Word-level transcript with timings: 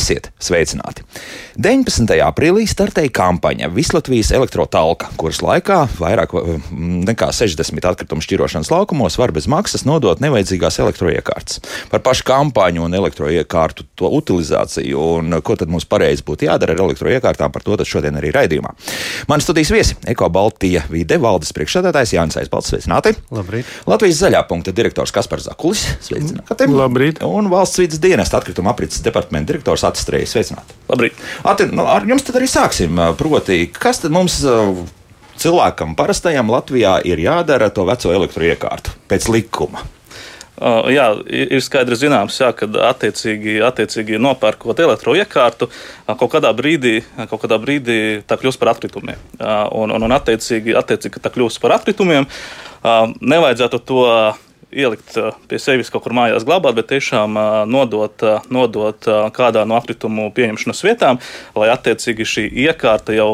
Esiet 0.00 0.30
sveicināti! 0.40 1.04
19. 1.58 2.06
aprīlī 2.22 2.62
startēja 2.70 3.10
kampaņa 3.14 3.70
Vislatvijas 3.74 4.30
elektrotalka, 4.36 5.08
kuras 5.18 5.40
laikā 5.42 5.80
vairāk 5.98 6.34
mm, 6.36 7.00
nekā 7.08 7.30
60 7.34 7.88
atkritumu 7.90 8.22
šķirošanas 8.22 8.70
laukumos 8.70 9.18
var 9.18 9.32
bez 9.34 9.48
maksas 9.50 9.82
nodot 9.88 10.22
nevajadzīgās 10.22 10.78
elektroiekārtas. 10.84 11.58
Par 11.90 12.04
pašu 12.06 12.26
kampaņu 12.28 12.84
un 12.86 12.94
elektroiekārtu 12.94 13.88
to 13.98 14.10
utilizāciju 14.20 15.06
un 15.16 15.40
ko 15.42 15.56
tad 15.58 15.72
mums 15.72 15.88
pareizi 15.90 16.22
būtu 16.26 16.46
jādara 16.46 16.76
ar 16.76 16.84
elektroiekārtām, 16.86 17.50
par 17.50 17.66
to 17.66 17.78
šodien 17.82 18.20
arī 18.20 18.30
raidījumā. 18.34 18.70
Mani 19.30 19.42
studijas 19.42 19.72
viesi- 19.74 19.96
Eko 20.12 20.28
Baltija 20.30 20.84
vide 20.90 21.18
valdes 21.18 21.50
priekšsēdētājs 21.56 22.14
Jānis 22.14 22.38
Aizbalts. 22.38 22.70
Sveicināti! 22.70 23.16
Labrīt! 23.34 23.66
Latvijas 23.90 24.22
zaļā 24.22 24.44
punkta 24.46 24.72
direktors 24.72 25.10
Kaspars 25.10 25.48
Zakulis. 25.48 25.86
Sveicināti! 26.06 26.70
Labrīt! 26.70 27.22
Un 27.26 27.50
valsts 27.50 27.80
vidas 27.82 27.98
dienesta 27.98 28.38
atkrituma 28.38 28.70
aprits 28.70 29.02
departamenta 29.02 29.52
direktors 29.52 29.84
Atrastrejas. 29.88 30.36
Sveicināti! 30.36 30.78
Labrīt! 30.90 31.14
Ati, 31.50 31.66
nu, 31.74 31.82
ar 31.90 32.04
jums 32.06 32.22
tad 32.26 32.36
arī 32.38 32.46
sāksim. 32.50 32.98
Proti, 33.18 33.64
kas 33.74 34.02
tad 34.04 34.14
mums 34.14 34.38
cilvēkam 35.40 35.96
parastajam 35.98 36.52
Latvijā 36.52 36.98
ir 37.08 37.22
jādara 37.24 37.70
to 37.74 37.86
veco 37.88 38.12
elektroiekārtu 38.14 38.94
pēc 39.10 39.26
likuma? 39.32 39.82
Uh, 40.60 40.90
jā, 40.92 41.06
ir 41.32 41.62
skaidrs 41.64 42.02
zināms, 42.02 42.36
jā, 42.42 42.50
ka 42.52 42.66
attiecīgi, 42.90 43.54
attiecīgi 43.64 44.18
nopērkot 44.20 44.82
elektroiekārtu, 44.84 45.70
uh, 45.70 46.10
kaut 46.20 46.34
kādā 46.34 46.50
brīdī, 46.52 46.98
kaut 47.30 47.40
kādā 47.46 47.56
brīdī 47.62 47.96
tā 48.28 48.36
kļūst 48.36 48.60
par 48.60 48.74
atkritumiem. 48.74 49.16
Uh, 49.38 49.64
un, 49.80 49.94
un, 49.96 50.04
un 50.04 50.14
attiecīgi, 50.18 50.76
attiecīgi, 50.76 51.14
ka 51.16 51.24
tā 51.24 51.32
kļūst 51.32 51.62
par 51.62 51.78
atkritumiem, 51.78 52.28
nevajadzētu 53.20 53.80
to 53.88 54.04
ielikt 54.72 55.16
pie 55.50 55.58
sevis 55.62 55.90
kaut 55.92 56.04
kur 56.04 56.14
mājās 56.16 56.46
glabāt, 56.48 56.76
bet 56.78 56.90
tiešām 56.92 57.38
nodot, 57.70 58.24
nodot 58.52 59.10
kādā 59.36 59.66
no 59.68 59.78
atkritumu 59.80 60.30
pieņemšanas 60.36 60.84
vietām, 60.86 61.20
lai 61.58 61.70
attiecīgi 61.74 62.28
šī 62.34 62.48
iekārta 62.66 63.16
jau 63.16 63.32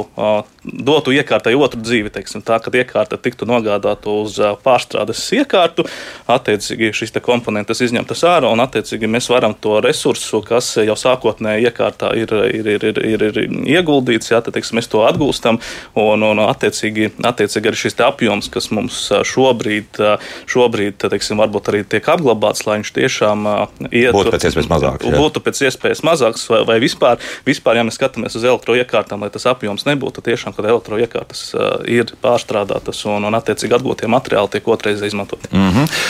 dotu 0.67 1.15
iekārtai 1.15 1.55
otru 1.57 1.81
dzīvi. 1.83 2.13
Teiksim, 2.15 2.43
tā, 2.47 2.59
kad 2.63 2.75
iekārta 2.77 3.19
tiktu 3.21 3.49
nogādāta 3.49 4.13
uz 4.13 4.39
pārstrādes 4.65 5.23
iekārtu, 5.37 5.87
attiecīgi 6.31 6.93
šīs 6.97 7.15
komponentes 7.25 7.81
izņemtas 7.85 8.25
ārā, 8.29 8.51
un 8.53 8.63
attiecīgi 8.65 9.09
mēs 9.11 9.31
varam 9.33 9.55
to 9.55 9.79
resursu, 9.85 10.43
kas 10.47 10.73
jau 10.83 10.97
sākotnēji 10.99 11.71
iekārtā 11.71 12.13
ir, 12.19 12.33
ir, 12.51 12.71
ir, 12.77 12.87
ir, 12.91 13.01
ir, 13.01 13.25
ir 13.31 13.41
ieguldīts, 13.77 14.33
jā, 14.33 14.43
tad, 14.45 14.57
teiksim, 14.57 14.81
mēs 14.81 14.91
to 14.93 15.03
atgūstam, 15.07 15.61
un, 15.99 16.27
un 16.27 16.43
attiecīgi, 16.47 17.13
attiecīgi 17.27 17.71
arī 17.71 17.81
šis 17.81 17.99
apjoms, 18.07 18.51
kas 18.53 18.71
mums 18.75 19.01
šobrīd, 19.31 20.01
šobrīd 20.51 21.07
teiksim, 21.07 21.41
varbūt 21.43 21.73
arī 21.73 21.83
tiek 21.97 22.11
apglabāts, 22.13 22.67
lai 22.69 22.81
viņš 22.81 22.93
tiešām 22.99 23.47
ietu, 23.91 24.15
būtu 24.17 24.35
pēc 24.35 24.49
iespējas 24.51 24.71
mazāks. 24.73 25.07
Jā. 25.07 25.21
Būtu 25.21 25.43
pēc 25.47 25.63
iespējas 25.69 26.05
mazāks, 26.07 26.47
vai, 26.53 26.63
vai 26.69 26.79
vispār, 26.83 27.23
vispār, 27.47 27.81
ja 27.81 27.87
mēs 27.87 27.99
skatāmies 27.99 28.37
uz 28.39 28.47
elektroiekārtām, 28.47 29.25
lai 29.25 29.33
tas 29.35 29.49
apjoms 29.51 29.87
nebūtu 29.89 30.25
tiešām 30.27 30.56
kad 30.57 30.71
elektroiekārtas 30.73 31.45
uh, 31.55 31.69
ir 31.91 32.11
pārstrādātas 32.23 33.05
un, 33.11 33.29
un 33.29 33.39
attiecīgi 33.39 33.79
atgūtie 33.79 34.11
materiāli 34.11 34.57
tiek 34.57 34.75
otrreiz 34.75 35.05
izmantoti. 35.07 35.53
Mm 35.53 35.71
-hmm. 35.71 36.03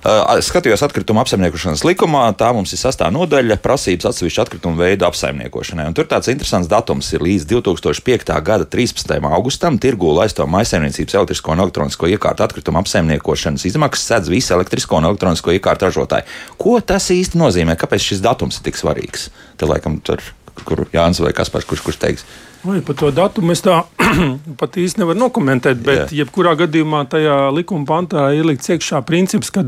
Skatījos 0.00 0.80
atkritumu 0.80 1.20
apsaimniekošanas 1.20 1.82
likumā, 1.84 2.22
tā 2.40 2.48
mums 2.56 2.70
ir 2.72 2.80
sastāvdaļa 2.80 3.12
nodaļa 3.18 3.56
prasības 3.60 4.08
atsevišķu 4.08 4.40
atkritumu 4.46 4.80
veidu 4.80 5.04
apsaimniekošanai. 5.04 5.84
Un 5.90 5.96
tur 5.96 6.08
tāds 6.08 6.30
interesants 6.32 6.70
datums 6.72 7.10
ir 7.12 7.20
līdz 7.20 7.44
2005. 7.50 8.32
gada 8.40 8.64
13. 8.64 9.12
augustam 9.28 9.76
tirgū 9.76 10.14
laisto 10.16 10.46
maisaimniecības 10.48 11.18
elektrisko 11.20 11.52
un 11.52 11.60
elektronisko 11.66 12.08
iekārtu 12.14 12.46
atkritumu 12.46 12.80
apsaimniekošanas 12.80 13.66
izmaksas 13.68 14.06
sedz 14.14 14.32
visi 14.32 14.54
elektrisko 14.56 14.96
un 14.96 15.10
elektronisko 15.10 15.52
iekārtu 15.58 15.90
ražotāji. 15.90 16.24
Ko 16.56 16.80
tas 16.80 17.10
īsti 17.12 17.36
nozīmē? 17.36 17.76
Kāpēc 17.76 18.08
šis 18.08 18.24
datums 18.24 18.56
ir 18.56 18.70
tik 18.70 18.80
svarīgs? 18.80 19.28
Te 19.60 19.68
laikam 19.68 20.00
tur, 20.00 20.24
kur 20.66 20.86
Jānis 20.94 21.22
vai 21.22 21.34
Kaspars, 21.36 21.68
kurš, 21.68 21.84
kurš 21.86 22.00
teiks? 22.02 22.24
Vai 22.60 22.82
par 22.84 22.96
to 23.00 23.08
datumu 23.08 23.54
es 23.54 23.62
tā 23.64 23.78
pat 24.60 24.74
īsti 24.76 25.00
nevaru 25.00 25.16
nokomentēt, 25.22 25.78
bet 25.80 26.00
Jā. 26.02 26.08
jebkurā 26.18 26.52
gadījumā 26.60 27.06
tajā 27.08 27.36
likuma 27.56 27.88
pantā 27.88 28.26
ir 28.36 28.44
likts 28.44 28.68
iekšā 28.74 29.00
princips, 29.08 29.48
ka 29.54 29.64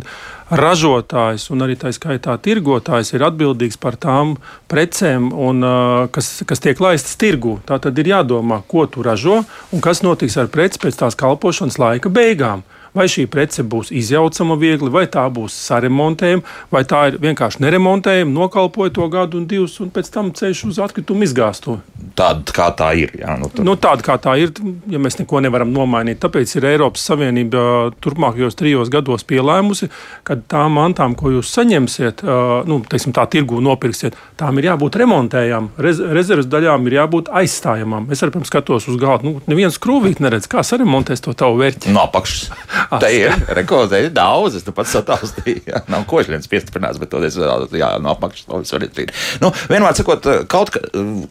ražotājs 0.52 1.48
un 1.54 1.64
arī 1.64 1.78
tā 1.81 1.88
skaitā 1.97 2.36
tirgotājs 2.44 3.14
ir 3.16 3.25
atbildīgs 3.25 3.81
par 3.81 3.97
tām 3.97 4.34
precēm, 4.69 5.31
un, 5.32 5.64
kas, 6.12 6.42
kas 6.44 6.60
tiek 6.60 6.84
laistas 6.84 7.16
tirgu. 7.16 7.56
Tā 7.64 7.81
tad 7.81 7.97
ir 7.97 8.12
jādomā, 8.12 8.60
ko 8.69 8.84
tu 8.84 9.00
ražo 9.06 9.41
un 9.72 9.84
kas 9.84 10.04
notiks 10.04 10.36
ar 10.36 10.52
preci 10.52 10.82
pēc 10.82 11.00
tās 11.00 11.16
kalpošanas 11.16 11.81
laika 11.81 12.12
beigām 12.12 12.66
vai 12.97 13.06
šī 13.10 13.26
prece 13.32 13.64
būs 13.64 13.92
izjaucama 13.94 14.56
viegli, 14.60 14.91
vai 14.92 15.04
tā 15.10 15.25
būs 15.32 15.56
saremontējama, 15.69 16.44
vai 16.72 16.82
tā 16.88 17.06
ir 17.10 17.19
vienkārši 17.22 17.62
neremontējama, 17.64 18.32
nokalpoja 18.32 18.94
to 18.98 19.08
gadu 19.12 19.41
un 19.41 19.48
divus, 19.50 19.78
un 19.82 19.92
pēc 19.94 20.12
tam 20.12 20.32
ceļš 20.36 20.64
uz 20.70 20.80
atkritumu 20.82 21.26
izgāstu. 21.26 21.78
Tāda 22.19 22.54
kā 22.54 22.69
tā 22.76 22.91
ir. 23.00 23.14
Jā, 23.19 23.36
nu, 23.41 23.48
tad... 23.52 23.64
nu, 23.66 23.76
tāda 23.81 24.04
kā 24.04 24.19
tā 24.20 24.36
ir, 24.41 24.52
ja 24.91 25.00
mēs 25.00 25.16
neko 25.20 25.41
nevaram 25.44 25.72
nomainīt. 25.72 26.20
Tāpēc 26.22 26.56
ir 26.58 26.69
Eiropas 26.72 27.04
Savienība 27.08 27.92
turpmākajos 28.04 28.58
trijos 28.58 28.92
gados 28.92 29.25
pielēmusi, 29.28 29.88
ka 30.28 30.36
tām 30.50 30.76
mantām, 30.76 31.16
ko 31.19 31.32
jūs 31.32 31.52
saņemsiet, 31.56 32.25
nu, 32.69 32.81
teiksim, 32.91 33.14
tā 33.16 33.25
tirgu 33.32 33.62
nopirksiet, 33.64 34.19
tām 34.41 34.60
ir 34.60 34.70
jābūt 34.72 34.98
remontējām. 35.02 35.72
Rez 35.82 36.02
rezerves 36.02 36.48
daļām 36.52 36.86
ir 36.88 36.98
jābūt 37.00 37.31
aizstājamām. 37.32 38.10
Es 38.12 38.22
arī 38.25 38.44
skatos 38.48 38.88
uz 38.91 38.98
galda. 39.00 39.28
Nu, 39.28 39.41
neviens 39.48 39.78
krūvīt 39.82 40.20
neredz, 40.22 40.48
kā 40.50 40.64
saremontēs 40.66 41.25
to 41.25 41.34
tavu 41.38 41.60
vērķi. 41.62 41.92
No 41.94 42.04
apakšas. 42.08 42.50
Tā 43.03 43.10
ir 43.15 43.34
rekordē, 43.59 44.03
ir 44.06 44.15
daudz. 44.15 44.59
Es 44.59 44.66
pat 44.69 44.91
sataustīju. 44.91 45.65
Jā, 45.69 45.82
nav 45.93 46.06
košļiens 46.10 46.50
piestiprināts, 46.50 47.00
bet 47.03 47.12
toties 47.12 47.38
jā, 47.38 47.91
no 48.03 48.15
apakšas 48.15 48.48
to 48.48 48.62
visu 48.62 48.76
var 48.76 48.87
izdarīt. 48.87 49.12
Nu, 49.43 49.53
vienmēr 49.72 49.98
sakot, 49.98 50.28
kaut 50.53 50.72
kā, 50.75 50.82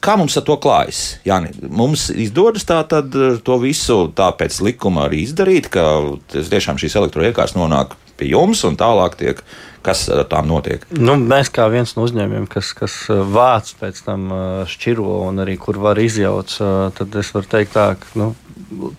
kā 0.03 0.17
mums 0.19 0.37
ar 0.39 0.45
to 0.47 0.57
klājas? 0.61 1.01
Jāni, 1.27 1.53
mums 1.69 2.09
izdodas 2.13 2.67
tā 2.67 2.81
tad 2.89 3.15
to 3.45 3.59
visu 3.61 4.03
tā 4.17 4.31
pēc 4.37 4.61
likuma 4.65 5.07
arī 5.07 5.25
izdarīt, 5.25 5.71
ka 5.73 5.87
tiešām 6.31 6.79
šīs 6.81 6.97
elektroiekārtas 7.01 7.57
nonāk 7.57 7.97
pie 8.19 8.31
jums 8.33 8.61
un 8.67 8.77
tālāk 8.79 9.17
tiek 9.19 9.41
kas 9.85 10.05
ar 10.13 10.25
tām 10.29 10.49
notiek? 10.49 10.83
Nu, 10.93 11.15
mēs 11.17 11.49
kā 11.53 11.65
viens 11.73 11.95
no 11.95 12.05
uzņēmumiem, 12.05 12.47
kas, 12.51 12.71
kas 12.77 12.95
vāc 13.09 13.73
pēc 13.79 14.03
tam 14.05 14.29
šķiro 14.69 15.23
un 15.27 15.41
arī 15.43 15.57
kur 15.61 15.79
var 15.81 15.99
izjaukt, 16.01 16.59
tad 16.97 17.17
es 17.21 17.31
varu 17.35 17.49
teikt 17.49 17.73
tā, 17.77 17.87
ka 18.01 18.21
nu, 18.21 18.31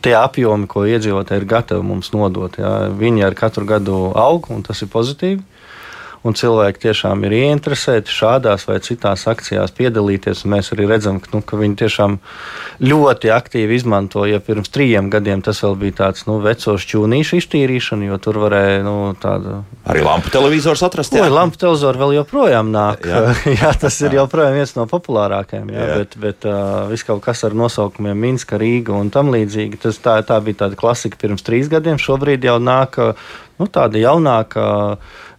tie 0.05 0.15
apjomi, 0.19 0.69
ko 0.71 0.84
iedzīvotāji 0.88 1.43
ir 1.43 1.49
gatavi 1.49 1.87
mums 1.87 2.12
nodot, 2.15 2.59
jā, 2.60 2.72
viņi 2.99 3.25
ar 3.27 3.37
katru 3.38 3.66
gadu 3.69 3.99
aug, 4.19 4.49
un 4.53 4.65
tas 4.66 4.83
ir 4.84 4.91
pozitīvi 4.93 5.41
un 6.27 6.37
cilvēki 6.38 6.84
tiešām 6.87 7.25
ir 7.27 7.34
ieinteresēti 7.41 8.12
šādās 8.12 8.66
vai 8.69 8.78
citās 8.84 9.25
akcijās 9.31 9.75
piedalīties. 9.75 10.44
Mēs 10.50 10.71
arī 10.75 10.87
redzam, 10.91 11.19
ka, 11.22 11.33
nu, 11.34 11.43
ka 11.47 11.59
viņi 11.59 11.78
tiešām 11.83 12.19
ļoti 12.83 13.33
aktīvi 13.34 13.78
izmanto. 13.78 14.25
Ja 14.31 14.38
pirms 14.43 14.71
trījiem 14.72 15.10
gadiem 15.12 15.43
tas 15.43 15.62
vēl 15.65 15.75
bija 15.81 15.99
tāds 16.05 16.27
nu, 16.28 16.38
veco 16.44 16.77
šķūnīšu 16.78 17.41
iztīrīšana, 17.43 18.09
jo 18.12 18.21
tur 18.22 18.38
varēja 18.44 18.84
nu, 18.87 18.97
tādu. 19.22 19.60
Arī 19.91 20.05
lampu 20.06 20.31
televizors 20.34 20.84
atrast. 20.87 21.16
Jā, 21.19 21.27
lampu 21.33 21.59
televizors 21.60 21.99
vēl 21.99 22.16
joprojām 22.21 22.71
nāk. 22.75 23.09
Jā, 23.10 23.25
jā 23.65 23.75
tas 23.83 23.99
ir 24.06 24.19
joprojām 24.21 24.54
viens 24.60 24.77
no 24.78 24.87
populārākajiem. 24.91 25.75
Jā, 25.75 25.89
jā. 25.91 26.00
Bet, 26.03 26.19
bet 26.22 26.49
uh, 26.49 26.84
viss 26.93 27.06
kaut 27.09 27.25
kas 27.27 27.43
ar 27.49 27.59
nosaukumiem 27.59 28.27
Minska, 28.28 28.60
Rīga 28.62 28.94
un 28.94 29.10
tam 29.15 29.34
līdzīgi. 29.34 29.83
Tas, 29.83 29.99
tā, 30.03 30.21
tā 30.27 30.39
bija 30.44 30.65
tāda 30.66 30.78
klasika 30.78 31.19
pirms 31.19 31.43
trīs 31.47 31.71
gadiem. 31.72 31.99
Šobrīd 31.99 32.47
jau 32.47 32.60
nāk 32.62 33.00
nu, 33.59 33.69
tāda 33.71 34.01
jaunāka 34.01 34.65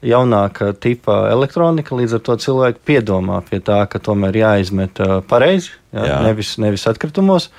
jaunāka 0.03 0.71
tipa 0.77 1.29
elektronika. 1.31 1.95
Līdz 1.97 2.17
ar 2.17 2.23
to 2.27 2.37
cilvēki 2.45 2.83
piedomā 2.87 3.41
pie 3.47 3.61
tā, 3.63 3.81
ka 3.89 4.01
tomēr 4.03 4.37
jāizmet 4.41 5.01
pareizi, 5.29 5.73
jā, 5.95 6.07
jā. 6.09 6.21
Nevis, 6.27 6.55
nevis 6.61 6.87
atkritumos. 6.91 7.49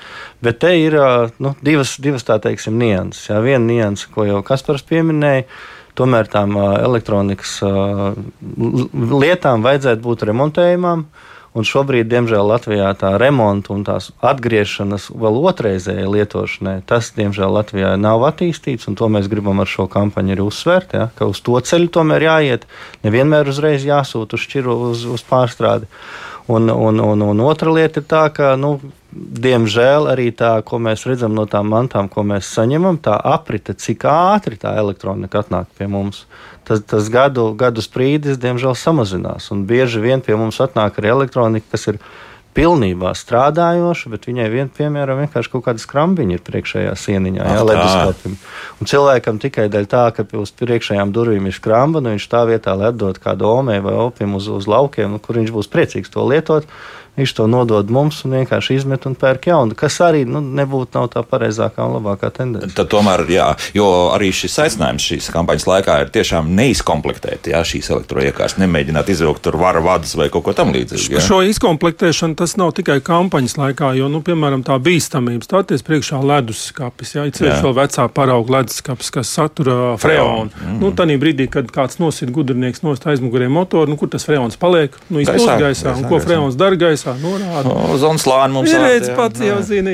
Bet 0.44 0.60
te 0.64 0.74
ir 0.78 0.98
nu, 1.42 1.54
divas, 1.64 1.96
divas 2.02 2.26
tā 2.28 2.38
teiksim, 2.42 2.78
nianses. 2.80 3.28
Jā. 3.30 3.42
Viena 3.44 3.64
nianse, 3.66 4.10
ko 4.14 4.28
jau 4.28 4.42
Kaspars 4.46 4.86
pieminēja. 4.88 5.48
Tomēr 5.94 6.26
tām 6.26 6.56
elektronikas 6.58 7.60
lietām 9.22 9.62
vajadzētu 9.62 10.02
būt 10.02 10.24
remontējumām. 10.26 11.04
Uh, 11.04 11.33
Un 11.54 11.62
šobrīd, 11.62 12.08
diemžēl, 12.10 12.48
Latvijā 12.50 12.88
tā 12.98 13.12
remonta 13.20 13.70
un 13.70 13.84
tās 13.86 14.08
atgriešanās 14.26 15.06
vēl 15.14 15.36
otrreizējai 15.52 16.08
lietošanai, 16.10 16.80
tas, 16.90 17.12
diemžēl, 17.14 17.52
Latvijā 17.54 17.92
nav 18.00 18.24
attīstīts. 18.26 18.88
To 18.98 19.10
mēs 19.12 19.28
gribam 19.30 19.62
ar 19.62 19.70
šo 19.70 19.86
kampaņu 19.90 20.34
arī 20.34 20.42
uzsvērt, 20.42 20.96
ja, 20.98 21.06
ka 21.14 21.28
uz 21.30 21.38
to 21.46 21.54
ceļu 21.54 21.92
tomēr 21.94 22.26
jāiet. 22.26 22.66
Nevienmēr 23.06 23.52
uzreiz 23.52 23.86
jāsūta 23.86 24.34
uz 24.34 24.48
šķiru, 24.48 24.74
uz, 24.90 25.06
uz 25.14 25.22
pārstrādi. 25.30 25.86
Un, 26.50 26.66
un, 26.74 26.98
un, 27.00 27.22
un 27.22 27.46
otra 27.46 27.70
lieta 27.72 28.02
ir 28.02 28.10
tā, 28.10 28.26
ka, 28.34 28.50
nu, 28.58 28.74
diemžēl, 29.14 30.08
arī 30.10 30.28
tā, 30.34 30.56
ko 30.66 30.80
mēs 30.82 31.06
redzam 31.08 31.34
no 31.36 31.46
tām 31.50 31.70
mantām, 31.72 32.08
ko 32.10 32.24
mēs 32.26 32.50
saņemam, 32.56 32.98
tā 33.02 33.14
aprite, 33.16 33.76
cik 33.78 34.06
ātri 34.10 34.58
tā 34.60 34.74
elektronika 34.80 35.44
atnāk 35.44 35.70
pie 35.78 35.88
mums. 35.90 36.24
Tas, 36.64 36.80
tas 36.88 37.10
gadu, 37.12 37.50
gadu 37.58 37.84
sprīdis, 37.84 38.40
diemžēl, 38.40 38.74
samazinās. 38.78 39.50
Un 39.54 39.66
bieži 39.68 40.00
vien 40.02 40.24
pie 40.24 40.36
mums 40.38 40.60
atnāk 40.64 40.98
arī 41.00 41.12
elektronika, 41.12 41.74
kas 41.74 41.90
ir 41.92 42.00
pilnībā 42.54 43.10
strādājoša, 43.18 44.10
bet 44.12 44.28
viņai 44.28 44.46
vien, 44.52 44.68
piemēram, 44.70 45.24
vienkārši 45.24 45.50
kaut 45.50 45.64
kāda 45.66 45.82
skrambiņa 45.82 46.36
ir 46.36 46.42
priekšējā 46.46 46.92
sieniņā, 47.02 47.46
jā, 47.50 47.64
leduskapim. 47.66 48.36
Un 48.78 48.90
cilvēkam 48.90 49.40
tikai 49.42 49.66
dēļ 49.74 49.88
tā, 49.90 50.04
ka 50.14 50.26
uz 50.38 50.54
priekšējām 50.62 51.10
durvīm 51.14 51.50
ir 51.50 51.56
skramba, 51.56 52.02
nu 52.04 52.14
viņš 52.14 52.28
tā 52.30 52.44
vietā, 52.46 52.76
lai 52.78 52.92
atdod 52.92 53.18
kādu 53.22 53.50
omē 53.50 53.80
vai 53.84 53.96
opium 54.06 54.38
uz, 54.38 54.46
uz 54.54 54.70
laukiem, 54.70 55.16
nu, 55.16 55.22
kur 55.22 55.42
viņš 55.42 55.50
būs 55.56 55.70
priecīgs 55.72 56.14
to 56.14 56.26
lietot 56.30 56.70
viņš 57.16 57.34
to 57.38 57.46
nodod 57.50 57.90
mums 57.90 58.22
un 58.26 58.34
vienkārši 58.38 58.78
izmet 58.78 59.06
un 59.06 59.14
pērk 59.18 59.48
jaunu, 59.50 59.76
kas 59.78 60.00
arī 60.02 60.24
nu, 60.26 60.42
nebūtu 60.42 61.06
tā 61.12 61.22
pareizākā 61.26 61.86
un 61.86 61.96
labākā 61.98 62.30
tendence. 62.34 62.74
Tad 62.74 62.90
tomēr, 62.92 63.24
jā, 63.30 63.46
jo 63.76 63.86
arī 64.14 64.32
šis 64.34 64.56
aicinājums 64.64 65.06
šīs 65.10 65.30
kampaņas 65.34 65.66
laikā 65.70 65.98
ir 66.02 66.12
tiešām 66.14 66.50
neizkomplektēt 66.58 67.50
jā, 67.52 67.62
šīs 67.66 67.90
elektroiekārtas, 67.94 68.58
nemēģināt 68.62 69.12
izvilkt 69.14 69.44
tur 69.46 69.58
vara 69.60 69.82
vadas 69.84 70.16
vai 70.18 70.28
kaut 70.32 70.46
ko 70.48 70.56
tamlīdzīgu. 70.56 71.22
Šo 71.24 71.40
izkomplektēšanu 71.46 72.38
tas 72.38 72.56
nav 72.60 72.74
tikai 72.78 72.98
kampaņas 73.04 73.56
laikā, 73.60 73.92
jo, 73.98 74.10
nu, 74.10 74.22
piemēram, 74.26 74.64
tā 74.66 74.78
bīstamība 74.82 75.46
stāties 75.46 75.86
priekšā 75.86 76.20
leduskapis, 76.24 77.14
jā, 77.18 77.28
ceļš 77.38 77.62
vēl 77.66 77.76
vecā 77.78 78.08
parauga 78.14 78.58
leduskapis, 78.58 79.12
kas 79.14 79.30
satura 79.38 79.94
freonu. 80.02 80.50
Mm 80.50 80.66
-hmm. 80.66 80.80
Nu, 80.82 80.92
Tanī 80.94 81.18
brīdī, 81.18 81.48
kad 81.50 81.70
kāds 81.70 81.98
nosit 81.98 82.30
gudrinieks 82.30 82.82
nost 82.82 83.06
aizmugurē 83.06 83.48
motoru, 83.48 83.90
nu, 83.90 83.96
kur 83.96 84.08
tas 84.08 84.24
freons 84.24 84.56
paliek, 84.56 84.94
nu, 85.08 85.20
izplūst 85.20 85.58
gaisā, 85.58 85.60
gaisā, 85.60 85.96
un 85.96 86.08
ko 86.08 86.20
freons 86.20 86.56
dara 86.56 86.76
gaisā 86.76 87.03
gaisā 87.04 87.14
norāda. 87.20 87.68
No, 87.68 87.96
Zonas 87.98 88.24
lāni 88.28 88.54
mums 88.56 88.72
ir. 88.72 88.80
Redz, 88.80 89.10
pats 89.16 89.40
jau 89.44 89.60
zina. 89.62 89.92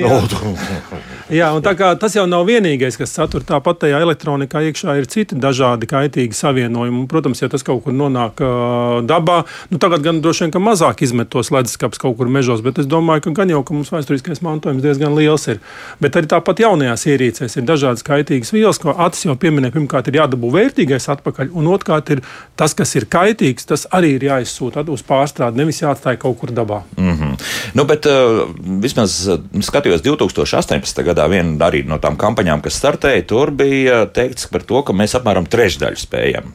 Jā. 1.31 1.51
un 1.55 1.63
tā 1.63 1.75
kā 1.79 1.93
tas 2.01 2.15
jau 2.17 2.27
nav 2.27 2.47
vienīgais, 2.49 2.97
kas 2.99 3.13
satur 3.15 3.45
tāpat 3.47 3.85
tajā 3.85 4.01
elektronikā 4.03 4.63
iekšā 4.69 4.97
ir 4.99 5.07
citi 5.11 5.39
dažādi 5.39 5.89
kaitīgi 5.91 6.37
savienojumi. 6.37 7.07
Protams, 7.11 7.43
ja 7.43 7.49
tas 7.53 7.65
kaut 7.67 7.85
kur 7.85 7.95
nonāk 7.97 8.43
uh, 8.43 9.01
dabā, 9.07 9.43
nu 9.71 9.81
tagad 9.83 10.05
gan 10.05 10.21
droši 10.25 10.47
vien, 10.47 10.55
ka 10.55 10.63
mazāk 10.63 11.05
izmet 11.07 11.31
tos 11.33 11.53
leduskapus 11.55 12.03
kaut 12.03 12.17
kur 12.19 12.31
mežos, 12.33 12.63
bet 12.67 12.81
es 12.83 12.89
domāju, 12.91 13.29
ka 13.29 13.35
gan 13.41 13.53
jau, 13.55 13.63
ka 13.67 13.77
mums 13.77 13.93
vēsturiskais 13.95 14.43
mantojums 14.47 14.83
diezgan 14.85 15.15
liels 15.19 15.47
ir. 15.53 15.61
Bet 16.03 16.19
arī 16.19 16.31
tāpat 16.31 16.65
jaunajās 16.65 17.07
ierīcēs 17.11 17.59
ir 17.61 17.67
dažādas 17.69 18.07
kaitīgas 18.07 18.53
vielas, 18.55 18.81
ko 18.83 18.95
Atis 18.97 19.25
jau 19.27 19.37
pieminēja. 19.39 19.75
Pirmkārt, 19.77 20.11
ir 20.11 20.19
jādabū 20.21 20.51
vērtīgais 20.55 21.09
atpakaļ, 21.15 21.53
un 21.57 21.71
otrkārt, 21.71 22.11
ir 22.15 22.25
tas, 22.59 22.75
kas 22.77 22.95
ir 22.99 23.07
kaitīgs, 23.11 23.69
tas 23.71 23.87
arī 23.95 24.15
ir 24.19 24.27
jāizsūta 24.31 24.85
uz 24.91 25.05
pārstrādi, 25.07 25.61
nevis 25.61 25.83
jāatstāj 25.83 26.19
kaut 26.21 26.39
kur 26.41 26.53
dabā. 26.55 26.83
Mm 26.97 27.15
-hmm. 27.17 27.39
nu, 27.75 27.85
bet 27.85 28.07
uh, 28.07 28.49
vismaz 28.83 29.29
uh, 29.29 29.41
skatījos 29.61 30.03
2018. 30.03 31.03
gadā, 31.05 31.20
viena 31.31 31.67
arī 31.67 31.83
no 31.89 31.99
tām 32.03 32.17
kampaņām, 32.21 32.63
kas 32.65 32.79
startēja, 32.81 33.27
tur 33.29 33.53
bija 33.53 34.05
teikts 34.15 34.49
par 34.53 34.65
to, 34.67 34.81
ka 34.87 34.97
mēs 34.97 35.17
apmēram 35.19 35.49
trešdaļu 35.51 36.01
spējam 36.01 36.53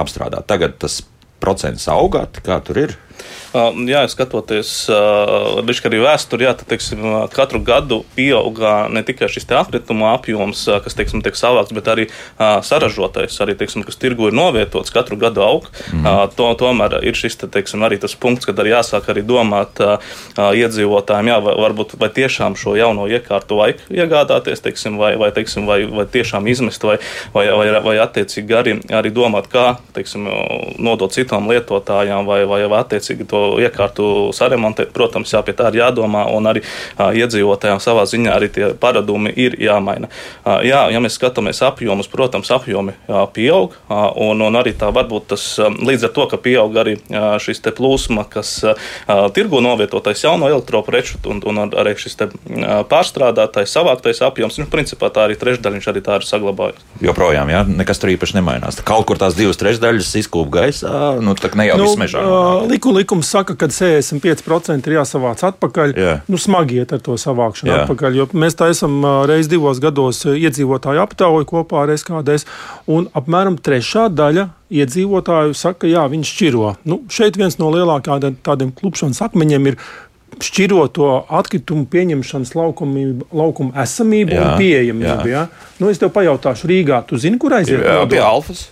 apstrādāt. 0.00 0.46
Tagad 0.48 0.78
tas 0.80 1.00
procents 1.42 1.88
augāt, 1.92 2.40
kā 2.44 2.60
tur 2.64 2.80
ir? 2.86 2.96
Jā, 3.86 4.02
skatoties 4.10 4.70
arī 4.90 6.00
vēsturē, 6.02 6.48
jā, 6.48 6.52
tad 6.58 6.68
teiksim, 6.68 7.04
katru 7.32 7.60
gadu 7.64 8.02
pieauga 8.16 8.86
ne 8.92 9.02
tikai 9.06 9.28
šis 9.32 9.46
atkrituma 9.56 10.12
apjoms, 10.16 10.66
kas 10.84 10.96
teiksim, 10.98 11.22
tiek 11.24 11.38
savākts, 11.38 11.72
bet 11.76 11.88
arī 11.88 12.06
saražotais, 12.36 13.36
arī, 13.40 13.56
teiksim, 13.56 13.84
kas 13.86 13.96
tirgu 14.00 14.28
ir 14.28 14.36
novietots, 14.36 14.92
katru 14.92 15.16
gadu 15.20 15.44
aug. 15.46 15.70
Mm 15.92 16.04
-hmm. 16.04 16.34
to, 16.36 16.50
tomēr 16.60 16.98
ir 17.04 17.14
šis 17.14 17.36
te, 17.36 17.46
teiksim, 17.46 17.80
arī 17.80 18.00
tas 18.00 18.14
punkts, 18.14 18.46
kad 18.46 18.58
arī 18.58 18.74
jāsāk 18.76 19.08
arī 19.08 19.22
domāt 19.22 19.80
iedzīvotājiem, 20.36 21.28
jā, 21.28 21.38
vai, 21.40 21.54
varbūt 21.54 21.96
vai 22.00 22.08
tiešām 22.08 22.56
šo 22.56 22.76
jauno 22.76 23.06
iekārtu 23.06 23.56
vajag 23.56 23.76
iegādāties, 23.90 24.60
teiksim, 24.60 24.98
vai, 24.98 25.16
vai, 25.16 25.30
teiksim, 25.32 25.66
vai, 25.66 25.84
vai 25.84 26.06
tiešām 26.06 26.46
izmest, 26.46 26.82
vai, 26.82 26.98
vai, 27.34 27.46
vai, 27.50 27.80
vai 27.80 27.96
attiecīgi 27.98 28.52
arī, 28.54 28.80
arī 28.90 29.10
domāt, 29.10 29.48
kā 29.48 29.76
teiksim, 29.92 30.28
nodot 30.78 31.12
citām 31.12 31.48
lietotājām, 31.48 32.26
vai, 32.26 32.44
vai, 32.44 32.66
vai 32.68 32.80
attiecīgi 33.06 33.26
to 33.30 33.58
iekārtu 33.62 34.32
saremontēt. 34.34 34.92
Protams, 34.94 35.32
jā, 35.32 35.42
pie 35.44 35.54
tā 35.56 35.70
ir 35.70 35.80
jādomā, 35.82 36.26
un 36.34 36.46
arī 36.46 36.62
uh, 36.62 37.12
iedzīvotājiem 37.14 37.80
savā 37.80 38.06
ziņā 38.06 38.34
arī 38.34 38.48
tie 38.50 38.72
paradumi 38.74 39.32
ir 39.36 39.56
jāmaina. 39.60 40.08
Uh, 40.44 40.62
jā, 40.66 40.86
ja 40.90 41.00
mēs 41.00 41.18
skatāmies 41.18 41.62
apjomus, 41.62 42.08
protams, 42.10 42.50
apjomi 42.50 42.96
jā, 43.08 43.24
pieaug, 43.32 43.76
uh, 43.88 44.10
un, 44.16 44.42
un 44.42 44.58
arī 44.58 44.74
tā 44.76 44.90
varbūt 44.94 45.28
tas 45.34 45.44
līdz 45.60 46.08
ar 46.08 46.14
to, 46.16 46.26
ka 46.32 46.40
pieaug 46.40 46.76
arī 46.76 46.96
uh, 46.98 47.36
šis 47.42 47.62
te 47.62 47.72
plūsma, 47.74 48.26
kas 48.30 48.58
uh, 48.64 48.74
tirgu 49.36 49.62
novietotais 49.64 50.24
jauno 50.24 50.50
elektropreču, 50.50 51.20
un, 51.30 51.42
un 51.46 51.62
arī 51.68 51.96
šis 52.00 52.18
te 52.18 52.30
uh, 52.30 52.82
pārstrādātais, 52.88 53.70
savāktais 53.72 54.22
apjoms, 54.26 54.58
nu, 54.60 54.68
principā 54.70 55.10
tā 55.14 55.28
arī 55.28 55.38
trešdaļiņš 55.40 55.90
arī 55.92 56.04
tā 56.04 56.18
ir 56.20 56.26
saglabājies. 56.26 56.82
Joprojām, 57.04 57.50
jā, 57.52 57.62
nekas 57.68 58.00
tur 58.02 58.14
īpaši 58.14 58.38
nemainās. 58.40 58.80
Kaut 58.86 59.06
kur 59.08 59.20
tās 59.20 59.36
divas 59.38 59.58
trešdaļas 59.60 60.14
izkūp 60.22 60.50
gaisā, 60.52 60.92
nu, 61.22 61.36
tā 61.38 61.50
ne 61.58 61.68
jau 61.68 61.78
nu, 61.80 61.86
viss 61.86 62.00
mežā. 62.00 62.22
Uh, 62.22 62.66
liku, 62.70 62.92
likums 62.96 63.30
saka, 63.30 63.56
ka 63.58 63.68
65% 63.72 64.88
ir 64.88 64.96
jāsavāc 64.98 65.44
atpakaļ. 65.50 65.94
Yeah. 65.96 66.22
Nu, 66.30 66.40
smagi 66.40 66.80
iet 66.80 66.94
ar 66.96 67.02
to 67.04 67.18
savākšanu 67.20 67.72
yeah. 67.72 67.84
atpakaļ. 67.84 68.18
Mēs 68.36 68.58
tā 68.58 68.70
esam 68.72 68.98
reiz 69.28 69.50
divos 69.52 69.80
gados 69.82 70.24
iedzīvotāju 70.32 71.04
aptauju 71.04 71.48
kopā 71.52 71.84
ar 71.84 71.94
SKDS, 71.96 72.48
un 72.90 73.10
apmēram 73.16 73.60
trešā 73.60 74.08
daļa 74.12 74.48
iedzīvotāju 74.72 75.54
saka, 75.56 75.86
ka 75.86 76.08
viņi 76.10 76.26
šķiro. 76.32 76.74
Nu, 76.88 77.02
šeit 77.12 77.38
viens 77.38 77.60
no 77.62 77.70
lielākajiem 77.74 78.40
tādiem 78.46 78.74
klupšanas 78.74 79.22
akmeņiem 79.28 79.72
ir 79.72 79.80
šķirot 80.42 80.94
to 80.96 81.10
atkritumu 81.38 81.86
pieņemšanas 81.90 82.54
laukumu, 82.58 83.04
laukumu 83.32 83.72
esamību 83.82 84.34
jā, 84.34 84.42
un 84.42 84.60
pieejamību. 84.60 85.28
Ja? 85.30 85.46
Nu, 85.80 85.90
es 85.92 86.00
tev 86.02 86.12
pajautāšu, 86.16 86.68
Rīgā, 86.70 87.02
tu 87.08 87.20
zini, 87.20 87.40
kur 87.40 87.56
aiziet? 87.56 87.80
Jā, 87.80 88.02
pie 88.10 88.20
Alfas. 88.24 88.66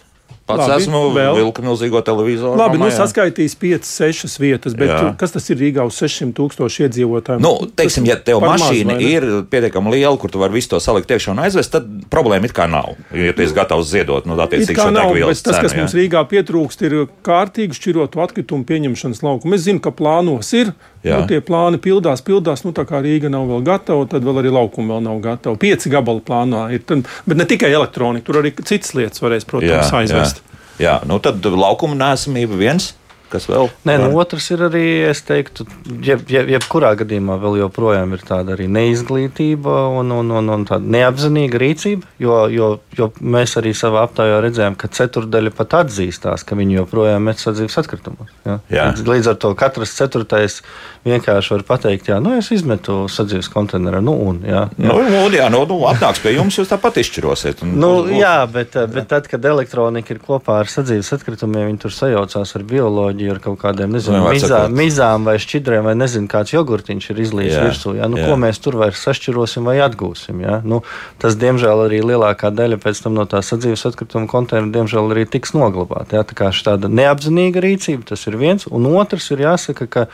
Pats 0.44 0.66
Labi, 0.68 0.82
esmu 0.82 0.98
vēl 1.14 1.38
vilka 1.38 1.62
milzīgo 1.64 2.02
televizoru. 2.04 2.58
Labi, 2.60 2.76
nu 2.76 2.90
saskaitīs 2.92 3.54
5, 3.56 3.86
6 3.88 4.34
vietas, 4.42 4.74
bet 4.76 4.90
jā. 4.92 4.98
kas 5.16 5.32
tas 5.32 5.46
ir 5.48 5.56
Rīgā 5.56 5.86
uz 5.88 5.96
600 5.96 6.36
tūkstošu 6.36 6.84
iedzīvotāju? 6.84 7.40
Nu, 7.40 7.54
teiksim, 7.80 8.04
ja 8.10 8.18
tev 8.20 8.44
mašīna 8.44 8.98
maz, 8.98 9.06
ir 9.08 9.26
pietiekami 9.48 9.94
liela, 9.94 10.12
kur 10.20 10.28
tu 10.34 10.42
vari 10.42 10.58
visu 10.58 10.74
to 10.74 10.82
salikt 10.84 11.14
iekšā 11.16 11.32
un 11.32 11.40
aizvest, 11.46 11.72
tad 11.72 11.88
problēma 12.12 12.50
it 12.50 12.52
kā 12.56 12.68
nav. 12.68 12.92
Ja 13.16 13.32
tu 13.32 13.46
esi 13.46 13.56
gatavs 13.56 13.88
ziedot, 13.88 14.28
nu, 14.28 14.36
attiecīgi 14.44 14.76
šo 14.76 14.90
degvielas 14.92 15.40
cenu. 15.40 15.48
Tas, 15.48 15.62
kas 15.64 15.72
jā. 15.72 15.80
mums 15.80 15.96
Rīgā 15.96 16.26
pietrūkst, 16.34 16.84
ir 16.90 16.98
kārtīgi 17.24 17.80
šķirotu 17.80 18.20
atkritumu 18.26 18.68
pieņemšanas 18.68 19.24
laukumu. 19.24 19.56
Es 19.56 19.64
zinu, 19.64 19.80
ka 19.80 19.96
plānos 19.96 20.52
ir, 20.60 20.74
Jā. 21.04 21.20
Nu, 21.20 21.28
tie 21.28 21.42
plāni 21.44 21.78
pildās, 21.84 22.22
pildās. 22.24 22.62
Nu, 22.64 22.72
tā 22.76 22.86
kā 22.88 23.02
Rīga 23.04 23.28
nav 23.32 23.44
vēl 23.50 23.64
gatava, 23.66 24.06
tad 24.08 24.24
vēl 24.24 24.40
arī 24.40 24.52
laukuma 24.54 24.96
vēl 24.96 25.04
nav 25.04 25.20
gatava. 25.24 25.60
Pieci 25.60 25.92
gabali 25.92 26.24
plānā 26.24 26.66
ir. 26.72 26.84
Tad, 26.88 27.04
bet 27.28 27.40
ne 27.40 27.46
tikai 27.48 27.68
elektronika, 27.76 28.24
tur 28.30 28.40
arī 28.40 28.54
citas 28.62 28.94
lietas 28.96 29.20
varēs, 29.20 29.44
protams, 29.48 29.90
jā, 29.90 30.00
aizvest. 30.00 30.40
Jā. 30.40 30.54
Jā, 30.80 30.94
nu 31.06 31.20
tad 31.22 31.44
laukuma 31.44 31.94
nesamība 31.98 32.56
viens. 32.58 32.94
Kas 33.34 33.48
vēl? 33.50 33.66
Nē, 33.88 33.96
nu, 33.98 34.12
otrs 34.22 34.46
ir 34.54 34.60
arī, 34.68 34.84
es 35.08 35.24
teiktu, 35.26 35.66
jeb, 36.06 36.20
jeb, 36.30 36.52
jebkurā 36.54 36.92
gadījumā 37.00 37.34
vēl 37.42 37.58
joprojām 37.64 38.14
ir 38.14 38.22
tāda 38.22 38.54
arī 38.54 38.68
neizglītība 38.70 39.74
un, 39.98 40.12
un, 40.14 40.30
un, 40.38 40.52
un 40.54 40.66
tāda 40.68 40.86
neapzinīga 40.94 41.58
rīcība, 41.58 42.06
jo, 42.22 42.36
jo, 42.54 42.68
jo 42.94 43.10
mēs 43.18 43.56
arī 43.58 43.74
savā 43.74 44.04
aptājā 44.06 44.38
redzējām, 44.44 44.78
ka 44.78 44.92
ceturdaļa 44.94 45.50
pat 45.58 45.74
atzīstās, 45.80 46.46
ka 46.46 46.58
viņi 46.60 46.78
joprojām 46.78 47.26
met 47.26 47.42
sadzīves 47.42 47.80
atkritumus. 47.82 48.30
Ja? 48.46 48.60
Jā. 48.70 48.86
Līdz 49.02 49.32
ar 49.32 49.40
to 49.42 49.50
katrs 49.58 49.96
ceturtais 49.98 50.60
vienkārši 51.04 51.56
var 51.56 51.64
pateikt, 51.68 52.08
jā, 52.12 52.20
nu 52.22 52.36
es 52.38 52.48
izmetu 52.54 53.04
sadzīves 53.12 53.50
konteinerā, 53.52 54.00
nu 54.04 54.14
un, 54.28 54.40
jā. 54.46 54.64
jā. 54.78 54.88
Nu, 54.88 55.02
nu, 55.10 55.24
jā, 55.34 55.50
nu, 55.52 55.64
nu, 55.68 55.80
atnāks 55.90 56.22
pie 56.22 56.36
jums, 56.36 56.56
jūs 56.60 56.70
tāpat 56.70 57.02
izšķirosiet. 57.02 57.64
Un, 57.66 57.74
nu, 57.82 57.90
un, 58.04 58.14
jā, 58.16 58.36
bet, 58.50 58.78
bet 58.94 59.10
tad, 59.10 59.28
kad 59.28 59.44
elektronika 59.50 60.14
ir 60.14 60.22
kopā 60.24 60.62
ar 60.62 60.70
sadzīves 60.70 61.12
atkritumiem, 61.18 61.68
viņi 61.72 61.82
tur 61.82 61.94
sajaucās 61.98 62.54
ar 62.56 62.64
bioloģiju, 62.70 63.23
ar 63.32 63.40
kaut 63.42 63.58
kādiem, 63.62 63.92
nezinu, 63.94 64.20
mizā, 64.28 64.60
mizām 64.72 65.28
vai 65.28 65.36
šķidriem, 65.42 65.84
vai 65.88 65.94
nezinu, 65.98 66.28
kāds 66.30 66.54
jogurtiņš 66.54 67.08
ir 67.12 67.22
izlīdz 67.24 67.56
virsū, 67.64 67.94
jā, 67.98 68.08
nu, 68.10 68.20
jā. 68.20 68.28
ko 68.28 68.38
mēs 68.40 68.60
tur 68.64 68.78
vairs 68.80 69.02
sašķirosim 69.06 69.66
vai 69.68 69.76
atgūsim, 69.84 70.42
jā. 70.44 70.60
Nu, 70.66 70.82
tas, 71.22 71.38
diemžēl, 71.40 71.84
arī 71.86 72.00
lielākā 72.04 72.52
daļa 72.54 72.80
pēc 72.84 73.04
tam 73.04 73.18
no 73.18 73.26
tā 73.30 73.42
sadzīves 73.44 73.86
atkrituma 73.90 74.30
konteineru, 74.30 74.72
diemžēl, 74.74 75.12
arī 75.14 75.26
tiks 75.30 75.54
noglabāta, 75.56 76.18
jā, 76.18 76.24
tā 76.30 76.38
kā 76.38 76.50
šī 76.54 76.68
tāda 76.70 76.90
neapzinīga 76.92 77.64
rīcība, 77.64 78.08
tas 78.14 78.26
ir 78.30 78.38
viens, 78.40 78.68
un 78.70 78.90
otrs 78.92 79.30
ir 79.34 79.44
jāsaka, 79.46 79.88
ka 79.90 80.06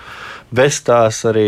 bez 0.54 0.80
tās 0.86 1.20
arī 1.28 1.46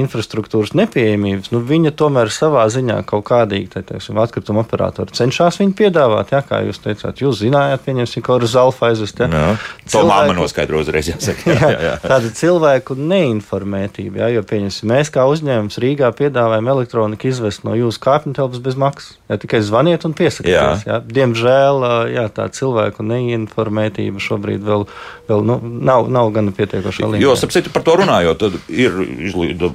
infrastruktūras 0.00 0.72
nepieejamības, 0.78 1.50
nu, 1.52 1.60
viņa 1.66 1.92
tomēr 1.98 2.32
savā 2.32 2.64
ziņā 2.72 3.00
kaut 3.08 3.26
kādīgi, 3.28 3.68
te, 3.74 3.82
teiksim, 3.86 4.18
atkrituma 4.22 4.64
operatori 4.64 5.14
cenšas 5.16 5.60
viņu 5.60 5.76
piedāvāt. 5.76 6.32
Jā, 6.34 6.40
kā 6.46 6.62
jūs 6.64 6.80
teicāt, 6.82 7.20
jūs 7.20 7.42
zinājāt, 7.42 7.84
pieņemsim, 7.84 8.24
kaut 8.24 8.40
kādu 8.40 8.50
zelta 8.50 8.90
aizvest. 8.90 9.20
Jā, 9.20 9.28
jā. 9.28 9.52
Cilvēku, 9.84 9.92
to 9.92 10.04
māma 10.08 10.36
noskaidro 10.38 10.80
uzreiz. 10.80 11.10
Jāsaka, 11.12 11.50
jā, 11.54 11.60
jā, 11.60 11.80
jā. 11.86 11.94
Tāda 12.04 12.32
cilvēku 12.40 12.96
neinformētība, 12.98 14.24
jā, 14.24 14.30
jo 14.38 14.44
pieņemsim, 14.48 14.88
mēs 14.94 15.12
kā 15.12 15.26
uzņēmums 15.30 15.80
Rīgā 15.82 16.10
piedāvājam 16.16 16.72
elektroniku 16.74 17.28
izvest 17.30 17.66
no 17.68 17.76
jūsu 17.76 18.00
kāpņu 18.04 18.36
telpas 18.40 18.64
bez 18.64 18.78
maksas. 18.80 19.16
Jā, 19.30 19.38
tikai 19.38 19.60
zvaniet 19.62 20.06
un 20.08 20.16
piesakieties. 20.16 20.86
Jā. 20.86 20.96
Jā. 20.96 21.00
Diemžēl 21.06 21.84
jā, 22.14 22.24
tā 22.34 22.48
cilvēku 22.54 23.04
neinformētība 23.06 24.22
šobrīd 24.22 24.64
vēl, 24.66 24.86
vēl 25.28 25.44
nu, 25.46 25.58
nav, 25.86 26.08
nav 26.10 26.32
gana 26.34 26.54
pietiekoša 26.56 27.04
līmenī. 27.04 27.22
Jo, 27.22 27.36
ap 27.36 27.54
citu, 27.54 27.70
par 27.74 27.84
to 27.86 27.94
runājot 28.00 28.29
jo 28.30 28.36
tad 28.38 28.56
ir 28.70 28.96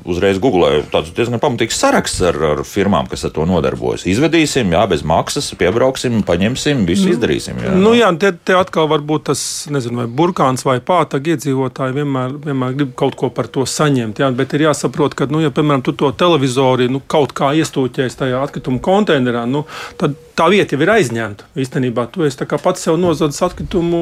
uzreiz 0.07 0.39
Google 0.41 0.81
tāds 0.91 1.11
diezgan 1.15 1.41
pamatīgs 1.43 1.77
saraksts 1.79 2.23
ar, 2.25 2.39
ar 2.53 2.63
firmām, 2.67 3.09
kas 3.11 3.27
ar 3.27 3.33
to 3.35 3.45
nodarbojas. 3.49 4.07
Izvedīsim, 4.09 4.73
jā, 4.75 4.83
bez 4.89 5.05
maksas, 5.07 5.51
piebrauksim, 5.59 6.21
paņemsim, 6.27 6.85
visu 6.89 7.09
nu, 7.09 7.15
izdarīsim. 7.15 7.61
Jā, 7.65 7.75
nu, 7.79 7.93
jā 7.97 8.11
te, 8.21 8.31
te 8.35 8.57
atkal 8.57 8.89
var 8.91 9.05
būt 9.05 9.27
tas, 9.31 9.41
nezinu, 9.73 10.03
vai 10.03 10.07
burkāns 10.21 10.65
vai 10.67 10.77
pātaga 10.83 11.35
iedzīvotāji 11.35 11.97
vienmēr, 11.99 12.37
vienmēr 12.45 12.77
grib 12.79 12.93
kaut 12.99 13.17
ko 13.19 13.31
par 13.33 13.49
to 13.51 13.65
saņemt. 13.69 14.21
Jā, 14.23 14.31
bet 14.35 14.55
ir 14.57 14.67
jāsaprot, 14.67 15.17
ka, 15.17 15.29
nu, 15.31 15.43
ja, 15.43 15.53
piemēram, 15.55 15.85
tu 15.85 15.95
to 15.97 16.11
televizoru 16.15 16.89
nu, 16.91 17.01
kaut 17.11 17.35
kā 17.37 17.53
iestūķēs 17.59 18.19
tajā 18.21 18.43
atkritumu 18.45 18.81
konteinerā, 18.83 19.45
nu, 19.49 19.65
tad 19.99 20.17
tā 20.37 20.49
vieta 20.51 20.75
jau 20.75 20.83
ir 20.83 20.93
aizņemta. 20.97 21.49
Īstenībā 21.59 22.07
tu 22.13 22.25
esi 22.27 22.47
pats 22.55 22.87
sev 22.87 22.99
nozadzis 23.01 23.43
atkritumu 23.45 24.01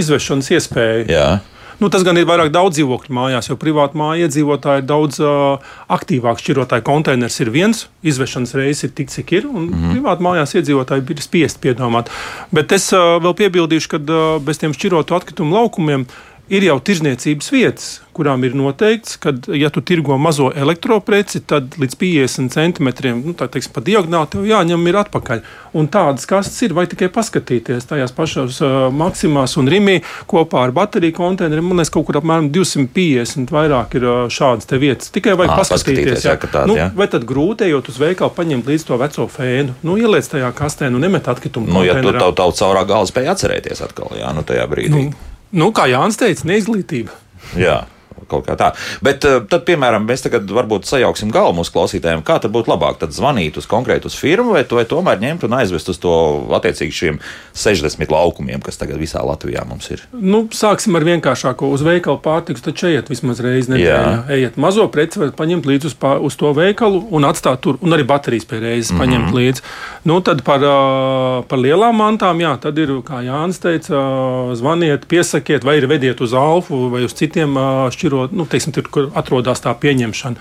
izvešanas 0.00 0.50
iespēju. 0.56 1.08
Jā. 1.12 1.30
Nu, 1.80 1.88
tas 1.88 2.02
gan 2.04 2.18
ir 2.20 2.26
vairāk 2.28 2.50
daudz 2.52 2.76
dzīvokļu 2.76 3.14
mājās, 3.16 3.48
jo 3.48 3.56
privāti 3.60 3.96
māja 3.96 4.26
iedzīvotāji 4.26 4.82
ir 4.82 4.88
daudz 4.88 5.20
uh, 5.24 5.70
aktīvāk 5.88 6.42
šķirotāji. 6.42 6.84
Konteiners 6.84 7.40
ir 7.40 7.50
viens, 7.54 7.86
izvešanas 8.04 8.52
reizes 8.58 8.84
ir 8.84 8.92
tik, 8.98 9.08
cik 9.08 9.32
ir, 9.38 9.46
un 9.48 9.62
mm 9.62 9.70
-hmm. 9.72 9.94
privāti 9.96 10.26
mājās 10.26 10.52
iedzīvotāji 10.60 11.06
ir 11.16 11.22
spiest 11.24 11.60
piedomāt. 11.64 12.12
Bet 12.52 12.72
es 12.76 12.92
uh, 12.92 13.16
vēl 13.24 13.34
piebildīšu, 13.38 13.88
ka 13.94 14.02
uh, 14.02 14.42
bez 14.44 14.60
tiem 14.60 14.76
šķirotu 14.76 15.16
atkritumu 15.16 15.56
laukumiem 15.56 16.04
ir 16.50 16.66
jau 16.66 16.76
tirzniecības 16.82 17.50
vietas, 17.54 17.88
kurām 18.16 18.42
ir 18.44 18.56
noteikts, 18.58 19.14
ka, 19.22 19.32
ja 19.54 19.70
tu 19.72 19.82
tirgo 19.86 20.16
mazo 20.20 20.50
elektropreci, 20.50 21.44
tad 21.48 21.76
līdz 21.80 21.96
50 22.00 22.52
centimetriem, 22.52 23.20
nu, 23.24 23.34
tā 23.38 23.46
teiksim, 23.52 23.72
pa 23.76 23.82
diagonāli 23.86 24.32
tev 24.32 24.48
jāņem 24.48 24.88
ir 24.90 24.98
atpakaļ. 25.04 25.44
Un 25.78 25.86
tādas 25.92 26.26
kastes 26.28 26.58
ir, 26.66 26.74
vai 26.76 26.88
tikai 26.90 27.08
paskatīties 27.14 27.86
tajās 27.88 28.12
pašās 28.16 28.58
uh, 28.66 28.74
maksimās 28.90 29.54
un 29.60 29.70
rimī 29.70 30.00
kopā 30.30 30.66
ar 30.66 30.74
bateriju 30.74 31.14
konteineriem. 31.20 31.70
Man 31.70 31.80
liekas, 31.80 31.94
kaut 31.94 32.08
kur 32.10 32.18
apmēram 32.18 32.50
250 32.52 33.54
vairāk 33.54 33.96
ir 34.00 34.08
uh, 34.08 34.20
šādas 34.32 34.68
te 34.68 34.82
vietas. 34.82 35.14
Tikai 35.14 35.38
vajag 35.38 35.54
à, 35.54 35.60
paskatīties, 35.62 36.26
jā, 36.26 36.36
tāda, 36.42 36.66
nu, 36.68 36.76
jā. 36.80 36.90
vai 36.98 37.06
tad 37.14 37.24
grūti, 37.30 37.70
ejot 37.70 37.94
uz 37.94 38.02
veikalu, 38.02 38.34
paņemt 38.36 38.74
līdz 38.74 38.88
to 38.90 39.00
veco 39.00 39.30
fēnu, 39.30 39.78
nu, 39.86 39.96
ieliec 40.02 40.26
tajā 40.34 40.50
kastē, 40.58 40.90
nu, 40.90 41.00
nemet 41.02 41.30
atkritumu. 41.30 41.70
Nu, 41.70 41.86
ja 41.86 42.00
tu 42.02 42.10
tavu 42.10 42.34
tavu 42.42 42.58
caurā 42.58 42.84
galā 42.90 43.06
spēj 43.08 43.30
atcerēties 43.36 43.86
atkal, 43.86 44.10
jā, 44.18 44.34
nu, 44.34 44.44
tajā 44.46 44.66
brīdī. 44.70 45.08
Nu, 45.08 45.29
nu, 45.52 45.70
kā 45.76 45.86
Jānis 45.90 46.20
teica, 46.20 46.46
neizglītība. 46.50 47.16
Jā 47.58 47.80
kaut 48.28 48.46
kā 48.48 48.56
tā. 48.60 48.72
Bet 49.04 49.24
uh, 49.28 49.40
tad, 49.48 49.64
piemēram, 49.68 50.06
mēs 50.08 50.24
tagad 50.26 50.50
varbūt 50.50 50.88
sajauksim 50.88 51.32
galvu 51.34 51.60
mūsu 51.60 51.74
klausītājiem, 51.76 52.24
kā 52.26 52.40
tad 52.42 52.52
būtu 52.54 52.72
labāk 52.72 53.00
tad 53.00 53.14
zvanīt 53.16 53.58
uz 53.60 53.68
konkrētu 53.70 54.10
firmu 54.10 54.56
vai, 54.56 54.64
vai 54.64 54.84
tomēr 54.88 55.20
ņemt 55.22 55.46
un 55.46 55.56
aizvest 55.60 55.88
uz 55.92 56.00
to 56.02 56.14
attiecīgi 56.56 56.96
šiem 56.96 57.20
60 57.56 58.10
laukumiem, 58.10 58.60
kas 58.64 58.80
tagad 58.80 59.00
visā 59.00 59.22
Latvijā 59.24 59.64
mums 59.68 59.90
ir. 59.94 60.02
Nu, 60.12 60.42
sāksim 60.54 60.96
ar 60.98 61.06
vienkāršāko. 61.06 61.70
Uz 61.74 61.84
veikalu 61.86 62.20
pārtiks 62.24 62.64
taču 62.64 62.90
ejiet 62.90 63.10
vismaz 63.12 63.42
reizi 63.44 63.74
nedēļā. 63.74 64.26
Ejiet 64.36 64.58
mazo 64.60 64.86
preci, 64.92 65.20
varat 65.22 65.36
paņemt 65.38 65.68
līdzi 65.70 65.90
uz, 65.90 65.96
pā, 66.00 66.16
uz 66.20 66.36
to 66.40 66.52
veikalu 66.56 67.02
un 67.14 67.28
atstāt 67.28 67.62
tur, 67.64 67.78
un 67.84 67.96
arī 67.96 68.06
baterijas 68.08 68.48
pie 68.50 68.60
reizes 68.60 68.90
mm 68.90 68.96
-hmm. 68.96 69.04
paņemt 69.04 69.36
līdzi. 69.38 69.66
Nu, 70.10 70.20
tad 70.24 70.42
par, 70.42 70.64
par 71.48 71.58
lielām 71.58 71.96
mantām, 72.00 72.40
jā, 72.40 72.54
tad 72.60 72.78
ir, 72.78 72.92
kā 73.06 73.22
Jānis 73.24 73.60
teica, 73.60 74.00
zvaniet, 74.56 75.06
piesakiet, 75.08 75.64
vai 75.64 75.76
ir 75.78 75.86
vediet 75.86 76.20
uz 76.20 76.34
Alfu 76.34 76.88
vai 76.90 77.04
uz 77.04 77.14
citiem 77.14 77.56
uh, 77.56 77.90
atro, 78.10 78.36
nu, 78.36 78.46
teiksim, 78.46 78.74
tur, 78.74 78.88
kur 78.90 79.08
atrodas 79.18 79.62
tā 79.62 79.72
pieņemšana. 79.78 80.36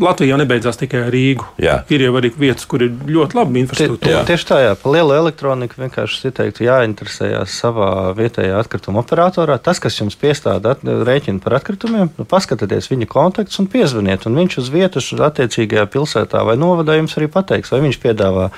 Latvija 0.00 0.34
jau 0.34 0.40
nebeidzās 0.40 0.78
tikai. 0.80 1.06
Jā. 1.08 1.78
Ir 1.92 2.04
jau 2.04 2.12
arī 2.18 2.30
vietas, 2.36 2.66
kur 2.68 2.82
ir 2.84 2.92
ļoti 3.08 3.38
laba 3.38 3.58
infrastruktūra. 3.60 4.22
Tie, 4.22 4.34
tieši 4.34 4.46
tā, 4.48 4.58
jā, 4.62 4.74
par 4.78 4.92
lielu 4.94 5.14
elektroniku 5.16 5.80
vienkārši 5.80 6.28
ieteiktu 6.28 6.66
jāinteresējas 6.66 7.54
savā 7.62 7.90
vietējā 8.18 8.58
atkrituma 8.60 9.02
operatorā. 9.02 9.58
Tas, 9.62 9.80
kas 9.82 9.98
jums 9.98 10.18
piestāda 10.18 10.76
at, 10.76 10.84
rēķinu 10.84 11.42
par 11.44 11.58
atkritumiem, 11.58 12.12
nu, 12.18 12.26
paskatieties 12.28 12.90
viņa 12.92 13.08
kontaktus 13.10 13.58
un 13.62 13.70
piezvaniet. 13.72 14.26
Un 14.28 14.38
viņš 14.38 14.58
uz 14.62 14.70
vietas 14.74 15.10
attiecīgajā 15.12 15.86
pilsētā 15.92 16.44
vai 16.46 16.58
novadā 16.60 16.98
jums 16.98 17.16
arī 17.18 17.30
pateiks, 17.32 17.72
vai 17.74 17.82
viņš 17.86 18.00
piedāvā 18.02 18.48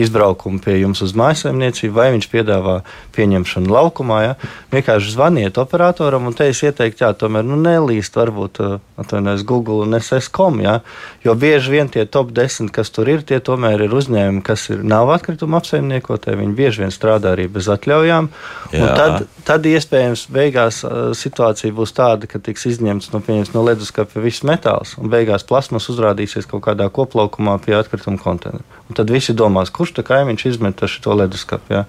izbraukumu 0.00 0.62
pie 0.64 0.78
jums 0.80 1.02
uz 1.04 1.14
mājasemniecību, 1.18 1.94
vai 1.94 2.10
viņš 2.16 2.30
piedāvā 2.32 2.80
pieņemšanu 3.16 3.72
laukumā. 3.74 4.22
Ja? 4.24 4.34
Vienkārši 4.74 5.14
zvaniet 5.14 5.60
operatoram 5.60 6.28
un 6.30 6.36
te 6.38 6.48
es 6.50 6.62
ieteiktu, 6.64 7.04
jā, 7.04 7.12
tomēr 7.18 7.46
nu, 7.46 7.60
nelīst 8.08 8.16
varbūt 8.16 8.60
uh, 8.60 8.80
atvainojas 8.96 9.44
Google 9.44 9.84
un 9.84 9.98
SS.com. 9.98 10.60
Ja? 10.60 10.80
Jo 11.24 11.34
bieži 11.34 11.70
vien 11.70 11.88
tie 11.88 12.06
top 12.06 12.32
10, 12.32 12.70
kas 12.70 12.90
tur 12.90 13.08
ir, 13.08 13.22
tie 13.22 13.40
tomēr 13.40 13.84
ir 13.84 13.92
uzņēmumi, 13.92 14.42
kas 14.42 14.70
ir, 14.70 14.82
nav 14.82 15.10
atkrituma 15.10 15.58
apsaimniekotāji. 15.58 16.38
Viņi 16.38 16.54
bieži 16.54 16.82
vien 16.82 16.92
strādā 16.92 17.34
arī 17.34 17.48
bez 17.48 17.68
atļaujām. 17.68 18.30
Tad, 18.72 19.26
tad 19.44 19.66
iespējams 19.66 20.28
beigās 20.30 20.84
uh, 20.84 21.12
situācija 21.14 21.72
būs 21.72 21.94
tāda, 21.94 22.26
ka 22.26 22.38
tiks 22.38 22.66
izņemts 22.66 23.12
no, 23.12 23.22
no 23.54 23.64
leduskapja 23.64 24.22
viss 24.22 24.44
metāls 24.44 24.96
un 24.98 25.10
beigās 25.10 25.44
plasmas 25.44 25.88
uzrādīsies 25.92 26.48
kaut 26.48 26.64
kādā 26.68 26.88
koplaukumā 26.90 27.58
pie 27.64 27.76
atkrituma 27.78 28.18
konteineru. 28.20 28.77
Un 28.88 28.96
tad 28.96 29.10
visi 29.12 29.34
domās, 29.36 29.68
kurš 29.74 29.98
tā 29.98 30.02
kaimiņš 30.06 30.44
izmet 30.48 30.80
šo 30.88 31.12
leduskapu. 31.18 31.74
Ja? 31.74 31.82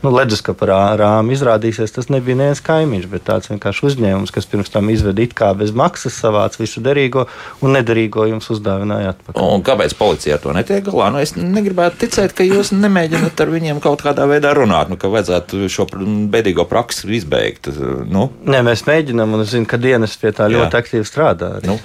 Nu, 0.00 0.08
leduskapa 0.14 0.68
rā, 0.70 0.80
rāmu 0.96 1.34
izrādīsies, 1.36 1.92
tas 1.92 2.08
nebija 2.12 2.38
neviens 2.38 2.62
kaimiņš, 2.64 3.08
bet 3.12 3.26
tāds 3.28 3.50
vienkārši 3.50 3.84
uzņēmums, 3.90 4.32
kas 4.32 4.48
pirms 4.48 4.72
tam 4.72 4.88
izveda 4.92 5.24
it 5.24 5.34
kā 5.36 5.50
bez 5.58 5.74
maksas, 5.76 6.16
savāc 6.16 6.56
visu 6.56 6.80
derīgo 6.84 7.26
un 7.60 7.76
nederīgo 7.76 8.24
jums 8.30 8.48
uzdāvināja 8.54 9.12
atpakaļ. 9.12 9.50
Un 9.56 9.64
kāpēc 9.66 9.96
policija 9.98 10.38
ar 10.38 10.42
to 10.46 10.54
netiek 10.56 10.86
galā? 10.88 11.10
Nu, 11.12 11.20
es 11.20 11.34
negribētu 11.36 12.00
ticēt, 12.06 12.32
ka 12.36 12.46
jūs 12.46 12.72
nemēģināt 12.72 13.44
ar 13.44 13.52
viņiem 13.52 13.82
kaut 13.84 14.04
kādā 14.06 14.24
veidā 14.30 14.54
runāt, 14.56 14.88
nu, 14.92 14.96
ka 15.00 15.12
vajadzētu 15.12 15.68
šo 15.72 15.88
bēdīgo 16.32 16.64
praksi 16.70 17.12
izbeigt. 17.18 17.68
Nu? 18.08 18.30
Nē, 18.48 18.62
mēs 18.64 18.86
mēģinām, 18.88 19.36
un 19.36 19.44
es 19.44 19.52
zinu, 19.52 19.68
ka 19.68 19.80
dienas 19.80 20.16
pie 20.20 20.32
tā 20.36 20.48
ļoti 20.52 20.72
jā. 20.72 20.82
aktīvi 20.82 21.04
strādā. 21.08 21.52
Nu, 21.66 21.76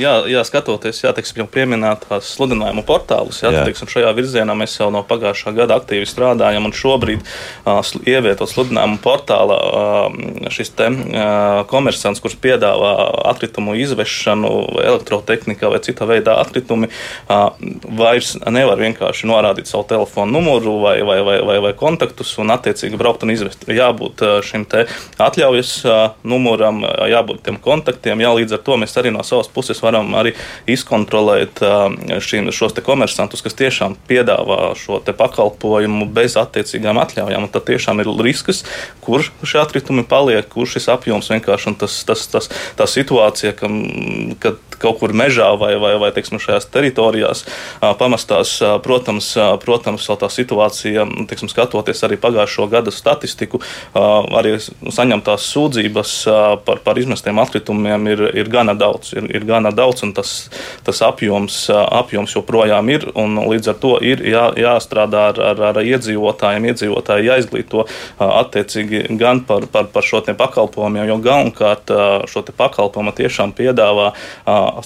jā, 0.00 0.14
jā, 0.32 0.44
skatoties, 0.48 1.04
jā, 1.04 1.12
teiksim, 1.16 1.42
jau 1.42 1.48
pieminētās 1.52 2.32
sludinājumu 2.36 2.84
portālus. 2.88 3.42
Jā, 3.44 3.57
teiksim, 3.66 3.90
šajā 3.90 4.12
virzienā 4.16 4.54
mēs 4.58 4.78
jau 4.78 4.90
no 4.94 5.02
pagājušā 5.06 5.54
gada 5.56 5.78
aktīvi 5.80 6.08
strādājam, 6.08 6.68
šobrīd 6.78 7.22
uh, 7.22 7.80
ievietot 8.06 8.50
sludinājumu 8.50 9.00
portālā 9.02 9.58
uh, 9.58 10.50
šis 10.52 10.72
te 10.78 10.88
uh, 10.92 11.62
komersants, 11.70 12.22
kurš 12.22 12.38
piedāvā 12.42 12.92
atkritumu 13.32 13.76
izvešanu, 13.78 14.52
elektrotehnikā 14.84 15.70
vai 15.72 15.80
citā 15.84 16.08
veidā 16.08 16.38
atkritumi, 16.42 16.90
uh, 16.90 17.48
vairs 17.98 18.34
nevar 18.46 18.80
vienkārši 18.80 19.28
norādīt 19.28 19.70
savu 19.70 19.86
telefonu 19.90 20.38
numuru 20.38 20.78
vai, 20.84 20.96
vai, 21.06 21.20
vai, 21.26 21.38
vai, 21.44 21.58
vai 21.68 21.74
kontaktus 21.78 22.34
un 22.42 22.52
attiecīgi 22.54 22.98
braukt 23.00 23.24
un 23.26 23.34
izvest. 23.34 23.66
Jābūt 23.68 24.24
šim 24.46 24.64
te 24.70 24.86
atļaujas 25.22 25.72
uh, 25.86 25.96
numuram, 26.28 26.82
jābūt 27.10 27.44
tiem 27.46 27.60
kontaktiem, 27.62 28.22
jā, 28.24 28.32
līdz 28.40 28.58
ar 28.58 28.64
to 28.66 28.78
mēs 28.80 28.96
arī 29.00 29.12
no 29.14 29.24
savas 29.26 29.50
puses 29.52 29.80
varam 29.82 30.14
arī 30.18 30.34
izkontrolēt 30.70 31.62
uh, 31.64 31.88
šim, 32.22 32.52
šos 32.54 32.76
komersantus, 32.84 33.42
kas 33.48 33.56
tiešām 33.58 33.96
piedāvā 34.08 34.74
šo 34.76 35.00
pakalpojumu 35.08 36.06
bez 36.12 36.36
attiecīgām 36.36 37.00
atļaujām. 37.00 37.48
Tad 37.52 37.64
tiešām 37.70 38.04
ir 38.04 38.12
risks, 38.22 38.64
kur 39.04 39.24
šie 39.24 39.62
atkritumi 39.62 40.04
paliek, 40.08 40.44
kur 40.52 40.68
šis 40.68 40.90
apjoms 40.92 41.32
vienkārši 41.32 41.72
un 41.72 41.78
tas, 41.80 41.96
tas, 42.04 42.26
tas, 42.28 42.50
tā 42.76 42.88
situācija, 42.88 43.54
ka, 43.56 43.72
kad 44.44 44.60
kaut 44.82 45.00
kur 45.00 45.14
mežā 45.16 45.50
vai, 45.60 45.74
vai, 45.80 45.94
vai 46.00 46.10
teiksim, 46.14 46.40
šajās 46.42 46.68
teritorijās 46.72 47.44
pamestās. 48.00 48.58
Protams, 48.84 49.32
protams 49.62 50.08
tā 50.18 50.30
situācija, 50.32 51.06
teiksim, 51.30 51.50
skatoties 51.52 52.02
arī 52.06 52.18
pagājušo 52.20 52.68
gada 52.72 52.92
statistiku, 52.94 53.60
arī 53.94 54.56
saņemtās 54.58 55.46
sūdzības 55.52 56.14
par, 56.66 56.82
par 56.84 57.00
izmestiem 57.00 57.38
atkritumiem 57.42 58.08
ir, 58.12 58.24
ir 58.42 58.50
gana 58.52 58.74
daudz. 58.78 59.12
Ir, 59.18 59.28
ir 59.34 59.46
gana 59.48 59.72
daudz 59.74 60.04
un 60.06 60.14
tas, 60.16 60.34
tas 60.86 61.02
apjoms, 61.06 61.60
apjoms 61.72 62.36
joprojām 62.36 62.92
ir. 62.92 63.08
Līdz 63.18 63.72
ar 63.72 63.78
to 63.82 63.94
ir 64.04 64.22
jā, 64.26 64.48
jāstrādā 64.58 65.28
ar, 65.32 65.42
ar, 65.52 65.62
ar 65.70 65.82
iedzīvotājiem, 65.82 66.68
iedzīvotāji 66.72 67.28
jāizglīto 67.28 67.86
attiecīgi 68.18 69.04
gan 69.20 69.42
par, 69.48 69.68
par, 69.72 69.90
par 69.92 70.06
šo 70.06 70.22
pakalpojumiem, 70.28 71.06
jo 71.08 71.18
galvenokārt 71.24 71.92
šo 72.28 72.44
pakalpojumu 72.48 73.14
tiešām 73.16 73.54
piedāvā 73.56 74.10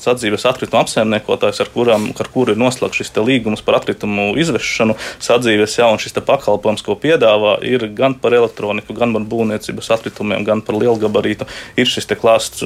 sadzīves 0.00 0.46
atkritumu 0.48 0.82
apsaimniekotājs, 0.82 1.62
ar, 1.64 1.70
kuram, 1.74 2.08
ar 2.12 2.30
kuru 2.32 2.54
ir 2.54 2.60
noslēgts 2.60 3.02
šis 3.02 3.12
līgums 3.22 3.62
par 3.64 3.80
atkritumu 3.80 4.32
izvešanu, 4.40 4.96
sadzīves 5.22 5.78
jau 5.78 5.90
šis 6.00 6.16
pakalpojums, 6.22 6.84
ko 6.86 6.96
piedāvā, 6.98 7.56
ir 7.66 7.86
gan 7.96 8.14
par 8.18 8.34
elektroniku, 8.36 8.94
gan 8.96 9.14
par 9.16 9.26
būvniecības 9.28 9.90
atkritumiem, 9.96 10.44
gan 10.46 10.62
par 10.64 10.78
lielgabarītu. 10.80 11.48
Ir 11.78 11.90
šis 11.90 12.08
klāsts, 12.18 12.64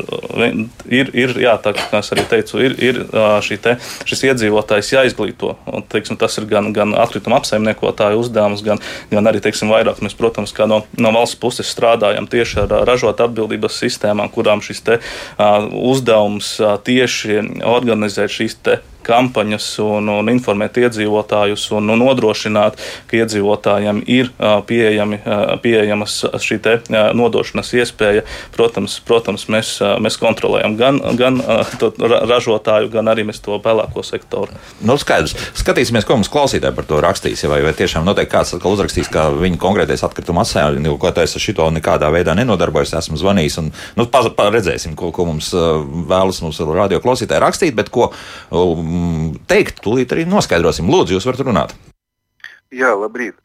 ir, 0.91 1.11
ir 1.17 1.35
jā, 1.41 1.55
tā 1.63 1.73
kā 1.77 2.01
es 2.01 2.13
arī 2.15 2.27
teicu, 2.31 2.61
ir, 2.63 2.77
ir 2.83 3.03
te, 3.63 3.77
šis 4.09 4.25
iedzīvotājs 4.31 4.93
jāizglīto. 4.95 5.55
Un, 5.71 5.85
teiksim, 5.93 6.19
tas 6.21 6.37
ir 6.41 6.49
gan, 6.51 6.73
gan 6.77 6.95
atkrituma 6.99 7.41
apsaimniekotāju 7.41 8.23
uzdevums, 8.25 8.65
gan, 8.67 8.83
gan 9.13 9.31
arī 9.31 9.43
teiksim, 9.45 9.71
vairāk 9.73 10.03
mēs, 10.05 10.17
protams, 10.19 10.55
no, 10.69 10.83
no 11.01 11.15
valsts 11.15 11.39
puses 11.41 11.71
strādājam 11.73 12.29
tieši 12.31 12.65
ar 12.65 12.77
ražotāju 12.89 13.31
atbildības 13.31 13.81
sistēmām, 13.83 14.31
kurām 14.35 14.63
šis 14.65 14.83
te, 14.87 14.99
uh, 15.01 15.67
uzdevums 15.93 16.57
uh, 16.63 16.77
tieši 16.83 17.06
organizēt 17.67 18.35
šīs 18.39 18.59
kampaņas 19.07 19.69
un, 19.85 20.11
un 20.19 20.31
informēt 20.33 20.81
iedzīvotājus 20.83 21.69
un, 21.77 21.91
un 21.95 22.03
nodrošināt, 22.03 22.81
ka 23.11 23.21
iedzīvotājiem 23.23 24.03
ir 24.11 24.33
pieejami, 24.69 25.21
pieejamas 25.63 26.19
šī 26.43 26.61
nodošanas 27.17 27.73
iespēja. 27.77 28.25
Protams, 28.55 28.99
protams 29.07 29.47
mēs, 29.53 29.77
mēs 30.03 30.19
kontrolējam 30.21 30.77
gan, 30.79 31.01
gan 31.19 31.41
ražotāju, 32.31 32.91
gan 32.93 33.11
arī 33.13 33.27
mēs 33.29 33.43
to 33.45 33.59
pelēko 33.63 34.05
sektoru. 34.07 34.57
Nu, 34.81 34.97
skaidrs. 35.01 35.37
Skatīsimies, 35.57 36.07
ko 36.09 36.19
mums 36.19 36.31
klausītāji 36.33 36.77
par 36.77 36.89
to 36.89 37.01
rakstīs. 37.05 37.45
Vai, 37.51 37.61
vai 37.65 37.75
tiešām 37.77 38.07
noteikti 38.07 38.33
kāds 38.33 38.55
atkal 38.57 38.75
uzrakstīs, 38.75 39.11
ka 39.13 39.29
viņa 39.37 39.61
konkrētais 39.63 40.03
atkrituma 40.07 40.43
atsēļņu, 40.45 40.97
ko 41.01 41.13
es 41.23 41.37
ar 41.37 41.43
šito 41.43 41.69
nekādā 41.77 42.11
veidā 42.13 42.35
nenodarbojos, 42.39 42.95
esmu 42.99 43.21
zvanījis. 43.21 43.59
Un, 43.63 43.71
nu, 43.99 44.09
pa, 44.11 44.25
pa, 44.35 44.49
redzēsim, 44.55 44.97
ko, 44.99 45.13
ko 45.15 45.29
mums 45.29 45.53
vēlas 45.55 46.43
mums 46.45 46.61
radio 46.73 47.01
klausītāji 47.05 47.43
rakstīt, 47.45 47.77
bet 47.79 47.93
ko 47.95 48.11
teikt, 49.51 49.83
tūlīt 49.85 50.15
arī 50.15 50.27
noskaidrosim. 50.29 50.89
Lūdzu, 50.93 51.17
jūs 51.17 51.29
varat 51.29 51.45
runāt. 51.47 51.75
Jā, 52.75 52.93
labrīt. 52.99 53.39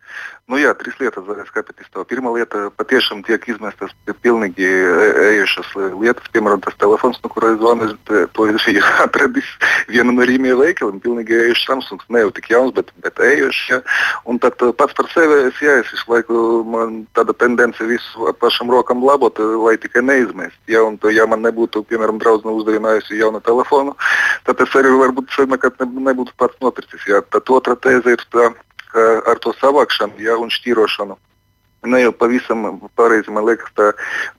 Nu, 0.51 0.57
jā, 0.59 0.73
trīs 0.75 0.97
lietas 0.99 1.23
varēs 1.23 1.51
to. 1.93 2.03
Pirmā 2.09 2.33
lieta 2.35 2.65
patiešām 2.75 3.21
tiek 3.23 3.45
izmestas 3.47 3.93
pilnīgi 4.19 4.67
ejušas 4.67 5.69
lietas, 6.01 6.27
piemēram, 6.33 6.59
tas 6.65 6.75
telefons, 6.81 7.21
no 7.23 7.29
kura 7.31 7.53
zvanu, 7.55 7.87
to 8.35 8.47
es 8.51 8.65
atradis 9.05 9.47
vienu 9.87 10.11
no 10.11 10.25
rīmiem 10.27 10.59
veikaliem, 10.59 10.99
pilnīgi 10.99 11.37
ejušs 11.45 11.63
Samsungs, 11.69 12.09
ne 12.11 12.25
jau 12.25 12.33
tik 12.35 12.49
jauns, 12.51 12.73
bet, 12.75 12.91
bet 12.99 13.21
ejušs. 13.23 13.61
Ja. 13.71 13.79
Un 14.27 14.41
tad 14.43 14.59
pats 14.75 14.97
par 14.97 15.07
sevi 15.13 15.37
es, 15.45 15.61
jā, 15.63 15.77
es 15.85 15.93
visu 15.93 16.11
laiku, 16.11 16.41
man 16.67 16.97
tāda 17.15 17.35
tendence 17.37 17.87
visu 17.87 18.33
pašam 18.41 18.73
rokam 18.73 19.05
labot, 19.07 19.39
lai 19.61 19.77
tikai 19.79 20.03
neizmest. 20.03 20.59
Ja, 20.67 20.83
un, 20.83 20.99
ja 21.15 21.29
man 21.31 21.45
nebūtu, 21.45 21.85
piemēram, 21.87 22.19
draudzene 22.19 22.57
uzdevinājusi 22.59 23.21
jaunu 23.21 23.39
telefonu, 23.47 23.95
tad 24.49 24.59
es 24.67 24.75
arī 24.75 24.91
varbūt 24.99 25.31
nekad 25.55 25.79
nebūtu 25.87 26.35
pats 26.35 26.59
nopircis. 26.59 27.07
Ja. 27.07 27.23
Tad 27.31 27.55
otra 27.55 27.79
tēze 27.79 28.17
ir 28.17 28.27
tā 28.35 28.51
ar 28.93 29.39
to 29.39 29.53
savākšanu 29.59 30.19
ja, 30.23 30.37
un 30.37 30.51
šķirošanu. 30.51 31.17
Ne 31.81 31.97
jau 32.03 32.11
pavisam 32.13 32.75
pareizi, 32.93 33.31
man 33.33 33.47
liekas, 33.47 33.71
tā 33.73 33.87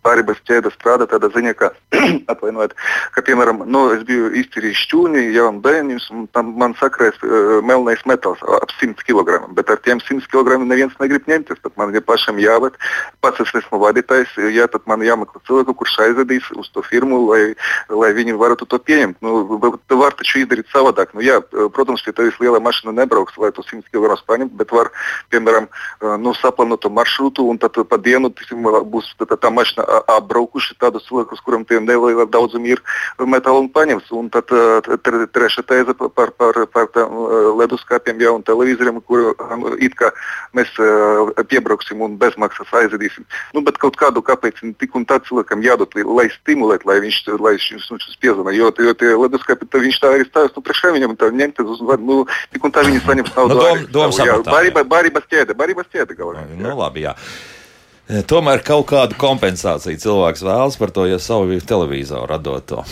pārības 0.07 0.39
ķēde 0.47 0.71
strādā 0.77 1.09
tādā 1.11 1.27
ziņā, 1.35 1.57
ka, 1.59 1.73
atvainojiet, 2.31 2.77
ka, 3.17 3.25
piemēram, 3.27 3.65
nu, 3.67 3.81
es 3.97 4.05
biju 4.07 4.29
izcīrījis 4.39 4.83
šķūni, 4.85 5.25
jaunu 5.35 5.59
bērniņus, 5.65 6.07
un 6.15 6.29
tam 6.37 6.53
man 6.61 6.77
sakrēs 6.79 7.19
uh, 7.27 7.57
melnais 7.67 8.05
metāls 8.07 8.39
ap 8.47 8.71
100 8.77 9.03
kg. 9.09 9.41
Bet 9.59 9.73
ar 9.75 9.81
tiem 9.83 9.99
100 9.99 10.31
kg 10.31 10.61
neviens 10.63 10.95
negrib 11.01 11.27
ņemties. 11.27 11.59
Tad 11.65 11.75
man 11.81 11.91
ir 11.91 12.05
pašam 12.07 12.39
jāved, 12.39 12.79
pats 13.27 13.43
es 13.43 13.51
esmu 13.59 13.83
vadītājs, 13.83 14.37
jā, 14.55 14.69
tad 14.71 14.87
man 14.87 15.03
jāmeklē 15.03 15.43
cilvēku, 15.49 15.75
kurš 15.83 15.99
aizvedīs 16.07 16.47
uz 16.55 16.71
to 16.71 16.87
firmu, 16.87 17.25
lai, 17.33 17.57
lai 17.91 18.13
viņi 18.15 18.39
varētu 18.39 18.71
to 18.71 18.79
pieņemt. 18.79 19.19
Nu, 19.19 19.43
var 19.99 20.15
taču 20.15 20.45
izdarīt 20.45 20.71
savādāk. 20.71 21.11
Nu, 21.19 21.27
jā, 21.27 21.41
protams, 21.75 22.07
pie 22.07 22.15
tevis 22.15 22.39
liela 22.39 22.63
mašīna 22.63 22.95
nebrauks, 23.03 23.35
lai 23.43 23.51
to 23.51 23.67
100 23.67 23.91
kg 23.91 24.15
paņemtu, 24.31 24.55
bet 24.63 24.79
var, 24.79 24.95
piemēram, 25.35 25.67
nu, 26.23 26.39
saplānot 26.39 26.87
to 26.87 26.95
maršrutu 26.95 27.32
maršrutu, 27.33 27.49
un 27.51 27.59
tad 27.59 27.73
pa 27.89 27.97
dienu 27.97 28.31
tiksim, 28.31 28.63
būs 28.63 29.15
tā, 29.19 29.51
mašīna 29.51 29.85
apbraukuši 30.09 30.77
tādus 30.79 31.07
cilvēkus, 31.09 31.41
kuriem 31.45 31.65
tie 31.65 31.81
neliela 31.81 32.27
daudzumi 32.27 32.73
ir 32.73 32.83
metāla 33.19 33.61
un 33.61 33.69
paņems. 33.69 34.11
Un 34.13 34.31
tad 34.31 34.47
trešā 35.33 35.63
tēze 35.63 35.95
par, 35.95 36.33
par, 36.37 36.67
par, 36.73 36.89
leduskapiem 37.59 38.21
ja, 38.21 38.33
un 38.33 38.43
televizoriem, 38.43 39.01
kur 39.01 39.35
it 39.81 39.95
kā 39.95 40.13
mēs 40.55 40.69
piebrauksim 41.49 42.01
un 42.01 42.17
bezmaksas 42.19 42.69
aizvedīsim. 42.73 43.25
Nu, 43.55 43.63
bet 43.63 43.79
kaut 43.79 43.97
kādu 43.97 44.23
kāpēc 44.23 44.61
tik 44.79 44.95
un 44.95 45.07
tā 45.07 45.21
cilvēkam 45.23 45.63
jādod, 45.63 45.93
lai 45.95 46.29
stimulētu, 46.31 46.87
lai 46.89 47.01
viņš, 47.03 47.21
lai 47.41 47.57
viņš, 47.57 47.89
viņš 47.91 48.19
piezvanītu. 48.21 48.59
Jo, 48.59 48.71
jo 48.89 48.95
tie 48.95 49.15
leduskapi, 49.17 49.69
viņš 49.73 50.01
tā 50.03 50.13
arī 50.13 50.27
stāsta, 50.29 50.59
nu, 50.59 50.65
priekšā 50.67 50.93
viņam 50.95 51.17
tā 51.17 51.31
ņemt, 51.33 51.63
uz, 51.65 51.83
nu, 52.03 52.23
tik 52.53 52.65
un 52.65 52.75
tā 52.75 52.85
viņi 52.87 53.03
saņems 53.07 53.35
naudu. 53.37 53.57
Nu, 53.57 53.63
dom, 53.63 54.13
dom, 54.13 54.15
jā, 54.27 54.39
barības, 54.47 54.89
barības 54.91 55.29
ķēde, 55.31 55.57
barības 55.59 55.89
ķēde 55.93 56.17
galvenā. 56.19 56.45
Nu, 56.59 56.75
labi, 56.79 57.07
jā. 57.07 57.15
Tomēr 58.29 58.61
kaut 58.67 58.89
kādu 58.91 59.17
kompensāciju 59.17 60.01
cilvēks 60.03 60.43
vēlas 60.45 60.77
par 60.81 60.91
to, 60.93 61.07
ja 61.09 61.21
savu 61.23 61.57
televizoru 61.65 62.27
radot 62.29 62.67
to. 62.69 62.83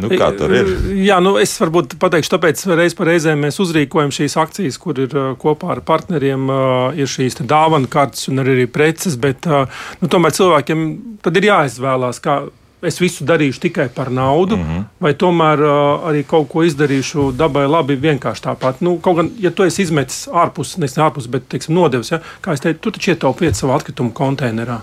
Nu, 0.00 0.08
kā 0.08 0.30
tur 0.36 0.52
ir? 0.56 0.70
Jā, 1.04 1.18
nu 1.22 1.34
es 1.40 1.52
varbūt 1.60 1.98
pateikšu, 2.00 2.32
tāpēc 2.32 2.62
reiz 2.72 2.96
par 2.96 3.10
reizēm 3.12 3.44
mēs 3.44 3.60
uzrīkojam 3.62 4.12
šīs 4.14 4.38
akcijas, 4.40 4.78
kur 4.80 4.98
ir 5.04 5.12
kopā 5.42 5.74
ar 5.76 5.82
partneriem, 5.86 6.48
ir 6.96 7.10
šīs 7.10 7.42
dāvana 7.44 7.90
kartes 7.92 8.30
un 8.32 8.42
arī 8.42 8.66
preces, 8.72 9.18
bet 9.20 9.46
nu, 9.46 10.10
tomēr 10.10 10.34
cilvēkiem 10.38 10.88
tad 11.22 11.38
ir 11.38 11.50
jāizvēlās, 11.50 12.22
kā 12.24 12.40
es 12.82 12.98
visu 13.00 13.26
darīšu 13.26 13.62
tikai 13.62 13.88
par 13.94 14.10
naudu, 14.10 14.56
mm 14.56 14.62
-hmm. 14.62 14.84
vai 15.00 15.12
tomēr 15.14 15.60
uh, 15.62 16.06
arī 16.10 16.24
kaut 16.26 16.48
ko 16.48 16.62
izdarīšu 16.66 17.32
dabai 17.32 17.66
labi 17.66 17.96
vienkārši 17.96 18.42
tāpat. 18.48 18.80
Nu, 18.80 18.98
kaut 18.98 19.16
gan, 19.16 19.30
ja 19.38 19.50
tu 19.50 19.64
esi 19.64 19.82
izmetis 19.82 20.28
ārpus, 20.28 20.76
nevis 20.76 20.98
ārpus, 20.98 21.28
bet 21.30 21.48
teiksim, 21.48 21.74
nodevis, 21.74 22.10
ja, 22.10 22.20
kā 22.42 22.52
es 22.52 22.60
teicu, 22.60 22.78
tu 22.80 22.90
taču 22.90 23.10
ietaupi 23.10 23.46
vietu 23.46 23.58
savā 23.58 23.76
atkritumu 23.76 24.10
konteinerā. 24.10 24.80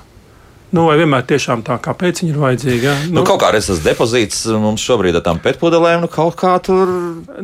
Nu, 0.69 0.83
vai 0.85 0.99
vienmēr 0.99 1.23
tiešām 1.25 1.63
tā, 1.65 1.79
kāpēc 1.81 2.19
viņi 2.21 2.29
ir 2.29 2.37
vajadzīgi? 2.37 2.85
Ja? 2.85 2.91
Nu, 3.07 3.19
nu, 3.19 3.21
kaut 3.25 3.39
kā 3.41 3.47
tas 3.55 3.79
depozīts 3.81 4.43
mums 4.61 4.83
šobrīd 4.85 5.15
ar 5.17 5.23
tām 5.25 5.39
pētpudelēm, 5.41 6.03
nu, 6.03 6.09
kaut 6.13 6.35
kā 6.37 6.51
tur 6.61 6.91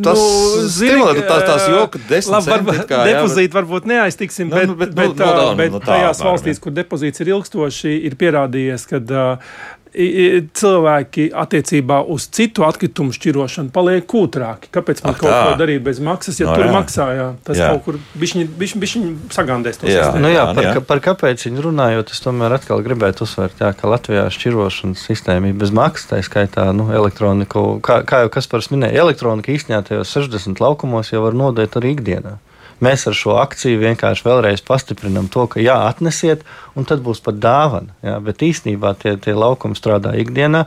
tas 0.05 0.19
nu, 0.19 0.67
stimulē, 0.69 1.15
tās, 1.25 1.41
tās 1.47 1.65
joka 1.71 2.01
desmit 2.05 2.35
labi, 2.35 2.51
varbūt, 2.53 2.83
kā, 2.91 2.99
depozīti 3.09 3.49
jā, 3.49 3.55
varbūt 3.57 3.87
neaiztiksim, 3.89 4.51
bet, 4.53 4.67
nu, 4.69 4.75
bet, 4.77 4.93
bet, 4.93 5.09
nu, 5.09 5.17
bet, 5.17 5.25
nu, 5.25 5.47
bet, 5.47 5.57
bet 5.57 5.73
nu, 5.73 5.81
tā, 5.81 5.95
tajās 5.95 6.21
valstīs, 6.21 6.61
kur 6.61 6.75
depozīts 6.77 7.25
ir 7.25 7.33
ilgstoši, 7.33 7.95
ir 8.11 8.17
pierādījies, 8.21 8.85
ka 8.93 9.01
uh, 9.01 9.57
cilvēki 9.95 11.29
attiecībā 11.35 12.01
uz 12.11 12.27
citu 12.35 12.65
atkritumu 12.67 13.15
šķirošanu 13.15 13.71
paliek 13.75 14.05
kūtrāki. 14.09 14.69
Kāpēc 14.73 15.01
man 15.05 15.15
Ak, 15.15 15.19
kaut 15.21 15.31
tā. 15.31 15.41
ko 15.47 15.59
darīt 15.61 15.83
bez 15.85 16.01
maksas, 16.03 16.39
ja 16.41 16.49
no, 16.49 16.55
tur 16.57 16.67
jā. 16.67 16.71
maksā? 16.75 17.07
Jā, 17.15 17.27
tas 17.47 17.59
jā. 17.61 17.69
kaut 17.71 17.85
kur 17.85 17.99
bišķiņi 18.19 19.11
sagandēs 19.35 19.79
to 19.81 19.91
jā, 19.91 20.09
nu, 20.19 20.31
jā, 20.31 20.45
par, 20.57 20.67
jā. 20.67 20.83
par 20.89 21.03
kāpēc 21.05 21.45
viņi 21.47 21.65
runājot, 21.65 22.11
es 22.15 22.23
tomēr 22.23 22.57
atkal 22.57 22.83
gribētu 22.85 23.23
uzsvērt, 23.27 23.61
jā, 23.63 23.71
ka 23.77 23.91
Latvijā 23.91 24.25
šķirošanas 24.35 25.05
sistēma 25.07 25.51
ir 25.51 25.59
bez 25.59 25.71
maksas, 25.75 26.09
tā 26.11 26.21
skaitā 26.25 26.67
nu, 26.75 26.89
elektroniku, 26.95 27.67
kā, 27.85 28.01
kā 28.07 28.25
jau 28.25 28.33
Kaspars 28.35 28.71
minēja, 28.73 29.05
elektronika 29.05 29.53
īstenībā 29.55 29.85
tajos 29.87 30.11
60 30.17 30.59
laukumos 30.63 31.13
jau 31.13 31.23
var 31.25 31.37
nodot 31.37 31.79
arī 31.79 31.95
ikdienā. 31.95 32.37
Mēs 32.83 33.05
ar 33.07 33.15
šo 33.15 33.37
akciju 33.39 33.79
vienkārši 33.79 34.25
vēlreiz 34.25 34.63
pastiprinām 34.67 35.29
to, 35.31 35.45
ka 35.47 35.61
jā, 35.63 35.77
atnesiet, 35.87 36.43
un 36.75 36.83
tad 36.87 36.99
būs 37.05 37.21
pat 37.23 37.37
dāvana. 37.39 37.93
Jā, 38.03 38.17
bet 38.23 38.43
īstenībā 38.43 38.91
tie, 38.99 39.13
tie 39.21 39.31
laukumi 39.35 39.77
strādā 39.79 40.11
ikdienā, 40.19 40.65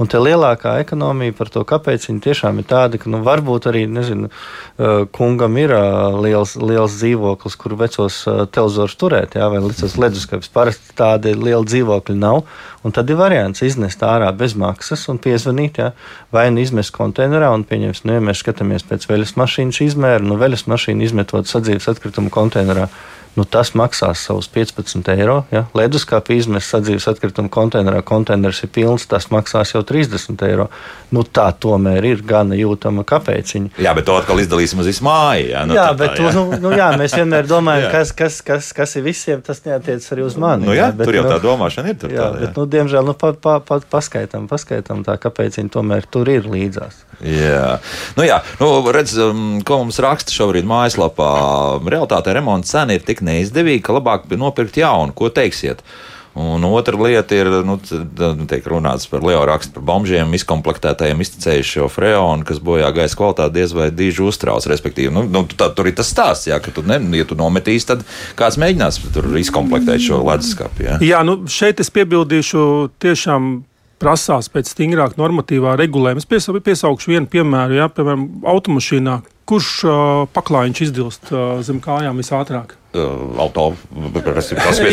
un 0.00 0.08
tie 0.08 0.22
lielākā 0.22 0.78
ekonomija 0.80 1.36
par 1.36 1.52
to, 1.52 1.64
kāpēc 1.68 2.06
viņi 2.08 2.24
tiešām 2.24 2.62
ir 2.62 2.68
tādi, 2.70 3.00
ka 3.02 3.12
nu, 3.12 3.20
varbūt 3.26 3.68
arī 3.68 3.84
nezinu, 3.90 4.30
kungam 5.16 5.58
ir 5.60 5.74
liels, 6.24 6.56
liels 6.56 6.96
dzīvoklis, 6.96 7.58
kur 7.60 7.76
vecos 7.80 8.22
televizorus 8.24 8.96
turēt, 9.00 9.36
jā, 9.36 9.50
vai 9.52 9.60
līdzos 9.66 9.98
leduskapis. 10.00 10.52
Parasti 10.54 10.96
tādi 10.96 11.34
lieli 11.36 11.68
dzīvokļi 11.68 12.16
nav, 12.16 12.46
un 12.80 12.96
tad 12.96 13.12
ir 13.12 13.20
variants 13.20 13.60
iznest 13.66 14.00
ārā 14.06 14.32
bez 14.32 14.56
maksas 14.56 15.04
un 15.12 15.20
piezvanīt, 15.20 15.82
jā, 15.82 15.92
vai 16.32 16.48
nu 16.54 16.64
izmest 16.64 16.94
konteinerā, 16.96 17.52
un 17.52 17.68
pieņemsim, 17.68 18.08
nu, 18.08 18.16
ja 18.16 18.24
mēs 18.24 18.40
skatāmies 18.40 18.88
pēc 18.88 19.04
veļas 19.10 19.36
mašīnas 19.36 19.84
izmēra, 19.90 20.24
nu, 20.24 20.40
veļas 20.40 20.64
mašīna 20.70 21.04
izmetot 21.04 21.49
sadzīves 21.50 21.88
atkritumu 21.92 22.32
konteinerā 22.34 22.88
nu, 23.38 23.44
tas 23.44 23.72
maksās 23.78 24.24
savus 24.26 24.48
15 24.52 25.10
eiro. 25.14 25.42
Ja? 25.54 25.64
Leduskapī 25.76 26.40
izmests 26.40 26.72
sadzīves 26.74 27.06
atkritumu 27.10 27.50
konteinerā, 27.52 28.02
konteiners 28.06 28.62
ir 28.66 28.72
pilns, 28.74 29.06
tas 29.10 29.30
maksās 29.30 29.74
jau 29.74 29.82
30 29.86 30.42
eiro. 30.48 30.68
Nu, 31.14 31.22
tā 31.26 31.48
tomēr 31.54 32.04
ir 32.06 32.24
gana 32.26 32.58
jūtama 32.58 33.04
kāpēciņa. 33.06 33.74
Jā, 33.82 33.94
bet 33.96 34.06
to 34.06 34.14
atkal 34.18 34.38
izdalīsim 34.42 34.82
uz 34.82 35.00
māju. 35.02 35.48
Jā, 35.50 35.64
nu, 35.66 35.74
jā 35.78 35.86
tā, 35.88 35.96
bet 35.98 36.14
tā, 36.14 36.26
jā. 36.26 36.32
Nu, 36.36 36.58
nu, 36.62 36.74
jā, 36.76 36.90
mēs 37.00 37.16
vienmēr 37.18 37.50
domājam, 37.50 37.90
kas, 37.96 38.14
kas, 38.16 38.40
kas, 38.46 38.72
kas 38.76 38.96
ir 38.98 39.06
visiem, 39.06 39.42
tas 39.46 39.62
neatiec 39.66 40.06
arī 40.14 40.26
uz 40.26 40.38
mani. 40.40 40.68
Nu, 40.68 40.74
jā, 40.76 40.88
jā, 40.90 40.96
bet, 40.98 41.10
tur 41.10 41.18
jau 41.18 41.26
nu, 41.26 41.32
tā 41.32 41.40
domāšana 41.42 41.94
ir. 41.94 42.00
Tur 42.02 42.14
jā, 42.14 42.22
tā, 42.22 42.30
jā. 42.38 42.46
Bet, 42.46 42.58
nu, 42.58 42.66
diemžēl, 42.74 43.06
nu, 43.10 43.16
pa, 43.18 43.32
pa, 43.34 43.58
pa, 43.64 43.80
paskaitām, 43.94 44.50
paskaitām 44.50 45.06
tā, 45.06 45.18
kāpēc 45.22 45.58
viņi 45.60 45.74
tomēr 45.74 46.06
tur 46.10 46.30
ir 46.30 46.50
līdzās. 46.50 47.06
Jā, 47.20 47.76
nu, 48.16 48.24
jā. 48.24 48.38
Nu, 48.60 48.70
redz, 48.94 49.16
um, 49.20 49.60
ko 49.66 49.82
mums 49.82 49.98
raksta 50.00 50.32
šobrīd 50.32 50.68
mājaslapā. 50.68 51.32
Realtāte 51.92 52.32
remonta 52.32 52.70
cena 52.70 52.96
ir 52.96 53.04
tik 53.04 53.19
neizdevīga, 53.26 53.84
ka 53.88 53.98
labāk 53.98 54.30
nopirkt 54.38 54.80
jaunu. 54.80 55.16
Ko 55.16 55.32
teiksiet? 55.34 55.84
Un 56.40 56.62
otra 56.64 56.94
lieta 56.94 57.34
ir, 57.34 57.48
nu, 57.66 57.74
nu 58.38 58.44
tiek 58.46 58.66
runāts 58.70 59.08
par 59.10 59.24
Leo 59.26 59.40
rakstu 59.48 59.74
par 59.74 59.82
bombžiem, 59.88 60.30
izkomplektētajiem, 60.38 61.24
iztecējušo 61.24 61.88
freonu, 61.90 62.46
kas 62.46 62.60
bojā 62.62 62.92
gaisa 62.94 63.18
kvalitāti 63.18 63.56
diez 63.58 63.74
vai 63.74 63.88
diži 63.90 64.22
uztrauc. 64.22 64.68
Respektīvi, 64.70 65.10
nu, 65.10 65.24
nu, 65.26 65.42
tā, 65.50 65.72
tur 65.74 65.90
ir 65.90 65.96
tas 65.98 66.12
stāsts, 66.14 66.46
jā, 66.46 66.60
ka 66.62 66.70
tu, 66.74 66.86
ne, 66.86 67.00
ja 67.18 67.26
tu 67.26 67.34
nometīs, 67.38 67.88
tad 67.88 68.06
kāds 68.38 68.60
mēģinās 68.62 69.00
tur 69.10 69.26
izkomplektēt 69.42 70.06
šo 70.06 70.22
leduskapi. 70.22 70.86
Jā, 70.86 71.00
jā 71.02 71.24
nu, 71.26 71.40
šeit 71.50 71.82
es 71.82 71.90
piebildīšu 71.98 72.62
tiešām 73.02 73.52
prasās 74.00 74.48
pēc 74.52 74.70
stingrāka 74.70 75.18
normatīvā 75.20 75.74
regulējuma. 75.82 76.22
Es 76.22 76.30
piesaukšu 76.64 77.12
vienu 77.12 77.28
piemēru, 77.30 77.80
ja, 77.82 77.90
piemēram, 77.92 78.28
automašīnā, 78.54 79.20
kurš 79.50 79.72
uh, 79.84 79.96
paklājiņš 80.34 80.84
izdilst 80.86 81.32
uh, 81.34 81.58
zem 81.66 81.82
kājām 81.84 82.22
visātrāk. 82.22 82.78
Uh, 82.94 83.40
auto 83.42 83.70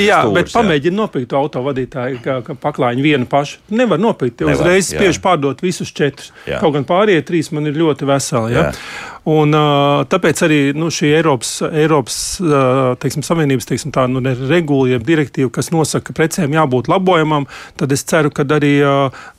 Jā, 0.06 0.22
bet 0.36 0.52
pamēģini 0.54 0.98
nopirkt 0.98 1.36
auto 1.38 1.64
vadītāju, 1.66 2.22
kā, 2.24 2.40
kā 2.46 2.58
paklājiņu 2.62 3.06
vienu 3.06 3.30
pašu. 3.30 3.62
Nevar 3.74 4.02
nopirkt, 4.02 4.40
tev 4.42 4.54
uzreiz 4.54 4.92
spiež 4.94 5.22
pārdot 5.24 5.62
visus 5.66 5.92
četrus. 5.96 6.32
Jā. 6.48 6.62
Kaut 6.64 6.78
gan 6.78 6.88
pārējie 6.88 7.26
trīs 7.28 7.52
man 7.56 7.70
ir 7.70 7.78
ļoti 7.80 8.10
veseli. 8.10 8.56
Ja? 8.56 8.72
Un, 9.28 9.52
uh, 9.52 10.06
tāpēc 10.08 10.40
arī 10.46 10.60
nu, 10.78 10.88
šī 10.94 11.10
Eiropas, 11.18 11.50
Eiropas 11.68 12.18
uh, 12.40 12.94
teiksim, 13.02 13.26
Savienības 13.28 13.68
teiksim, 13.68 13.92
tā, 13.96 14.06
nu, 14.08 14.22
regula, 14.48 15.02
direktīva, 15.04 15.52
kas 15.52 15.74
nosaka, 15.76 16.14
ka 16.14 16.16
precēm 16.22 16.56
jābūt 16.56 16.88
labojamam, 16.92 17.50
tad 17.80 17.92
es 17.92 18.06
ceru, 18.08 18.32
ka 18.32 18.46
arī 18.56 18.78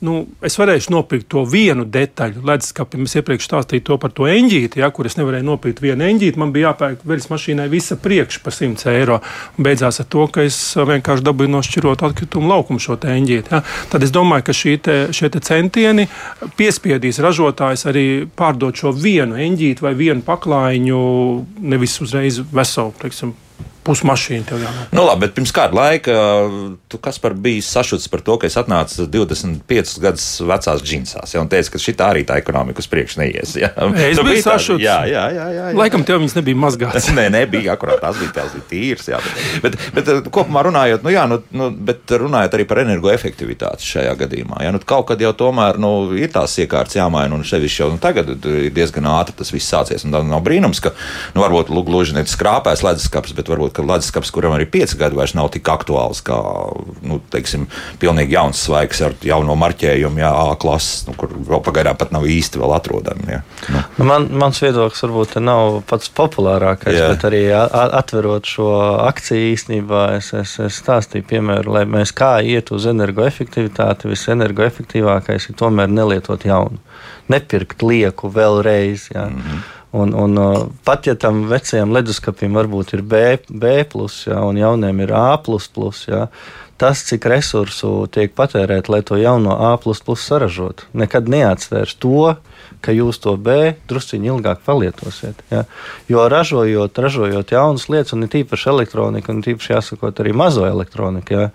nu, 0.05 0.19
es 0.45 0.57
varēšu 0.59 0.93
nopirkt 0.93 1.29
to 1.33 1.41
vienu 1.49 1.87
detaļu. 1.89 2.43
Leduskapim 2.45 3.07
es 3.07 3.15
iepriekš 3.17 3.47
stāstīju 3.49 3.85
to 3.89 3.97
par 4.01 4.13
to 4.15 4.27
eņģīti, 4.29 4.83
ja, 4.83 4.91
kur 4.93 5.09
es 5.09 5.17
nevarēju 5.19 5.47
nopirkt 5.47 5.81
vienu 5.83 6.05
eņģīti. 6.05 6.39
Man 6.41 6.53
bija 6.55 6.69
jāpērk 6.69 7.05
veļas 7.09 7.29
mašīnai 7.33 7.69
visa 7.71 7.97
priekša 7.99 8.43
par 8.49 8.57
100 8.57 8.89
eiro. 8.91 9.19
Beidzās 9.57 10.01
ar 10.01 10.07
to, 10.09 10.25
ka 10.33 10.43
es 10.47 10.57
vienkārši 10.75 11.25
dabūju 11.25 11.53
nošķirot 11.53 12.05
atkritumu 12.09 12.49
laukumu 12.49 12.81
šo 12.81 12.97
eņģīti. 12.99 13.53
Ja. 13.53 13.61
Tad 13.91 14.05
es 14.05 14.13
domāju, 14.15 14.47
ka 14.49 14.55
te, 14.85 14.97
šie 15.15 15.29
te 15.29 15.41
centieni 15.45 16.07
piespiedīs 16.57 17.21
ražotājs 17.23 17.85
arī 17.89 18.07
pārdot 18.25 18.75
šo 18.75 18.93
vienu 18.95 19.37
eņģīti 19.39 19.85
vai 19.85 19.93
vienu 19.97 20.25
paklājiņu, 20.25 21.03
nevis 21.61 21.99
uzreiz 22.01 22.41
veselu, 22.51 22.93
teiksim, 23.01 23.35
pusmašīna 23.89 24.49
tev 24.49 24.63
jānāk. 24.63 24.93
Nu, 24.95 25.03
labi, 25.07 25.25
bet 25.25 25.35
pirms 25.37 25.53
kāda 25.55 25.77
laika 25.79 26.15
tu 26.89 26.97
kas 27.01 27.19
par 27.21 27.33
bijis 27.33 27.69
sašuts 27.69 28.07
par 28.11 28.21
to, 28.25 28.37
ka 28.41 28.47
es 28.49 28.57
atnācu 28.59 29.05
25 29.09 29.99
gadus 30.03 30.27
vecās 30.45 30.83
džinsās, 30.85 31.33
ja, 31.35 31.41
un 31.43 31.49
teicu, 31.51 31.73
ka 31.75 31.81
šī 31.81 31.95
arī 32.05 32.23
tā 32.27 32.39
ekonomika 32.41 32.81
uz 32.81 32.87
priekšu 32.89 33.21
neies. 33.21 33.55
Ja. 33.59 33.71
Es 34.09 34.21
biju 34.23 34.41
sašuts. 34.45 34.83
Jā, 34.83 35.01
jā, 35.09 35.25
jā, 35.35 35.47
jā, 35.53 35.65
jā. 35.71 35.77
Laikam 35.77 36.05
tev 36.07 36.21
viņas 36.21 36.37
nebija 36.39 36.59
mazgātas. 36.59 37.09
Nē, 37.17 37.27
nebija, 37.33 37.75
akurāt 37.75 38.01
tās 38.03 38.17
bija, 38.21 38.31
tās 38.39 38.55
bija 38.55 38.67
tīras, 38.71 39.09
jā. 39.11 39.19
Bet, 39.63 39.77
bet, 39.95 40.09
bet 40.09 40.29
kopumā 40.33 40.63
runājot, 40.69 41.05
nu 41.05 41.13
jā, 41.13 41.25
nu, 41.29 41.41
nu, 41.55 41.69
bet 41.89 42.13
runājot 42.23 42.57
arī 42.57 42.67
par 42.69 42.83
energoefektivitāti 42.85 43.89
šajā 43.89 44.15
gadījumā, 44.23 44.63
ja, 44.65 44.73
nu 44.75 44.81
kaut 44.89 45.09
kad 45.11 45.21
jau 45.21 45.33
tomēr, 45.37 45.79
nu, 45.81 45.93
ir 46.17 46.31
tās 46.33 46.57
iekārtas 46.63 46.99
jāmaina, 46.99 47.35
un 47.35 47.45
sevišķi 47.47 47.83
jau 47.83 47.91
nu, 47.93 48.01
tagad 48.01 48.31
ir 48.37 48.69
diezgan 48.75 49.09
ātri 49.11 49.37
tas 49.39 49.53
viss 49.53 49.69
sācies, 49.69 50.05
un 50.07 50.15
nav 50.15 50.43
brīnums, 50.45 50.81
ka, 50.83 50.93
nu, 51.35 51.43
varbūt 51.45 51.71
gluži 51.89 52.17
ne 52.17 52.25
skrāpēs 52.29 52.83
leduskapis, 52.85 53.35
bet 53.37 53.51
varbūt 53.51 53.78
ka 53.79 53.87
leduskapis, 53.87 54.31
kuram 54.35 54.55
arī 54.55 54.67
pieci 54.69 54.97
gadi 54.99 55.17
vairs 55.17 55.35
nav 55.37 55.49
tik 55.53 55.67
aktuāls 55.71 56.21
kā 56.25 56.37
nu, 57.05 57.19
teiksim, 57.31 57.67
pilnīgi 58.01 58.35
jauns 58.35 58.61
svaigs 58.67 59.01
ar 59.05 59.15
jauno 59.25 59.55
marķējumu, 59.59 60.21
jā, 60.23 60.29
A 60.39 60.55
klases, 60.59 61.03
nu, 61.07 61.13
kur 61.19 61.31
vēl 61.33 61.61
pagaidām 61.65 61.97
pat 61.99 62.13
nav 62.15 62.25
īsti 62.29 62.61
atrodami. 62.75 63.39
Nu. 63.69 63.81
Nu, 63.97 64.05
man, 64.07 64.27
mans 64.39 64.61
viedoklis 64.63 65.01
varbūt 65.03 65.37
nav 65.43 65.81
pats 65.89 66.11
populārākais, 66.15 66.95
jā. 66.95 67.09
bet 67.13 67.25
arī 67.27 67.41
atverot 67.53 68.47
šo 68.49 68.69
akciju 69.05 69.53
īstenībā 69.53 70.03
es, 70.17 70.31
es, 70.37 70.55
es 70.63 70.79
stāstīju 70.83 71.27
piemēru, 71.29 71.73
lai 71.77 71.85
mēs 71.89 72.13
kā 72.15 72.37
iet 72.45 72.71
uz 72.75 72.87
energoefektivitāti, 72.89 74.09
viss 74.11 74.31
energoefektīvākais 74.31 75.49
ir 75.49 75.59
tomēr 75.59 75.91
nelietot 75.91 76.45
jaunu, 76.47 76.79
nepirkt 77.31 77.83
lieku 77.85 78.31
vēlreiz. 78.33 79.09
Jā. 79.13 79.27
Mm 79.29 79.43
-hmm. 79.43 79.67
Un, 79.91 80.13
un, 80.13 80.37
uh, 80.37 80.67
pat 80.85 81.07
ja 81.09 81.15
tam 81.17 81.47
vecajam 81.49 81.93
leduskapim 81.95 82.53
varbūt 82.53 82.93
ir 82.93 83.01
B, 83.01 83.21
B 83.49 83.79
plus, 83.89 84.21
ja, 84.29 84.43
un 84.45 84.59
jauniem 84.59 85.01
ir 85.01 85.13
A, 85.17 85.39
ja, 86.05 86.27
tas, 86.79 87.01
cik 87.09 87.25
resursu 87.27 88.05
tiek 88.13 88.31
patērēt, 88.37 88.87
lai 88.87 89.01
to 89.03 89.17
jauno 89.19 89.57
A 89.57 89.73
saražotu, 90.15 90.85
nekad 90.93 91.27
neatsvērs 91.27 91.97
to, 91.99 92.35
ka 92.85 92.93
jūs 92.95 93.19
to 93.19 93.35
B 93.35 93.73
druskuļi 93.89 94.31
ilgāk 94.31 94.61
palietosiet. 94.65 95.41
Ja? 95.51 95.65
Jo 96.07 96.27
ražojot, 96.31 96.95
ražojot 96.95 97.51
jaunas 97.51 97.89
lietas, 97.91 98.13
un 98.15 98.23
it 98.23 98.37
īpaši 98.39 98.69
elektroniku, 98.71 99.33
un 99.33 99.43
īpaši 99.43 99.73
jāsakot 99.73 100.21
arī 100.23 100.31
mazo 100.31 100.63
elektroniku, 100.69 101.33
ja? 101.33 101.49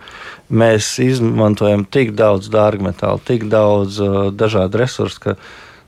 mēs 0.51 0.97
izmantojam 1.01 1.87
tik 1.89 2.13
daudz 2.19 2.51
dārgmetālu, 2.53 3.23
tik 3.25 3.49
daudz 3.53 4.01
uh, 4.05 4.27
dažādu 4.35 4.83
resursu, 4.83 5.39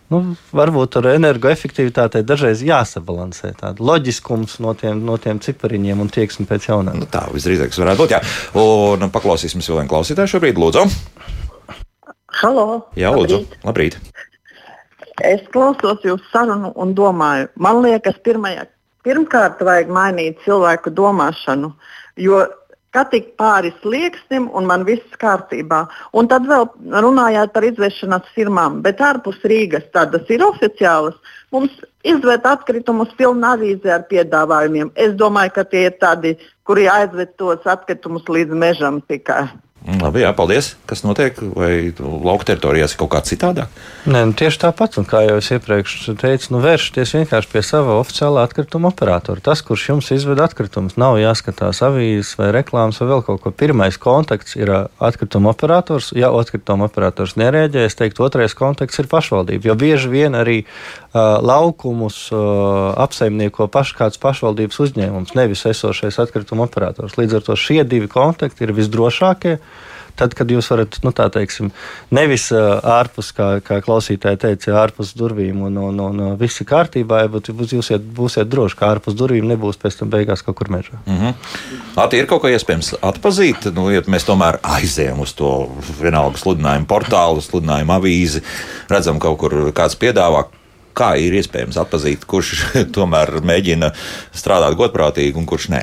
Nu, 0.06 0.20
varbūt 0.54 1.00
ar 1.00 1.08
energoefektivitātei 1.16 2.22
dažreiz 2.26 2.60
jāsabalansē 2.62 3.50
tāds 3.58 3.82
loģiskums 3.82 4.60
no 4.62 4.74
tiem, 4.78 5.00
no 5.06 5.16
tiem 5.18 5.40
cipariņiem 5.42 6.04
un 6.04 6.12
tieksme 6.14 6.46
pēc 6.46 6.68
jaunām. 6.68 7.00
Nu, 7.02 7.08
tā 7.10 7.24
visdrīzāk 7.34 7.74
varētu 7.74 8.04
būt. 8.04 8.14
Jā. 8.14 8.20
Un 8.62 9.10
paklausīsimies 9.10 9.66
vēl 9.72 9.80
vienu 9.80 9.90
klausītāju 9.90 10.36
šobrīd, 10.36 10.60
Lūdzu. 10.62 10.86
Halo! 12.38 12.68
Jā, 12.94 13.10
Lūdzu, 13.16 13.42
labrīt! 13.66 13.98
Es 15.24 15.42
klausos 15.50 16.04
jūsu 16.04 16.22
sarunu 16.30 16.70
un 16.76 16.92
domāju, 16.94 17.48
man 17.58 17.80
liekas, 17.82 18.18
pirmajā, 18.22 18.66
pirmkārt 19.06 19.62
vajag 19.64 19.90
mainīt 19.90 20.42
cilvēku 20.44 20.92
domāšanu, 20.94 21.72
jo 22.20 22.44
ka 22.96 23.04
tik 23.12 23.35
pāri 23.40 23.72
slieksnim 23.82 24.48
un 24.56 24.68
man 24.70 24.87
viss 24.88 25.18
kārtībā. 25.20 25.82
Un 26.16 26.30
tad 26.32 26.48
vēl 26.48 26.64
runājāt 27.04 27.52
par 27.52 27.66
izvešanās 27.68 28.30
firmām, 28.37 28.80
bet 28.87 29.02
ārpus 29.04 29.42
Rīgas 29.44 29.85
tādas 29.92 30.24
ir 30.32 30.44
oficiālas. 30.46 31.18
Mums 31.52 31.76
izved 32.06 32.48
atkritumus 32.48 33.12
pilna 33.18 33.52
avīze 33.56 33.92
ar 33.92 34.09
piedāvājumiem. 34.11 34.94
Es 34.96 35.12
domāju, 35.20 35.54
ka 35.59 35.66
tie 35.68 35.87
ir 35.90 36.00
tādi, 36.00 36.35
kuri 36.66 36.88
aizved 36.90 37.37
tos 37.40 37.68
atkritumus 37.76 38.26
līdz 38.32 38.56
mežam 38.64 39.02
tikai. 39.12 39.44
Labi, 39.86 40.24
jā, 40.24 40.32
paldies. 40.34 40.72
Kas 40.88 41.04
notiek? 41.06 41.36
Vai 41.54 41.92
lauka 42.00 42.48
teritorijās 42.48 42.96
ir 42.96 42.98
kaut 42.98 43.12
kā 43.12 43.20
citādāk? 43.22 43.70
Nē, 44.10 44.24
nu, 44.26 44.34
tieši 44.34 44.58
tāpat, 44.64 44.96
un 44.98 45.06
kā 45.06 45.20
jau 45.22 45.36
es 45.38 45.50
iepriekš 45.54 45.94
teicu, 46.18 46.48
nu, 46.56 46.60
vēršties 46.64 47.12
vienkārši 47.20 47.50
pie 47.52 47.62
sava 47.62 47.94
oficiālā 48.00 48.42
atkrituma 48.48 48.90
operatora. 48.90 49.42
Tas, 49.46 49.62
kurš 49.66 49.84
jums 49.92 50.10
izved 50.16 50.42
atkritumus, 50.42 50.96
nav 50.98 51.20
jāskatās 51.22 51.84
avīzes 51.86 52.34
vai 52.40 52.50
reklāmas 52.56 52.98
vai 52.98 53.08
vēl 53.12 53.22
kaut 53.28 53.44
ko. 53.44 53.54
Pirmais 53.54 53.98
kontakts 54.02 54.58
ir 54.58 54.72
atkrituma 54.74 55.54
operators. 55.54 56.10
Ja 56.18 56.32
atkrituma 56.34 56.90
operators 56.90 57.36
nereaģē, 57.38 57.86
es 57.86 57.98
teiktu, 58.00 58.26
otrais 58.26 58.58
kontakts 58.58 58.98
ir 58.98 59.10
pašvaldība. 59.12 59.70
Jo 59.70 59.78
bieži 59.78 60.10
vien 60.10 60.34
arī 60.34 60.64
laukumus 61.42 62.26
apsaimnieko 63.07 63.68
paš, 63.72 63.92
kāds 63.98 64.20
pašvaldības 64.22 64.81
uzņēmums, 64.87 65.35
nevis 65.38 65.66
esošais 65.70 66.20
atkrituma 66.22 66.66
operators. 66.66 67.18
Līdz 67.20 67.40
ar 67.40 67.46
to 67.46 67.59
šie 67.61 67.83
divi 67.88 68.11
kontakti 68.12 68.66
ir 68.66 68.74
visdrošākie 68.76 69.59
tad, 70.16 70.35
kad 70.37 70.50
jūs 70.50 70.68
varat, 70.72 70.98
nu, 71.05 71.12
tā 71.16 71.26
teiksim, 71.33 71.70
nevis 72.14 72.48
ārpus, 72.52 73.31
kā, 73.37 73.48
kā 73.64 73.79
klausītāji 73.85 74.40
teica, 74.42 74.74
ārpus 74.81 75.12
durvīm 75.18 75.66
un, 75.68 75.79
un, 75.88 76.02
un, 76.09 76.22
viss 76.40 76.62
ir 76.62 76.68
kārtībā, 76.70 77.22
bet 77.33 77.50
jūs 77.50 77.74
būsiet, 77.76 78.07
būsiet 78.16 78.50
droši, 78.52 78.79
ka 78.79 78.90
ārpus 78.94 79.16
durvīm 79.18 79.48
nebūs 79.52 79.81
pēc 79.83 80.00
tam 80.00 80.12
beigās 80.12 80.44
kaut 80.46 80.59
kur 80.61 80.72
mežā. 80.72 81.00
Mm 81.05 81.18
-hmm. 81.20 81.35
Ati, 82.05 82.20
ir 82.20 82.29
kaut 82.31 82.42
kā 82.44 82.52
iespējams 82.55 82.94
atpazīt, 83.02 83.70
nu, 83.76 83.88
ja 83.92 84.02
mēs 84.07 84.29
tomēr 84.29 84.61
aizējām 84.62 85.20
uz 85.20 85.35
to 85.37 85.68
vienalga 86.00 86.38
sludinājumu 86.38 86.87
portālu, 86.87 87.40
sludinājumu 87.40 87.92
avīzi, 87.92 88.42
redzam 88.88 89.18
kaut 89.18 89.38
kur 89.38 89.72
kāds 89.72 89.96
piedāvā 89.96 90.46
kā 90.96 91.12
ir 91.20 91.37
iespējams 91.40 91.78
atpazīt, 91.82 92.24
kurš 92.28 92.52
tomēr 92.96 93.38
mēģina 93.46 93.92
strādāt 94.37 94.76
godprātīgi 94.78 95.38
un 95.38 95.48
kurš 95.48 95.68
nē? 95.74 95.82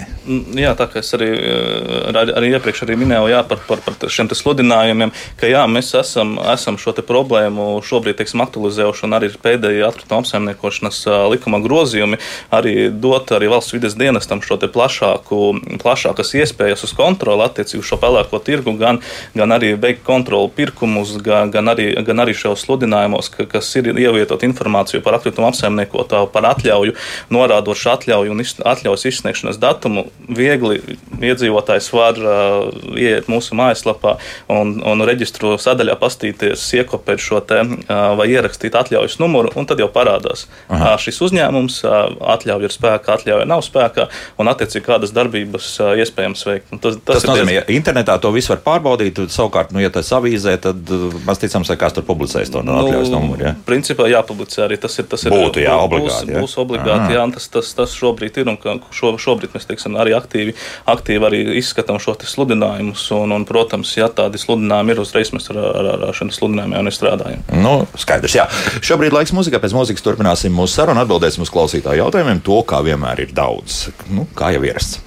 Jā, 0.59 0.73
tā 0.79 0.87
kā 0.91 1.01
es 1.03 1.13
arī, 1.17 1.29
eh, 1.37 2.21
arī 2.23 2.53
iepriekš 2.55 2.85
arī 2.87 2.97
minēju 3.03 3.31
jā, 3.33 3.43
par, 3.47 3.61
par, 3.67 3.83
par 3.85 4.13
šiem 4.13 4.31
sludinājumiem, 4.33 5.13
ka 5.39 5.49
jā, 5.49 5.63
mēs 5.69 5.93
esam, 5.99 6.37
esam 6.53 6.79
šo 6.81 6.95
problēmu 7.03 7.81
šobrīd 7.85 8.17
teiksim, 8.19 8.41
aktualizējuši 8.45 9.05
un 9.07 9.17
arī 9.17 9.29
pēdējie 9.43 9.83
atkrituma 9.87 10.23
apsaimniekošanas 10.23 10.99
likuma 11.31 11.59
grozījumi 11.63 12.19
arī 12.53 12.89
dot 12.89 13.31
arī 13.35 13.49
valsts 13.51 13.75
vides 13.75 13.97
dienestam 13.99 14.41
šo 14.43 14.57
plašāku, 14.63 15.39
plašākas 15.81 16.33
iespējas 16.39 16.85
uz 16.87 16.93
kontroli 16.97 17.45
attiecīgi 17.45 17.81
uz 17.81 17.89
šo 17.89 17.99
pelēko 18.01 18.39
tirgu, 18.45 18.75
gan, 18.79 19.01
gan 19.35 19.55
arī 19.55 19.73
veikt 19.79 20.05
kontroli 20.07 20.51
pirkumus, 20.55 21.15
gan, 21.23 21.51
gan, 21.53 21.69
arī, 21.73 21.91
gan 22.05 22.23
arī 22.23 22.35
šajos 22.37 22.65
sludinājumos, 22.65 23.31
ka, 23.33 23.47
kas 23.49 23.69
ir 23.79 23.91
ievietot 23.91 24.45
informāciju 24.47 25.02
par 25.03 25.17
atkritumu 25.19 25.49
apsaimniekotāju, 25.49 26.29
par 26.33 26.49
atļauju, 26.53 26.95
norādot 27.33 27.79
šo 27.79 27.95
atļauju 27.97 28.33
un 28.33 28.43
atļaujas 28.43 29.07
izsniegšanas 29.09 29.59
datumu, 29.61 30.07
viegli 30.27 30.81
iedzīvotājs 31.23 31.89
var 31.93 32.19
uh, 32.19 32.69
ieiet 32.97 33.29
mūsu 33.31 33.57
mājaslapā 33.59 34.17
un, 34.51 34.75
un 34.87 35.05
reģistru 35.07 35.55
sadaļā 35.61 35.97
pastīties, 36.01 36.65
iekopēt 36.79 37.21
šo 37.23 37.41
te 37.47 37.61
uh, 37.63 38.03
vai 38.19 38.29
ierakstīt 38.33 38.75
atļaujas 38.79 39.19
numuru, 39.21 39.53
un 39.59 39.67
tad 39.69 39.81
jau 39.83 39.89
parādās 39.93 40.47
Aha. 40.67 40.93
uh, 40.93 40.99
šis 41.01 41.21
uzņēmums, 41.27 41.79
uh, 41.87 41.99
atļauja 42.35 42.69
ir 42.69 42.75
spēkā, 42.75 43.17
atļauja 43.17 43.47
nav 43.49 43.63
spēkā, 43.65 44.07
un 44.41 44.51
attiecīgi 44.51 44.85
kādas 44.87 45.13
darbības 45.15 45.69
uh, 45.81 45.93
iespējams 46.03 46.45
veikt. 46.49 46.71
Un 46.73 46.81
tas 46.83 46.99
tas 47.05 47.27
nozīmē, 47.27 47.59
ka 47.67 47.75
internetā 47.75 48.17
to 48.21 48.31
visu 48.35 48.53
var 48.53 48.63
pārbaudīt, 48.65 49.21
savukārt, 49.33 49.73
nu, 49.75 49.81
ja 49.83 49.91
tas 49.93 50.11
avīzē, 50.15 50.55
tad 50.63 50.93
uh, 50.93 51.09
maz 51.27 51.41
ticams, 51.41 51.71
ka 51.73 51.79
kāds 51.85 51.97
tur 51.97 52.07
publicēs 52.07 52.51
to 52.53 52.63
nu, 52.65 52.75
atļaujas 52.81 53.11
numuru. 53.13 53.47
Ja? 53.47 53.53
Principā 53.67 54.07
jāpublicē 54.11 54.65
arī 54.67 54.79
tas 54.81 54.92
tas 55.01 55.25
ir. 55.25 55.33
Tas 55.33 55.33
Būtu, 55.33 55.61
ir, 55.61 55.67
jā, 55.67 55.75
obligāti. 55.79 56.27
Būs, 56.27 56.33
jā. 56.33 56.41
būs 56.43 56.55
obligāti, 56.61 57.15
jā, 57.15 57.23
tas, 57.35 57.47
tas, 57.53 57.71
tas 57.77 57.95
šobrīd 57.97 58.39
ir, 58.41 58.51
un 58.51 58.81
šo, 58.93 59.13
šobrīd 59.21 59.55
mēs 59.55 59.67
teiksim, 59.69 59.97
arī 59.99 60.15
aktīvi, 60.17 60.55
aktīvi 60.93 61.27
arī 61.29 61.41
izskatām 61.59 61.99
šo 62.03 62.15
sludinājumus, 62.29 63.05
un, 63.17 63.33
un, 63.35 63.45
protams, 63.49 63.91
ja 63.97 64.09
tādi 64.13 64.41
sludinājumi 64.41 64.95
ir 64.95 65.03
uzreiz, 65.03 65.33
mēs 65.35 65.49
ar, 65.53 65.61
ar, 65.81 65.91
ar 66.09 66.17
šiem 66.17 66.31
sludinājumiem 66.33 66.79
jau 66.79 66.85
nestrādājam. 66.87 67.45
Nu, 67.63 67.75
skaidrs, 67.99 68.37
jā. 68.37 68.47
Šobrīd 68.85 69.15
laiks 69.15 69.33
muzikai, 69.35 69.61
pēc 69.63 69.75
muzikas 69.77 70.05
turpināsim 70.05 70.53
mūsu 70.55 70.77
sarunu, 70.77 71.03
atbildēsim 71.03 71.45
uz 71.45 71.53
klausītāju 71.53 72.05
jautājumiem. 72.05 72.43
To, 72.45 72.61
kā 72.67 72.83
vienmēr 72.85 73.25
ir 73.25 73.33
daudz, 73.35 73.87
nu, 74.13 74.27
kā 74.37 74.53
jau 74.55 74.63
ierasts. 74.67 75.01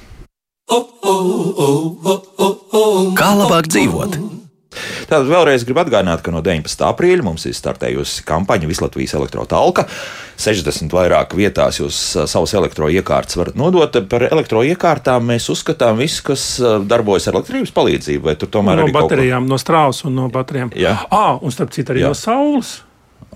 Kā 3.16 3.30
labāk 3.38 3.70
dzīvot? 3.70 4.18
Tātad 5.08 5.28
vēlreiz 5.30 5.66
gribu 5.66 5.82
atgādināt, 5.82 6.22
ka 6.24 6.34
no 6.34 6.42
19. 6.44 6.86
aprīļa 6.88 7.26
mums 7.26 7.46
ir 7.48 7.56
startējusi 7.56 8.24
kampaņa 8.28 8.70
Vislatvijas 8.70 9.16
elektrotalka. 9.18 9.86
60 10.40 10.92
vairāk 10.92 11.32
vietās 11.36 11.80
jūs 11.80 11.98
savus 12.28 12.52
elektroiekārtas 12.58 13.38
varat 13.40 13.56
nodot. 13.58 14.00
Par 14.10 14.26
elektroiekārtām 14.28 15.30
mēs 15.32 15.48
uzskatām 15.52 16.00
visu, 16.00 16.22
kas 16.30 16.48
darbojas 16.88 17.30
ar 17.30 17.40
elektrības 17.40 17.72
palīdzību. 17.76 18.24
Vai 18.26 18.36
tur 18.40 18.52
tomēr 18.52 18.82
no 18.84 18.90
baterijām, 18.94 19.46
ko... 19.46 19.54
no 19.54 19.60
strāvas 19.60 20.04
un 20.08 20.18
no 20.20 20.28
baterijām? 20.32 20.74
Jā, 20.76 20.98
ah, 21.10 21.36
un 21.40 21.54
starp 21.54 21.72
citu 21.76 21.94
arī 21.94 22.04
Jā. 22.04 22.12
no 22.12 22.18
saules. 22.18 22.78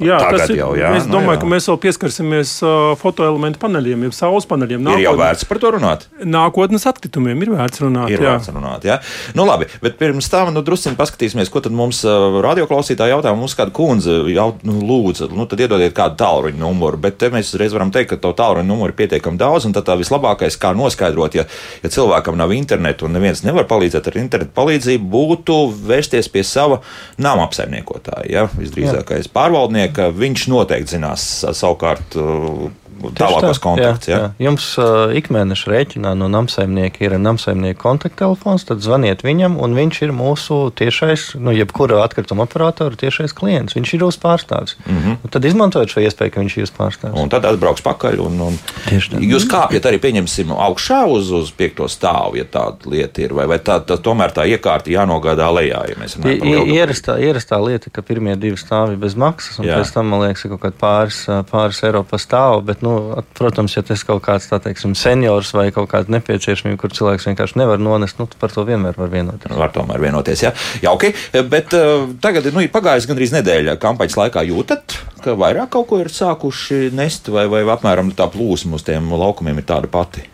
Jā, 0.01 0.17
Tagad 0.23 0.41
tas 0.41 0.53
ir 0.53 0.61
jau 0.63 0.71
jā. 0.79 0.91
Es 0.97 1.07
nu 1.09 1.19
domāju, 1.19 1.37
jā. 1.37 1.41
ka 1.43 1.49
mēs 1.51 1.67
vēl 1.69 1.79
pieskarsimies 1.83 2.53
fotoelementu 3.01 3.61
paneļiem, 3.61 4.07
jau 4.09 4.13
saules 4.17 4.47
paneļiem. 4.49 4.81
Nākotnes, 4.87 5.03
ir 5.03 5.07
jau 5.07 5.15
vērts 5.21 5.49
par 5.51 5.61
to 5.61 5.73
runāt. 5.77 6.07
Nākotnes 6.25 6.87
atkritumiem 6.89 7.45
ir 7.45 7.53
vērts 7.53 7.83
runāt. 7.85 8.13
Ir 8.13 8.25
jā. 8.25 8.33
vērts 8.33 8.53
runāt, 8.55 8.87
jā. 8.89 8.97
Nu, 9.37 9.45
labi, 9.49 9.69
bet 9.85 9.99
pirms 10.01 10.31
tam 10.33 10.53
nu, 10.55 10.63
druskuļi 10.65 10.97
paskatīsimies, 10.99 11.51
ko 11.53 11.63
tad 11.65 11.77
mums 11.77 12.01
radioklausītāji 12.07 13.15
jautā. 13.15 13.35
Mums 13.37 13.57
kāda 13.59 13.75
kundze 13.77 14.17
jaut, 14.33 14.65
nu, 14.69 14.79
lūdza, 14.89 15.29
nu, 15.37 15.45
tad 15.51 15.61
iedodiet 15.67 15.95
kādu 15.97 16.17
tālruņa 16.23 16.61
numuru. 16.61 17.01
Bet 17.05 17.21
te 17.21 17.29
mēs 17.33 17.53
reiz 17.61 17.77
varam 17.77 17.93
teikt, 17.93 18.15
ka 18.15 18.21
to 18.25 18.33
tālruņa 18.41 18.69
numuru 18.69 18.95
ir 18.95 18.99
pietiekami 19.03 19.41
daudz, 19.41 19.69
un 19.69 19.77
tad 19.77 19.89
tā 19.89 19.99
vislabākais, 20.01 20.57
kā 20.61 20.73
noskaidrot, 20.77 21.37
ja, 21.37 21.47
ja 21.85 21.93
cilvēkam 21.93 22.41
nav 22.41 22.55
interneta 22.57 23.07
un 23.07 23.17
neviens 23.17 23.45
nevar 23.45 23.69
palīdzēt 23.71 24.09
ar 24.11 24.19
internetu 24.23 24.57
palīdzību, 24.57 25.11
būtu 25.13 25.61
vērsties 25.91 26.31
pie 26.33 26.45
sava 26.47 26.81
nama 27.21 27.45
apsaimniekotāja. 27.49 28.27
Ja? 28.31 28.47
Visdrīzākais 28.57 29.31
pārvaldnieka, 29.91 30.11
viņš 30.17 30.47
noteikti 30.51 30.97
zinās 30.97 31.45
savukārt 31.57 32.15
tālākos 33.09 33.59
tā, 33.59 33.63
kontaktus. 33.65 34.11
Jā, 34.11 34.17
ja? 34.17 34.29
jā. 34.29 34.47
Jums 34.47 34.67
uh, 34.81 35.13
ikmēneša 35.17 35.73
rēķinā 35.73 36.15
no 36.19 36.29
namsaimnieka 36.33 37.05
ir 37.07 37.17
namsaimnieka 37.21 37.81
kontakttelefons, 37.81 38.67
tad 38.69 38.85
zvaniet 38.85 39.25
viņam, 39.27 39.59
un 39.63 39.77
viņš 39.79 40.03
ir 40.07 40.15
mūsu 40.17 40.59
tiešais, 40.77 41.35
nu, 41.41 41.55
jebkura 41.57 42.03
atkrituma 42.05 42.47
operatora 42.49 42.99
tiešais 43.01 43.35
klients. 43.37 43.77
Viņš 43.79 43.95
ir 43.97 44.05
jūsu 44.07 44.23
pārstāvis. 44.23 44.77
Mm 44.87 45.01
-hmm. 45.01 45.31
Tad 45.31 45.45
izmantojiet 45.45 45.95
šo 45.95 46.05
iespēju, 46.05 46.35
ka 46.35 46.41
viņš 46.45 46.57
ir 46.57 46.65
jūsu 46.65 46.77
pārstāvis. 46.79 47.19
Un 47.23 47.33
tad 47.33 47.45
atbrauks 47.49 47.83
pakaļ. 47.87 48.21
Un, 48.27 48.41
un 48.51 48.59
jūs 49.21 49.47
kāpjat 49.51 49.89
arī, 49.89 50.01
pieņemsim, 50.03 50.53
augšā 50.53 51.05
uz, 51.09 51.31
uz 51.31 51.53
piekto 51.57 51.89
stāvu, 51.89 52.37
ja 52.41 52.45
tāda 52.45 52.91
lieta 52.91 53.23
ir, 53.23 53.35
vai, 53.37 53.47
vai 53.51 53.59
tā, 53.59 53.81
tā, 53.85 53.97
tomēr 53.97 54.35
tā 54.35 54.47
iekārta 54.51 54.93
jānogādā 54.93 55.49
lejā, 55.55 55.83
ja 55.91 55.99
mēs 56.01 56.17
runājam 56.19 56.41
par 56.41 56.73
ierastā, 56.75 57.17
ierastā 57.23 57.61
lieta, 57.63 57.93
ka 57.95 58.05
pirmie 58.07 58.37
divi 58.41 58.59
stāvi 58.61 58.99
bez 59.01 59.17
maksas, 59.19 59.61
un 59.61 59.69
Jā. 59.69 59.79
pēc 59.81 59.93
tam, 59.95 60.11
man 60.13 60.25
liekas, 60.25 60.45
ir 60.45 60.55
kaut 60.55 60.63
kādi 60.65 60.79
pāris, 60.81 61.21
pāris 61.51 61.83
eiro 61.87 62.03
pa 62.07 62.21
stāvu, 62.21 62.63
bet, 62.71 62.85
nu, 62.87 62.90
nu, 62.91 63.23
protams, 63.39 63.77
ja 63.77 63.83
tas 63.87 64.03
kaut 64.07 64.23
kāds 64.25 64.49
teiksim, 64.51 64.97
seniors 64.99 65.53
vai 65.57 65.69
kaut 65.75 65.91
kāda 65.93 66.13
nepieciešamība, 66.17 66.81
kur 66.81 66.95
cilvēks 66.97 67.29
vienkārši 67.31 67.61
nevar 67.61 67.83
nonest, 67.83 68.19
nu, 68.21 68.27
par 68.41 68.55
to 68.55 68.67
vienmēr 68.69 68.99
var 68.99 69.13
vienoties. 69.13 69.55
Var 69.61 69.75
tomēr 69.75 70.03
vienoties, 70.03 70.45
jā. 70.47 70.53
Jauki, 70.85 71.13
bet 71.53 71.77
uh, 71.79 72.09
tagad 72.23 72.51
nu, 72.55 72.65
ir 72.65 72.73
pagājusi 72.75 73.11
gandrīz 73.11 73.35
nedēļa 73.39 73.79
kampaņas 73.83 74.19
laikā. 74.25 74.45
Jūtat, 74.51 74.99
ka 75.25 75.37
vairāk 75.39 75.73
kaut 75.77 75.91
ko 75.91 76.03
ir 76.03 76.11
sākuši 76.13 76.91
nest 76.97 77.31
vai, 77.33 77.47
vai 77.53 77.65
apmēram 77.69 78.13
tā 78.17 78.29
plūsma 78.33 78.81
uz 78.81 78.87
tiem 78.87 79.13
laukumiem 79.15 79.63
ir 79.63 79.69
tāda 79.71 79.91
pati? 79.91 80.27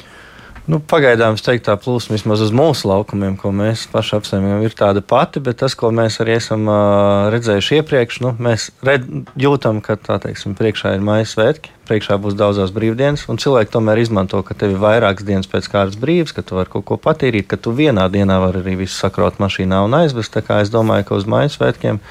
Nu, 0.67 0.81
pagaidām 0.83 1.37
es 1.39 1.45
teiktu, 1.47 1.69
tā 1.69 1.77
plūsma 1.79 2.17
vismaz 2.17 2.41
uz 2.43 2.51
mūsu 2.51 2.89
laukumiem, 2.91 3.37
ko 3.39 3.53
mēs 3.55 3.85
paši 3.93 4.17
apsaimniekam, 4.17 4.65
ir 4.67 4.73
tāda 4.75 4.99
pati, 4.99 5.39
bet 5.39 5.61
tas, 5.61 5.77
ko 5.79 5.93
mēs 5.95 6.19
arī 6.25 6.35
esam 6.41 6.65
uh, 6.67 7.29
redzējuši 7.31 7.79
iepriekš, 7.79 8.19
nu, 8.25 8.33
mēs 8.43 8.65
red, 8.87 9.05
jūtam, 9.39 9.79
ka 9.85 9.95
tā 9.95 10.17
teiksim, 10.25 10.57
priekšā 10.59 10.97
ir 10.97 11.05
maija 11.07 11.29
svētki, 11.31 11.71
priekšā 11.87 12.19
būs 12.19 12.35
daudzās 12.35 12.75
brīvdienas, 12.75 13.29
un 13.31 13.39
cilvēki 13.39 13.77
tomēr 13.77 14.03
izmanto, 14.03 14.43
ka 14.43 14.59
tev 14.59 14.75
ir 14.75 14.83
vairākas 14.83 15.29
dienas 15.29 15.47
pēc 15.53 15.71
kārtas 15.71 16.01
brīvs, 16.03 16.35
ka 16.35 16.43
tu 16.43 16.59
vari 16.59 16.73
kaut 16.73 16.89
ko 16.91 16.99
patīrīt, 16.99 17.47
ka 17.53 17.61
tu 17.63 17.71
vienā 17.71 18.09
dienā 18.11 18.41
vari 18.43 18.65
arī 18.65 18.75
visu 18.83 18.99
sakrot 18.99 19.39
mašīnā 19.39 19.85
un 19.87 19.95
aizvest. 20.03 20.35
Tā 20.35 20.43
kā 20.43 20.59
es 20.65 20.75
domāju, 20.75 21.07
ka 21.07 21.21
uz 21.21 21.31
maija 21.31 21.55
svētkiem 21.55 22.03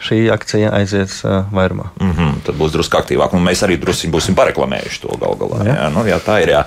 šī 0.00 0.20
akcija 0.32 0.72
aizies 0.74 1.20
vairumā. 1.52 1.90
Mm 2.00 2.12
-hmm, 2.12 2.40
tad 2.46 2.56
būs 2.58 2.72
drusku 2.72 2.96
aktīvāk, 2.96 3.34
un 3.36 3.44
mēs 3.44 3.64
arī 3.66 3.76
drusku 3.80 4.08
būsim 4.08 4.34
pareklamējuši 4.34 5.00
to 5.02 5.16
gal 5.20 5.36
galā. 5.36 5.64
Jā. 5.66 5.74
Jā, 5.76 5.88
nu, 5.92 6.04
jā, 6.08 6.18
tā 6.24 6.40
ir. 6.42 6.48
Jā. 6.48 6.64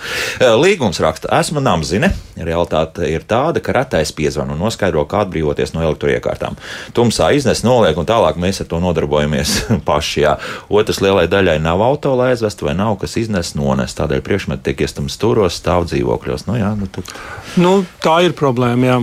Līgums 0.55 0.99
raksta, 0.99 1.27
esmu 1.39 1.59
namzine. 1.59 2.11
Realtāte 2.37 3.07
ir 3.09 3.25
tāda, 3.29 3.59
ka 3.59 3.73
retais 3.73 4.11
piezvan 4.11 4.51
un 4.51 4.59
noskaidro, 4.59 5.05
kā 5.05 5.21
atbrīvoties 5.25 5.73
no 5.73 5.81
elektroiekārtām. 5.81 6.55
Tumsā 6.93 7.31
iznes, 7.33 7.63
noliek, 7.63 7.97
un 7.97 8.05
tālāk 8.05 8.37
mēs 8.37 8.61
ar 8.61 8.67
to 8.67 8.79
nodarbojamies 8.79 9.65
paši. 9.89 10.21
Jā. 10.21 10.37
Otrs 10.69 11.01
lielai 11.01 11.27
daļai 11.27 11.59
nav 11.59 11.81
auto, 11.81 12.15
lai 12.15 12.31
aizvestu, 12.33 12.65
vai 12.65 12.73
nav 12.73 12.97
kas 13.01 13.17
iznes, 13.17 13.55
nones. 13.55 13.95
Tādēļ 13.97 14.21
priekšmeti 14.21 14.63
tiek 14.63 14.81
iestam 14.81 15.09
stūros, 15.09 15.61
stāv 15.61 15.85
dzīvokļos. 15.89 16.47
Nu, 16.47 16.57
jā, 16.57 16.73
nu, 16.77 16.87
tad... 16.87 17.13
nu, 17.55 17.85
tā 18.03 18.23
ir 18.25 18.33
problēma. 18.37 18.85
Jā. 18.85 19.01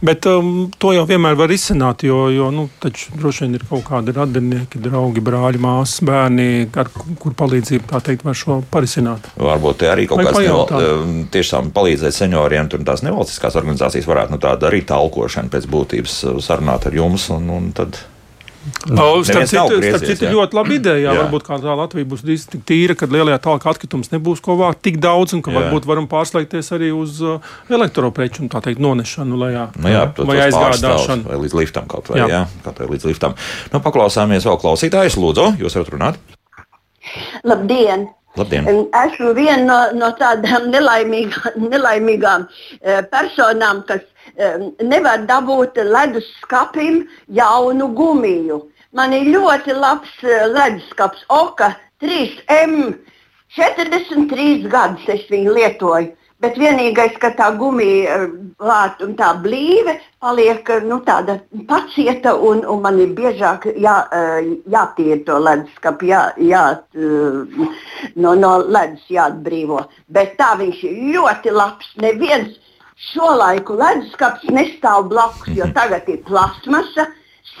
Bet 0.00 0.26
um, 0.30 0.68
to 0.78 0.92
jau 0.94 1.04
vienmēr 1.08 1.34
var 1.38 1.50
izsākt, 1.50 2.04
jo, 2.06 2.28
jo 2.30 2.50
nu, 2.54 2.66
droši 2.82 3.44
vien 3.44 3.56
ir 3.58 3.64
kaut 3.68 3.82
kādi 3.88 4.14
radinieki, 4.14 4.80
draugi, 4.82 5.22
brāļi, 5.24 5.60
māsas, 5.62 6.02
bērni, 6.06 6.68
ar 6.78 6.90
kur 7.18 7.34
palīdzību 7.38 7.90
tā 7.90 8.02
teikt, 8.06 8.26
var 8.28 8.38
šo 8.38 8.60
parisināt. 8.70 9.30
Varbūt 9.40 9.82
arī 9.90 10.06
kaut 10.10 10.22
kāds 10.22 10.38
neval, 10.44 10.70
um, 10.78 11.16
tiešām 11.34 11.72
palīdzēt 11.74 12.14
senioriem, 12.14 12.70
tur 12.70 12.84
tās 12.86 13.02
nevalstiskās 13.06 13.58
organizācijas 13.58 14.06
varētu 14.08 14.36
nu, 14.36 14.42
tādu 14.42 14.70
arī 14.70 14.84
talkošanu 14.86 15.50
pēc 15.54 15.66
būtības 15.72 16.20
sarunāt 16.46 16.86
ar 16.86 17.00
jums. 17.02 17.28
Un, 17.34 17.50
un 17.58 17.72
tad... 17.74 17.98
Oh, 18.94 19.20
starp 19.26 19.48
citu, 19.50 19.78
starp 19.82 20.04
citu 20.06 20.30
ļoti 20.32 20.58
laba 20.58 20.74
ideja. 20.74 21.02
Jā. 21.08 21.14
Varbūt 21.22 21.46
kā 21.46 21.58
tā 21.62 21.76
Latvija 21.78 22.08
būs 22.08 22.24
tik 22.24 22.64
tīra, 22.68 22.96
ka 22.98 23.08
lielajā 23.10 23.38
tālāk 23.44 23.66
atkritums 23.72 24.12
nebūs 24.14 24.42
ko 24.44 24.58
vākt 24.60 24.82
tik 24.86 25.00
daudz, 25.02 25.34
un 25.36 25.44
ka 25.44 25.52
jā. 25.52 25.60
varbūt 25.60 25.88
varam 25.88 26.08
pārslēgties 26.10 26.72
arī 26.76 26.90
uz 26.94 27.20
uh, 27.24 27.38
elektropreču 27.72 28.44
un 28.44 28.52
tā 28.52 28.62
teikt 28.64 28.82
nonešanu 28.84 29.38
lejā. 29.40 29.68
Nu 29.78 29.92
jā, 29.92 30.04
vai 30.18 30.40
aizgādāšanu. 30.48 31.28
Vai 31.30 31.40
līdz 31.44 31.56
liftam 31.60 31.88
kaut 31.90 32.12
vai, 32.12 32.22
jā. 32.22 32.28
jā 32.34 32.44
kaut 32.66 32.82
vai 32.82 32.90
līdz 32.94 33.08
liftam. 33.10 33.38
Nu, 33.72 33.82
paklausāmies 33.84 34.48
vēl 34.48 34.60
klausītājus, 34.62 35.18
lūdzu, 35.20 35.50
jūs 35.62 35.80
varat 35.80 35.96
runāt. 35.96 36.22
Labdien! 37.48 38.08
Labdien. 38.38 38.68
Esmu 38.94 39.32
viena 39.34 39.64
no, 39.64 39.78
no 39.98 40.10
tādām 40.18 40.68
nelaimīgām, 40.72 41.56
nelaimīgām 41.72 42.44
eh, 42.46 43.00
personām, 43.10 43.82
kas 43.88 44.04
nevar 44.38 45.24
dabūt 45.26 45.78
ledus 45.82 46.26
skapim 46.42 47.02
jaunu 47.28 47.90
gumiju. 47.94 48.62
Man 48.96 49.12
ir 49.12 49.28
ļoti 49.34 49.74
labs 49.76 50.12
eh, 50.24 50.46
leduskaps, 50.48 51.26
Oka 51.28 51.74
3M. 52.02 52.94
43 53.56 54.68
gadus 54.68 55.04
es 55.08 55.26
viņu 55.32 55.56
lietoju. 55.56 56.14
Bet 56.38 56.54
vienīgais, 56.54 57.16
ka 57.18 57.32
tā 57.34 57.48
gumija 57.58 58.14
eh, 58.14 58.28
lāta 58.62 59.04
un 59.04 59.16
tā 59.18 59.32
blīve 59.42 59.96
paliek 60.22 60.70
nu, 60.86 61.00
tāda 61.04 61.40
pacieta, 61.68 62.36
un, 62.36 62.62
un 62.62 62.80
man 62.84 63.00
ir 63.02 63.12
biežāk 63.18 63.66
jā, 63.76 63.96
jātīra 64.70 65.18
to 65.26 65.36
leduskapu, 65.42 66.08
jā, 66.08 66.22
jā, 66.42 66.62
no, 68.16 68.32
no 68.38 68.54
ledus 68.62 69.04
jāatbrīvo. 69.10 69.82
Bet 70.08 70.38
tā 70.40 70.54
viņš 70.62 70.80
ir 70.88 71.04
ļoti 71.18 71.54
labs. 71.54 71.92
Neviens 72.02 72.56
Šo 72.98 73.28
laiku 73.38 73.76
leduskapis 73.78 74.50
nestāv 74.50 75.06
blakus, 75.12 75.52
jo 75.54 75.68
mhm. 75.68 75.74
tagad 75.76 76.08
ir 76.10 76.18
plasmasa, 76.26 77.06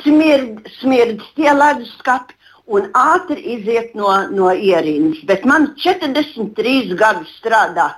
smird, 0.00 0.66
smird 0.80 1.22
tie 1.36 1.52
leduskapi 1.54 2.34
un 2.74 2.90
ātri 2.98 3.40
iziet 3.54 3.94
no, 3.96 4.10
no 4.34 4.50
ierīnas. 4.52 5.22
Bet 5.30 5.46
man 5.48 5.70
43 5.84 6.96
gadus 6.98 7.30
strādā 7.38 7.92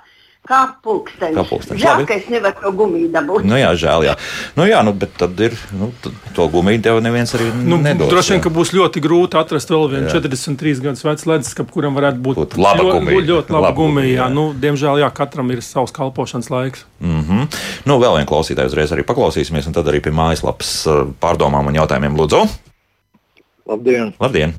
Kā 0.49 0.61
pulkstenis. 0.83 1.37
Kā 1.37 1.43
pulkstenis. 1.45 1.83
Žēl, 1.83 2.03
ka 2.09 2.17
es 2.17 2.29
nevaru 2.33 2.63
to 2.63 2.71
gumiju 2.75 3.11
dabūt. 3.13 3.45
Nu 3.47 3.59
jā, 3.61 3.75
žēl, 3.77 4.07
jā. 4.09 4.15
Nu 4.57 4.65
jā, 4.65 4.79
nu, 4.87 4.95
bet 4.97 5.13
tad 5.21 5.37
ir, 5.45 5.53
nu, 5.77 5.91
to 6.37 6.47
gumiju 6.51 6.81
tev 6.87 7.01
neviens 7.05 7.35
arī 7.37 7.51
nu, 7.55 7.77
nedos. 7.83 8.09
Droši 8.11 8.35
vien, 8.35 8.43
ka 8.47 8.53
būs 8.55 8.73
ļoti 8.73 9.03
grūti 9.05 9.37
atrast 9.39 9.71
vēl 9.71 9.85
vienu 9.93 10.09
jā. 10.09 10.15
43 10.17 10.81
gadus 10.87 11.05
vecu 11.05 11.29
leduskapu, 11.31 11.75
kuram 11.77 11.99
varētu 11.99 12.25
būt, 12.25 12.41
būt 12.41 12.57
laba 12.57 12.81
ļoti, 12.81 12.97
gumija. 12.97 13.27
Ļoti 13.29 13.55
laba, 13.55 13.67
laba 13.67 13.75
gumija, 13.83 14.09
jā. 14.09 14.23
jā. 14.23 14.31
Nu, 14.39 14.47
diemžēl, 14.65 15.03
jā, 15.05 15.13
katram 15.21 15.53
ir 15.53 15.61
savs 15.67 15.93
kalpošanas 16.01 16.49
laiks. 16.55 16.89
Mm 17.05 17.21
-hmm. 17.29 17.61
Nu, 17.85 18.01
vēl 18.01 18.17
vien 18.17 18.33
klausītāju 18.33 18.73
uzreiz 18.73 18.97
arī 18.97 19.05
paklausīsimies, 19.05 19.69
un 19.69 19.77
tad 19.77 19.93
arī 19.93 20.01
pie 20.01 20.11
mājaslapas 20.11 20.73
eh, 20.89 21.05
pārdomām 21.21 21.69
un 21.69 21.79
jautājumiem 21.83 22.17
lūdzu. 22.17 22.43
Labdien! 23.69 24.17
Labdien 24.19 24.57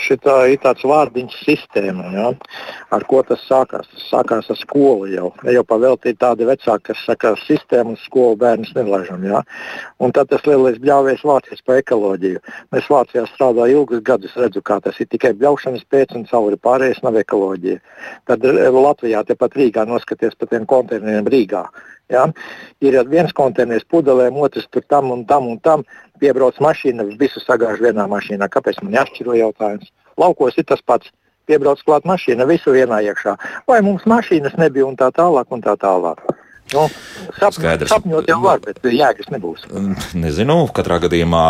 šitā 0.00 0.34
ir 0.52 0.60
tāds 0.62 0.84
vārdiņš 0.86 1.36
sistēma, 1.44 2.10
ja? 2.14 2.26
ar 2.94 3.04
ko 3.08 3.22
tas 3.26 3.42
sākās. 3.48 3.86
Tas 3.92 4.06
sākās 4.10 4.50
ar 4.50 4.58
skolu 4.60 5.08
jau. 5.12 5.30
Jau 5.44 5.64
pavēltīt 5.68 6.18
tādi 6.20 6.46
vecāki, 6.48 6.90
kas 6.90 7.04
saka, 7.06 7.34
sistēma 7.46 7.94
uz 7.96 8.04
skolu 8.04 8.36
bērnus 8.40 8.74
nelaižam. 8.76 9.24
Ja? 9.24 9.42
Un 9.98 10.12
tad 10.16 10.30
tas 10.32 10.44
lielais 10.48 10.78
bļāvies 10.82 11.24
Vācijas 11.24 11.64
par 11.66 11.80
ekoloģiju. 11.82 12.42
Mēs 12.74 12.90
Vācijā 12.92 13.24
strādājam 13.30 13.80
ilgus 13.80 14.04
gadus, 14.04 14.36
redzu, 14.36 14.62
kā 14.62 14.80
tas 14.84 15.00
ir 15.00 15.08
tikai 15.12 15.34
bļaušanas 15.38 15.88
pēc 15.90 16.14
un 16.18 16.28
cauri 16.30 16.60
pārējais 16.60 17.02
nav 17.06 17.18
ekoloģija. 17.22 17.80
Tad 18.28 18.44
Latvijā, 18.74 19.24
tepat 19.26 19.58
Rīgā, 19.58 19.88
noskaties 19.88 20.36
pa 20.38 20.48
tiem 20.50 20.68
konteineriem 20.68 21.28
Rīgā. 21.30 21.66
Ja? 22.12 22.26
Ir 22.84 22.98
viens 23.08 23.32
konteiners 23.36 23.86
pudelēm, 23.90 24.36
otrs 24.44 24.68
tur 24.72 24.84
tam 24.88 25.12
un 25.14 25.24
tam 25.28 25.48
un 25.48 25.60
tam. 25.64 25.84
Piebrauc 26.22 26.58
mašīna, 26.62 27.06
visu 27.18 27.42
sagāž 27.42 27.82
vienā 27.82 28.06
mašīnā. 28.10 28.48
Kāpēc 28.48 28.80
man 28.82 28.94
jāšķiro 29.00 29.34
jautājums? 29.40 29.90
Laukos 30.20 30.58
ir 30.58 30.66
tas 30.70 30.82
pats. 30.82 31.10
piebrauc 31.44 31.82
klāt 31.84 32.06
mašīna, 32.08 32.46
visu 32.48 32.72
vienā 32.72 33.02
iekšā. 33.04 33.34
Vai 33.68 33.82
mums 33.84 34.06
mašīnas 34.08 34.56
nebija 34.56 34.86
un 34.88 34.96
tā 34.96 35.10
tālāk 35.12 35.50
un 35.52 35.60
tā 35.60 35.76
tālāk. 35.76 36.22
Nu, 36.72 36.86
sapņot, 37.36 37.54
Skaidrs. 37.58 37.90
sapņot 37.92 38.28
jau 38.30 38.38
var, 38.42 38.60
bet 38.64 38.80
jēgas 38.88 39.28
nebūs. 39.30 39.66
Nezinu, 40.16 40.56
katrā 40.74 40.96
gadījumā, 41.04 41.42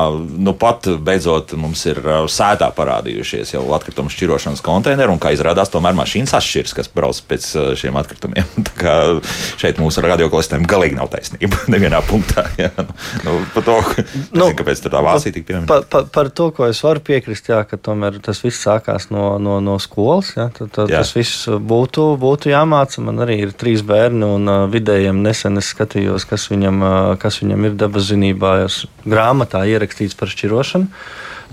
nu 0.43 0.53
pat 0.59 0.89
beidzot 1.07 1.55
mums 1.61 1.85
ir 1.87 2.01
uh, 2.03 2.25
sētā 2.31 2.67
parādījušies 2.75 3.55
jau 3.55 3.63
atkritumu 3.77 4.11
šķirošanas 4.13 4.63
konteineri, 4.65 5.13
un 5.15 5.21
kā 5.23 5.31
izrādās, 5.37 5.71
tomēr 5.73 5.95
mašīnas 5.97 6.35
atšķiras, 6.41 6.75
kas 6.77 6.91
brauc 6.93 7.21
pēc 7.31 7.47
uh, 7.57 7.71
šiem 7.79 7.97
atkritumiem. 8.01 8.51
Tā 8.69 8.75
kā 8.81 8.97
šeit 9.63 9.79
mūsu 9.81 10.03
radioklastiem 10.05 10.67
galīgi 10.69 10.99
nav 10.99 11.13
taisnība 11.15 11.63
nevienā 11.75 12.03
punktā. 12.11 12.49
Jā. 12.61 12.73
Nu, 13.25 13.39
par 13.55 13.67
to, 13.71 13.79
Nu, 14.35 14.49
nezinu, 14.49 14.59
kāpēc 14.59 14.83
tā 14.85 15.01
Vācija 15.05 15.35
tik 15.39 15.47
pieminēta. 15.49 15.71
Pa, 15.71 15.81
pa, 15.89 16.03
par 16.11 16.31
to, 16.35 16.51
ko 16.55 16.67
es 16.69 16.83
varu 16.85 17.03
piekrist, 17.05 17.49
jā, 17.53 17.63
ka 17.69 17.79
tomēr 17.79 18.19
tas 18.25 18.43
viss 18.45 18.63
sākās 18.67 19.09
no, 19.15 19.37
no, 19.43 19.61
no 19.65 19.79
skolas. 19.83 20.35
Jā, 20.37 20.49
tad, 20.55 20.73
tad 20.75 20.93
Jā. 20.93 21.01
tas 21.03 21.15
viss 21.17 21.47
būtu, 21.49 22.07
būtu 22.21 22.51
jāmāca. 22.53 23.03
Man 23.05 23.23
arī 23.25 23.41
ir 23.47 23.55
trīs 23.59 23.85
bērni, 23.87 24.27
un 24.27 24.51
uh, 24.51 24.65
vidējiem 25.05 25.23
nesen 25.23 25.59
es 25.61 25.69
skatījos, 25.75 26.25
kas 26.25 26.49
viņam, 26.49 26.81
kas 27.21 27.43
viņam 27.43 27.65
ir 27.69 27.75
dabas 27.77 28.09
zinībās 28.09 28.87
grāmatā 29.05 29.65
ierakstīts 29.69 30.17
par 30.17 30.29
šķirošanu. 30.33 30.89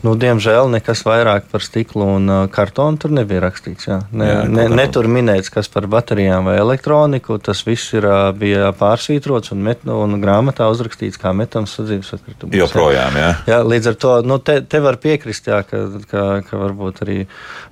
Nu, 0.01 0.15
diemžēl 0.17 0.65
nekas 0.73 1.03
vairāk 1.05 1.45
par 1.51 1.61
stiklu 1.61 2.07
un 2.15 2.29
uh, 2.31 2.43
kartonu 2.49 2.97
tur 3.01 3.11
nebija 3.13 3.43
rakstīts. 3.43 3.85
Jā. 3.85 3.99
Ne, 4.09 4.29
Jā, 4.31 4.37
ne, 4.49 4.63
ne 4.73 4.85
tur 4.89 5.05
minēts, 5.11 5.51
kas 5.53 5.67
par 5.69 5.85
baterijām 5.91 6.47
vai 6.49 6.55
elektroniku. 6.57 7.37
Tas 7.43 7.61
viss 7.67 7.93
ir, 7.93 8.07
ā, 8.09 8.31
bija 8.33 8.71
pārsvītrots 8.77 9.53
un, 9.53 9.61
met, 9.67 9.83
un 9.85 10.17
grāmatā 10.23 10.65
uzrakstīts 10.73 11.21
kā 11.21 11.35
metams 11.37 11.75
sadzīves 11.77 12.15
atkritumus. 12.17 12.55
jā. 12.55 12.63
Joprojām, 12.63 13.19
jā. 13.21 13.29
Jā, 13.51 13.59
līdz 13.67 13.91
ar 13.91 13.99
to 14.01 14.13
nu, 14.25 14.39
te, 14.41 14.57
te 14.65 14.81
var 14.81 14.97
piekrist, 15.03 15.49
jā, 15.51 15.61
ka, 15.67 15.83
ka, 16.09 16.23
ka 16.47 16.61
varbūt 16.63 17.03
arī 17.05 17.19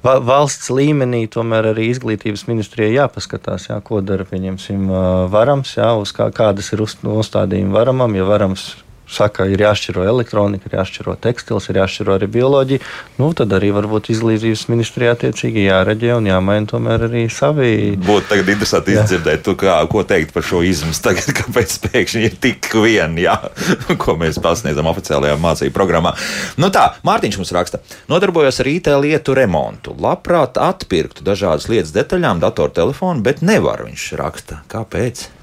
va, 0.05 0.19
valsts 0.21 0.69
līmenī 0.69 1.23
tomēr 1.33 1.71
arī 1.71 1.87
izglītības 1.95 2.45
ministrijai 2.51 2.91
jāpaskatās, 2.93 3.71
jā, 3.71 3.79
ko 3.85 4.03
dara 4.05 4.27
pieņemsim 4.29 4.85
ā, 4.85 5.07
varams, 5.33 5.73
jā, 5.81 5.89
uz 5.97 6.13
kā, 6.13 6.29
kādas 6.35 6.69
ir 6.77 6.85
uz, 6.85 6.93
uzstādījumi 7.01 7.73
varamam, 7.73 8.13
ja 8.19 8.29
varams. 8.29 8.69
Saka, 9.09 9.47
ir 9.49 9.63
jāšķiro 9.63 10.03
elektronika, 10.05 10.69
ir 10.69 10.75
jāšķiro 10.77 11.15
tekstils, 11.21 11.65
ir 11.71 11.79
jāšķiro 11.81 12.13
arī 12.13 12.27
bioloģija. 12.29 12.83
Nu, 13.17 13.31
tad 13.37 13.55
arī 13.57 13.71
varbūt 13.73 14.11
izglītības 14.13 14.67
ministrijā 14.69 15.15
attiecīgi 15.15 15.65
jāreģē 15.65 16.11
un 16.19 16.29
jāmaina 16.29 16.69
tomēr 16.69 17.07
arī 17.07 17.23
savi. 17.33 17.95
Būtu 18.05 18.29
tagad 18.29 18.51
interesanti 18.53 18.93
izdzirdēt, 18.93 19.41
tu, 19.47 19.55
kā, 19.59 19.79
ko 19.89 20.03
teikt 20.05 20.35
par 20.35 20.45
šo 20.45 20.61
izmismu. 20.65 21.01
Tagad, 21.09 21.31
kāpēc 21.39 21.73
pēkšņi 21.87 22.23
ir 22.27 22.37
tik 22.43 22.69
vien, 22.83 23.17
jā, 23.17 23.33
ko 24.03 24.13
mēs 24.19 24.37
pasniedzam 24.43 24.91
oficiālajā 24.93 25.39
mācību 25.41 25.73
programmā. 25.75 26.13
Nu 26.61 26.69
tā, 26.73 26.91
Mārtiņš 27.07 27.41
mums 27.41 27.55
raksta, 27.55 27.81
nodarbojos 28.11 28.61
ar 28.61 28.71
IT 28.75 28.93
lietu 29.01 29.33
remontu. 29.37 29.97
Labprāt 29.97 30.61
atpirktu 30.61 31.25
dažādas 31.25 31.65
lietas 31.71 31.95
detaļām, 31.97 32.43
datortelefonu, 32.45 33.25
bet 33.25 33.41
nevaru, 33.41 33.89
viņš 33.89 34.07
raksta. 34.21 34.61
Kāpēc? 34.69 35.38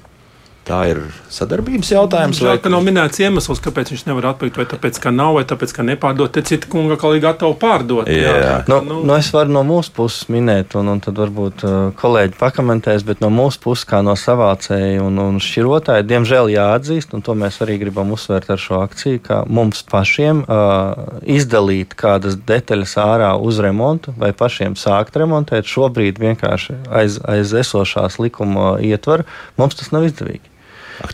Tā 0.67 0.81
ir 0.89 0.97
sadarbības 1.31 1.89
jautājums. 1.93 2.39
Žēl, 2.43 2.57
ka 2.59 2.71
nav 2.71 2.81
minēts 2.83 3.21
iemesls, 3.23 3.61
kāpēc 3.63 3.93
viņš 3.93 4.03
nevar 4.09 4.33
atpirkt. 4.33 4.57
Vai 4.59 4.65
tāpēc, 4.67 4.97
ka 4.99 5.13
nav, 5.15 5.37
vai 5.37 5.45
tāpēc, 5.47 5.71
ka 5.77 5.85
nepārdod. 5.87 6.33
Te 6.35 6.43
citi 6.43 6.67
kunga 6.71 6.97
kā 6.99 7.11
gatavi 7.23 7.55
pārdot. 7.61 8.09
Jā. 8.11 8.65
Nu, 8.67 8.81
nu, 8.83 8.97
nu 9.07 9.15
es 9.15 9.29
varu 9.31 9.53
no 9.55 9.63
mūsu 9.67 9.93
puses 9.95 10.27
minēt, 10.33 10.75
un, 10.79 10.91
un 10.91 10.99
tad 11.03 11.19
varbūt 11.21 11.63
uh, 11.63 11.75
kolēģi 11.99 12.35
pakamentēs, 12.39 13.05
bet 13.07 13.23
no 13.23 13.29
mūsu 13.31 13.61
puses, 13.63 13.85
kā 13.87 14.01
no 14.03 14.17
savācēja 14.19 15.05
un, 15.05 15.21
un 15.23 15.39
šķirotāja, 15.43 16.03
diemžēl 16.07 16.51
jāatzīst, 16.51 17.15
un 17.15 17.23
to 17.23 17.37
mēs 17.39 17.61
arī 17.63 17.79
gribam 17.85 18.11
uzsvērt 18.17 18.51
ar 18.51 18.61
šo 18.61 18.81
akciju, 18.83 19.23
ka 19.23 19.39
mums 19.47 19.85
pašiem 19.87 20.43
uh, 20.43 21.21
izdalīt 21.23 21.95
kādas 21.99 22.35
detaļas 22.47 22.97
ārā 23.05 23.31
uz 23.39 23.61
remontu 23.63 24.11
vai 24.19 24.33
pašiem 24.35 24.75
sākt 24.79 25.15
remontēt, 25.21 25.69
šobrīd 25.69 26.19
vienkārši 26.19 26.81
aiz, 26.91 27.21
aiz 27.23 27.55
esošās 27.63 28.19
likuma 28.19 28.75
ietvaru, 28.83 29.27
mums 29.55 29.79
tas 29.79 29.95
nav 29.95 30.09
izdevīgi. 30.11 30.56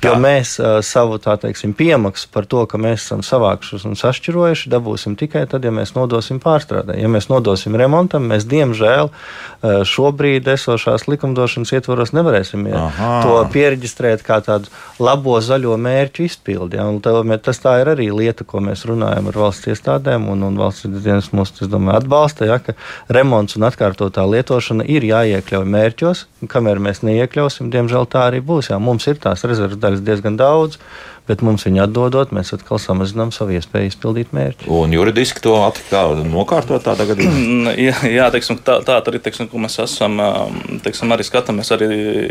Jo 0.03 0.13
mēs 0.21 0.55
uh, 0.61 0.77
savu 0.85 1.17
teiksim, 1.19 1.73
piemaksu 1.75 2.29
par 2.33 2.47
to, 2.49 2.63
ka 2.69 2.79
mēs 2.81 3.03
esam 3.03 3.23
savākuši 3.25 3.81
un 3.89 3.97
sašķirojuši, 3.99 4.71
dabūsim 4.71 5.17
tikai 5.19 5.45
tad, 5.51 5.65
ja 5.65 5.73
mēs 5.75 5.93
nodosim 5.97 6.39
pārstrādē. 6.43 6.95
Ja 7.01 7.09
mēs 7.11 7.29
nodosim 7.31 7.75
remontam, 7.79 8.27
mēs 8.31 8.47
diemžēl 8.49 9.09
uh, 9.09 9.83
šobrīd 9.87 10.47
esošās 10.53 11.07
likumdošanas 11.11 11.73
ietvaros 11.75 12.13
nevarēsim 12.15 12.67
ja, 12.71 12.85
to 13.23 13.35
pieregistrēt 13.53 14.23
kā 14.25 14.39
tādu 14.45 14.71
labo 15.03 15.39
zaļo 15.43 15.75
mērķu 15.81 16.27
izpildi. 16.27 16.79
Ja, 16.79 16.87
un 16.91 17.01
tā, 17.03 17.15
tas 17.43 17.59
tā 17.63 17.77
ir 17.81 17.91
arī 17.93 18.09
lieta, 18.13 18.47
ko 18.47 18.63
mēs 18.63 18.85
runājam 18.89 19.29
ar 19.31 19.39
valsts 19.45 19.71
iestādēm, 19.73 20.29
un, 20.31 20.47
un 20.47 20.59
valsts 20.59 20.87
dienas 20.87 21.31
es 21.33 21.69
domāju, 21.69 21.99
atbalsta, 21.99 22.47
ja, 22.49 22.59
ka 22.63 22.77
remonts 23.13 23.57
un 23.57 23.67
atkārtotā 23.67 24.25
lietošana 24.29 24.87
ir 24.89 25.05
jāiekļauj 25.07 25.67
mērķos. 25.75 26.25
Kamēr 26.51 26.81
mēs 26.83 27.03
neiekļausim, 27.05 27.69
diemžēl 27.73 28.07
tā 28.11 28.27
arī 28.29 28.41
būs. 28.43 28.71
Jā. 28.71 28.79
Mums 28.83 29.07
ir 29.07 29.19
tās 29.23 29.45
rezerves 29.47 29.72
daļas 29.81 30.03
diezgan 30.05 30.37
daudz, 30.39 30.79
bet 31.27 31.43
mums 31.45 31.63
viņu 31.67 31.85
atdodot, 31.85 32.33
mēs 32.35 32.53
atkal 32.55 32.81
samazinām 32.81 33.31
savu 33.35 33.55
iespēju 33.55 33.91
izpildīt 33.91 34.33
mērķi. 34.35 34.67
Un 34.73 34.91
juridiski 34.95 35.43
to 35.43 35.55
atkal 35.63 36.17
nokārtot 36.27 36.83
tādā 36.83 37.07
gadījumā. 37.11 37.31
Mm, 37.53 37.69
Jā, 37.79 37.93
jā 38.07 38.25
teiksim, 38.33 38.57
tā, 38.65 38.77
tā 38.85 38.95
arī 39.01 39.19
teiksim, 39.23 39.47
ko 39.51 39.59
mēs 39.61 39.75
esam, 39.83 40.15
ām, 40.23 40.55
teiksim, 40.83 41.11
arī 41.13 41.25
skatāmies 41.27 41.69
arī, 41.75 41.87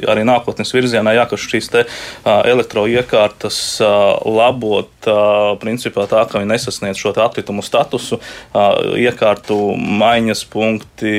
arī 0.09 0.25
nākotnes 0.27 0.73
virzienā, 0.75 1.13
jā, 1.17 1.25
ka 1.31 1.39
šīs 1.41 1.69
te, 1.73 1.83
ā, 2.25 2.35
elektroiekārtas 2.53 3.59
ā, 3.85 3.91
labot, 4.27 4.91
ā, 5.09 5.17
principā 5.63 6.07
tā, 6.11 6.25
ka 6.31 6.41
viņi 6.41 6.51
nesasniedz 6.53 7.01
šo 7.01 7.13
te 7.17 7.23
atkritumu 7.25 7.65
statusu, 7.67 8.19
iekārtu 9.03 9.59
maiņas 9.77 10.45
punkti, 10.53 11.15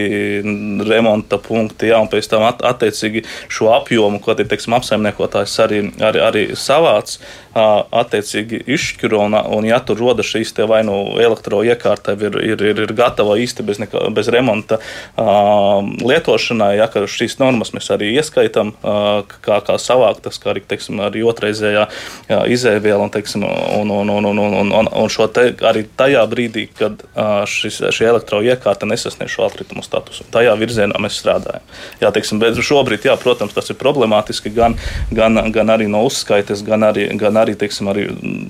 remonta 0.89 1.39
punkti, 1.41 1.91
jā, 1.91 2.01
un 2.03 2.12
pēc 2.12 2.29
tam 2.31 2.47
at, 2.49 2.63
attiecīgi 2.73 3.25
šo 3.51 3.71
apjomu, 3.77 4.21
ko 4.23 4.36
tie, 4.38 4.47
teiksim, 4.49 4.75
apsaimniekotājs 4.77 5.57
arī, 5.65 5.83
arī, 6.03 6.23
arī 6.27 6.45
savāc, 6.59 7.17
ā, 7.55 7.62
attiecīgi 8.04 8.63
izšķiro, 8.76 9.21
un, 9.28 9.38
un 9.58 9.67
ja 9.67 9.80
tur 9.84 9.99
rodas 10.02 10.30
šīs 10.30 10.54
vai 10.69 10.82
nu 10.88 10.95
elektroiekārta 11.21 12.15
ir, 12.17 12.38
ir, 12.43 12.63
ir, 12.71 12.82
ir 12.86 12.93
gatava 12.95 13.38
īsti 13.41 13.65
bez, 13.65 13.80
nekā, 13.82 14.06
bez 14.13 14.30
remonta 14.34 14.80
lietošanai, 15.17 16.76
ja 16.78 16.89
šīs 16.89 17.38
normas 17.41 17.73
mēs 17.76 17.89
arī 17.93 18.13
ieskaitām, 18.17 18.73
kā, 18.82 19.60
kā 19.65 19.78
savāktas, 19.82 20.39
kā 20.41 20.54
arī, 20.54 20.63
teiksim, 20.67 21.02
arī 21.04 21.23
otrreizējā 21.28 21.88
jā, 22.30 22.39
izēviela, 22.54 23.04
un, 23.08 23.13
teiksim, 23.13 23.45
un, 23.45 23.91
un, 23.91 24.13
un, 24.17 24.30
un, 24.32 24.43
un, 24.43 24.73
un, 24.82 24.91
un 25.04 25.12
šo 25.12 25.28
te 25.34 25.49
arī 25.65 25.86
tajā 25.97 26.23
brīdī, 26.30 26.67
kad 26.78 27.04
šis, 27.49 27.82
šī 27.95 28.10
elektroiekārta 28.12 28.88
nesasniedz 28.89 29.34
šo 29.34 29.47
atkritumu 29.47 29.84
statusu. 29.86 30.26
Tajā 30.34 30.54
virzienā 30.60 30.99
mēs 31.02 31.19
strādājam. 31.21 31.63
Jā, 32.02 32.12
teiksim, 32.15 32.41
bet 32.41 32.60
šobrīd, 32.63 33.08
jā, 33.08 33.15
protams, 33.19 33.56
tas 33.56 33.69
ir 33.71 33.80
problemātiski 33.80 34.52
gan, 34.54 34.78
gan, 35.13 35.39
gan 35.54 35.73
arī 35.73 35.89
no 35.91 36.04
uzskaites, 36.08 36.63
gan 36.65 36.88
arī, 36.89 37.08
gan 37.19 37.38
arī, 37.41 37.52
teiksim, 37.59 37.87
arī 37.91 38.03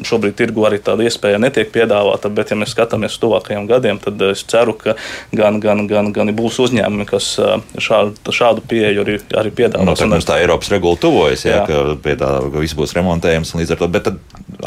šobrīd 0.07 0.35
tirgu 0.39 0.65
arī 0.67 0.79
tāda 0.83 1.05
iespēja 1.07 1.39
netiek 1.41 1.71
piedāvāta, 1.73 2.29
bet, 2.33 2.51
ja 2.53 2.57
mēs 2.59 2.73
skatāmies 2.75 3.15
uz 3.15 3.19
tuvākajiem 3.23 3.67
gadiem, 3.69 3.99
tad 4.03 4.21
es 4.29 4.43
ceru, 4.43 4.73
ka 4.73 4.95
gan, 5.33 5.59
gan, 5.63 5.85
gan, 5.87 6.11
gan 6.15 6.33
būs 6.35 6.59
uzņēmumi, 6.65 7.05
kas 7.09 7.39
ā, 7.39 7.57
šādu, 7.77 8.15
šādu 8.33 8.61
pieeju 8.67 9.03
arī, 9.05 9.17
arī 9.37 9.49
Nu, 9.53 9.57
piedāvās. 9.61 9.99
tā, 9.99 10.03
Un 10.03 10.09
mums 10.15 10.25
tā 10.25 10.39
Eiropas 10.41 10.69
regula 10.73 10.95
tuvojas, 10.97 11.45
jā, 11.45 11.61
Jā. 11.61 11.65
ka, 11.67 11.95
pie 12.03 12.15
tā, 12.15 12.31
ka 12.51 12.59
viss 12.59 12.73
būs 12.75 12.93
remontējams. 12.97 13.53
un 13.55 13.61
līdz 13.61 13.71
ar 13.71 13.77
to- 13.77 13.87
Bet, 13.93 14.03
tad, 14.03 14.17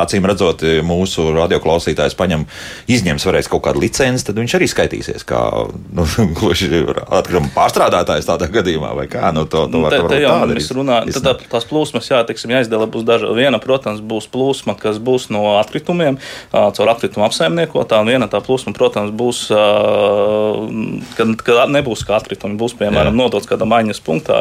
acīm 0.02 0.26
redzot, 0.28 0.64
mūsu 0.86 1.28
radioklausītājs 1.36 2.16
paņem, 2.18 2.46
izņems 2.92 3.26
varēs 3.28 3.50
kaut 3.52 3.64
kādu 3.66 3.82
licenci, 3.82 4.26
tad 4.28 4.38
viņš 4.40 4.56
arī 4.58 4.68
skaitīsies 4.70 5.26
kā 5.26 5.42
nu, 5.96 6.06
gluži 6.38 6.70
atkrituma 7.06 7.52
pārstrādātājs 7.54 8.28
tādā 8.28 8.50
gadījumā. 8.52 8.92
vai 8.96 9.06
Kā, 9.10 9.30
nu, 9.34 9.44
to, 9.50 9.66
to 9.70 9.80
var, 9.84 9.94
te, 9.94 10.02
te 10.10 10.20
jau 10.22 10.34
mēs 10.50 10.68
runājam, 10.74 11.10
tad 11.16 11.26
tā, 11.26 11.34
tās 11.56 11.66
plūsmas, 11.68 12.08
jā, 12.10 12.20
teiksim, 12.26 12.52
jāizdala 12.56 12.88
būs 12.90 13.06
dažādi. 13.06 13.36
Viena, 13.38 13.60
protams, 13.62 14.02
būs 14.02 14.28
plūsma, 14.32 14.74
kas 14.80 14.98
būs 15.02 15.28
no 15.34 15.44
atkritumiem, 15.60 16.18
caur 16.52 16.92
atkritumu 16.92 17.26
apsaimniekotā, 17.28 18.00
un 18.02 18.10
viena 18.10 18.28
tā 18.30 18.40
plūsma, 18.44 18.74
protams, 18.76 19.12
būs, 19.16 19.44
kad, 21.16 21.34
kad 21.46 21.72
nebūs 21.72 22.04
kā 22.08 22.18
atkritumi, 22.18 22.58
būs, 22.60 22.76
piemēram, 22.80 23.14
Jā. 23.14 23.20
nodots 23.22 23.48
kādā 23.48 23.68
maiņas 23.68 24.02
punktā 24.06 24.40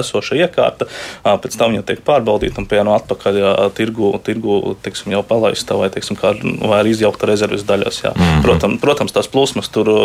esoša 0.00 0.40
iekārta, 0.46 0.88
pēc 1.24 1.58
tam 1.58 1.74
viņa 1.74 1.86
tiek 1.86 2.02
pārbaudīta 2.06 2.62
un 2.62 2.68
pieno 2.70 2.96
atpakaļ 2.98 3.40
tirgu, 3.76 4.12
tirgu 4.26 4.65
teiksim, 4.82 5.12
jau 5.14 5.22
palaista 5.26 5.76
vai, 5.78 5.88
teiksim, 5.94 6.18
kā, 6.18 6.34
vai 6.62 6.80
arī 6.80 6.94
izjaukta 6.94 7.28
rezerves 7.30 7.64
daļās. 7.66 8.02
Mm. 8.06 8.22
-hmm. 8.22 8.42
protams, 8.42 8.80
protams, 8.80 9.12
tās 9.12 9.28
plūsmas 9.30 9.70
tur 9.72 9.90
ā, 9.90 10.00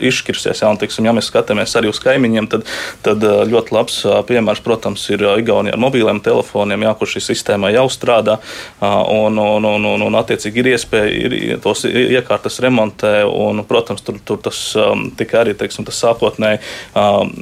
izšķirsies, 0.00 0.62
jā, 0.62 0.70
un, 0.70 0.78
teiksim, 0.80 1.04
ja 1.04 1.14
mēs 1.16 1.30
skatāmies 1.30 1.76
arī 1.78 1.90
uz 1.92 2.00
kaimiņiem, 2.02 2.48
tad, 2.52 2.66
tad 3.02 3.24
ā, 3.24 3.44
ļoti 3.48 3.74
labs 3.74 4.02
ā, 4.04 4.22
piemērs, 4.26 4.62
protams, 4.64 5.06
ir 5.10 5.24
Igaunija 5.38 5.76
ar 5.76 5.80
mobiliem 5.80 6.20
telefoniem, 6.20 6.82
jā, 6.82 6.94
kur 6.98 7.10
šī 7.10 7.22
sistēma 7.24 7.70
jau 7.74 7.86
strādā, 7.92 8.38
un, 8.80 9.38
un, 9.38 9.64
un, 9.64 9.84
un, 9.92 10.06
un 10.08 10.18
attiecīgi 10.20 10.62
ir 10.62 10.70
iespēja 10.74 11.12
ir, 11.12 11.36
tos 11.62 11.84
iekārtas 11.86 12.60
remontē, 12.64 13.24
un, 13.28 13.64
protams, 13.68 14.02
tur, 14.06 14.18
tur 14.24 14.40
tas 14.42 14.60
um, 14.80 15.08
tika 15.16 15.42
arī, 15.42 15.54
teiksim, 15.58 15.86
tas 15.88 16.00
sākotnēji, 16.02 16.62
um, 16.96 17.32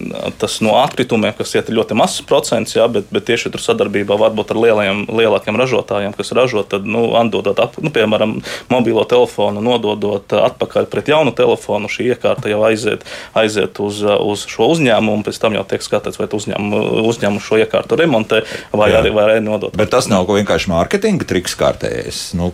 tas 0.41 0.59
no 0.65 0.77
atkritumiem, 0.83 1.35
kas 1.39 1.55
iet 1.57 1.73
ļoti 1.75 1.99
mazs 1.99 2.23
procents, 2.29 2.77
jā, 2.77 2.87
bet, 2.91 3.09
bet 3.15 3.27
tieši 3.31 3.53
tur 3.55 3.63
sadarbībā 3.63 4.19
varbūt 4.21 4.55
ar 4.55 4.63
lielajiem, 4.65 5.05
lielākiem 5.21 5.59
ražotājiem, 5.61 6.15
kas 6.17 6.34
ražot, 6.37 6.71
tad, 6.75 6.87
nu, 6.89 7.07
atdodot, 7.19 7.59
ap, 7.63 7.79
nu, 7.83 7.93
piemēram, 7.95 8.37
mobilo 8.73 9.05
telefonu, 9.09 9.63
nododot 9.65 10.37
atpakaļ 10.39 10.89
pret 10.93 11.11
jaunu 11.13 11.35
telefonu, 11.37 11.91
šī 11.91 12.11
iekārta 12.15 12.51
jau 12.53 12.63
aiziet, 12.69 13.05
aiziet 13.37 13.81
uz, 13.83 14.03
uz 14.03 14.47
šo 14.51 14.71
uzņēmumu, 14.75 15.25
pēc 15.27 15.41
tam 15.43 15.59
jau 15.59 15.65
tiek 15.69 15.85
skatīts, 15.85 16.21
vai 16.21 16.29
uzņēmumu, 16.29 16.83
uzņēmumu 17.11 17.45
šo 17.45 17.61
iekārtu 17.63 17.99
remontē 18.01 18.43
vai 18.73 18.91
Jā. 18.93 19.03
arī, 19.03 19.15
vai 19.15 19.29
arī 19.29 19.45
nodot. 19.45 19.75
Bet 19.77 19.93
tas 19.95 20.09
nav 20.11 20.29
vienkārši 20.29 20.71
mārketinga 20.73 21.29
triks 21.29 21.57
kārtējais. 21.59 22.23
Nu, 22.39 22.51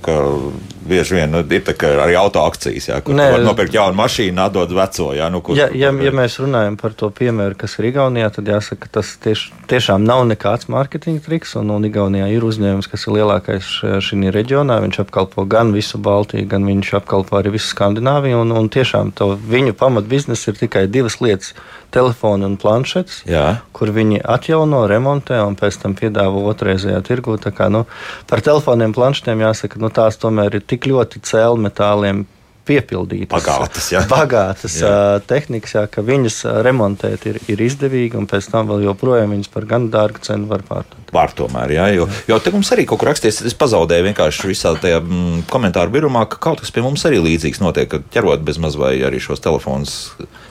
bieži 0.90 1.16
vien 1.18 1.32
nu, 1.32 1.42
ir 1.44 2.00
arī 2.02 2.16
auto 2.18 2.42
akcijas, 2.44 2.88
jā, 2.90 2.98
kur 3.04 3.16
var 3.18 3.42
nopirkt 3.44 3.74
jaunu 3.76 3.98
mašīnu, 4.00 4.40
atdot 4.42 4.74
veco. 4.74 5.10
Jā, 5.16 5.28
nu, 5.32 5.42
kur, 5.44 5.58
ja, 5.58 5.68
ja, 5.76 5.92
ja 5.92 6.12
mēs 6.14 6.38
runājam 6.42 6.76
par 6.80 6.94
to 6.98 7.10
piemēru, 7.14 7.58
kas 7.60 7.78
ir 7.78 7.90
Igaunijā, 7.90 8.30
tad 8.36 8.50
jāsaka, 8.50 8.86
ka 8.86 9.00
tas 9.00 9.12
tieš, 9.22 9.48
tiešām 9.70 10.04
nav 10.06 10.24
nekāds 10.30 10.70
mārketinga 10.72 11.24
triks. 11.26 11.54
Un, 11.60 11.72
un 11.74 11.86
Igaunijā 11.88 12.30
ir 12.34 12.46
uzņēmums, 12.46 12.90
kas 12.90 13.06
ir 13.06 13.18
lielākais 13.18 13.69
šajā 13.70 14.30
reģionā. 14.34 14.78
Viņš 14.84 15.00
apkalpo 15.04 15.44
gan 15.50 15.72
visu 15.76 15.98
Baltiju, 15.98 16.46
gan 16.50 16.66
viņš 16.68 16.94
apkalpo 17.00 17.38
arī 17.38 17.54
visu 17.56 17.70
Skandināviju. 17.74 18.42
Un, 18.44 18.54
un 18.56 18.70
tiešām 18.72 19.12
to 19.16 19.32
viņu 19.36 19.76
pamatbiznesa 19.78 20.50
ir 20.50 20.60
tikai 20.60 20.86
divas 20.86 21.20
lietas- 21.20 21.54
telefoni 21.96 22.44
un 22.46 22.56
planšetes, 22.56 23.22
Jā. 23.26 23.60
kur 23.72 23.88
viņi 23.88 24.22
atjauno, 24.22 24.86
remontē 24.86 25.40
un 25.46 25.56
pēc 25.56 25.82
tam 25.82 25.94
piedāvā 25.94 26.42
otrreizējā 26.54 27.00
tirgū. 27.02 27.38
Kā, 27.40 27.70
nu, 27.70 27.86
par 28.26 28.40
telefoniem, 28.40 28.94
planšetēm 28.94 29.40
jāsaka, 29.40 29.78
nu, 29.78 29.88
tās 29.88 30.16
tomēr 30.16 30.54
ir 30.54 30.60
tik 30.60 30.86
ļoti 30.86 31.20
cēlmetāliem 31.20 32.26
piepildītas, 32.68 33.32
bagātas, 33.32 33.88
jā. 33.92 34.02
bagātas 34.10 34.76
jā. 34.82 34.92
Tehnikas, 35.28 35.74
jā, 35.76 35.84
ka 35.90 36.04
viņas 36.04 36.38
remontēt 36.66 37.26
ir, 37.30 37.38
ir 37.50 37.62
izdevīgi, 37.64 38.18
un 38.20 38.28
pēc 38.30 38.50
tam 38.52 38.70
vēl 38.70 38.84
joprojām 38.88 39.34
viņas 39.34 39.50
par 39.52 39.66
gan 39.70 39.88
dārgu 39.92 40.22
cenu 40.24 40.48
var 40.50 40.64
pārdot. 40.66 41.12
Var 41.14 41.34
tomēr, 41.36 41.74
jā, 41.74 41.86
jo, 41.96 42.06
jo 42.30 42.38
te 42.42 42.52
mums 42.54 42.70
arī 42.74 42.86
kaut 42.88 43.02
kur 43.02 43.10
rakstīts, 43.10 43.40
es 43.48 43.56
pazaudēju 43.58 44.06
vienkārši 44.10 44.50
visā 44.50 44.74
tajā 44.80 45.00
mm, 45.02 45.44
komentāru 45.50 45.94
birumā, 45.96 46.26
ka 46.30 46.40
kaut 46.48 46.62
kas 46.64 46.74
pie 46.74 46.84
mums 46.84 47.04
arī 47.08 47.22
līdzīgs 47.24 47.62
notiek, 47.64 47.90
ka 47.90 48.02
ķerot 48.14 48.44
bez 48.46 48.60
maz 48.62 48.78
vai 48.78 48.94
arī 49.06 49.22
šos 49.22 49.42
telefonus 49.42 49.96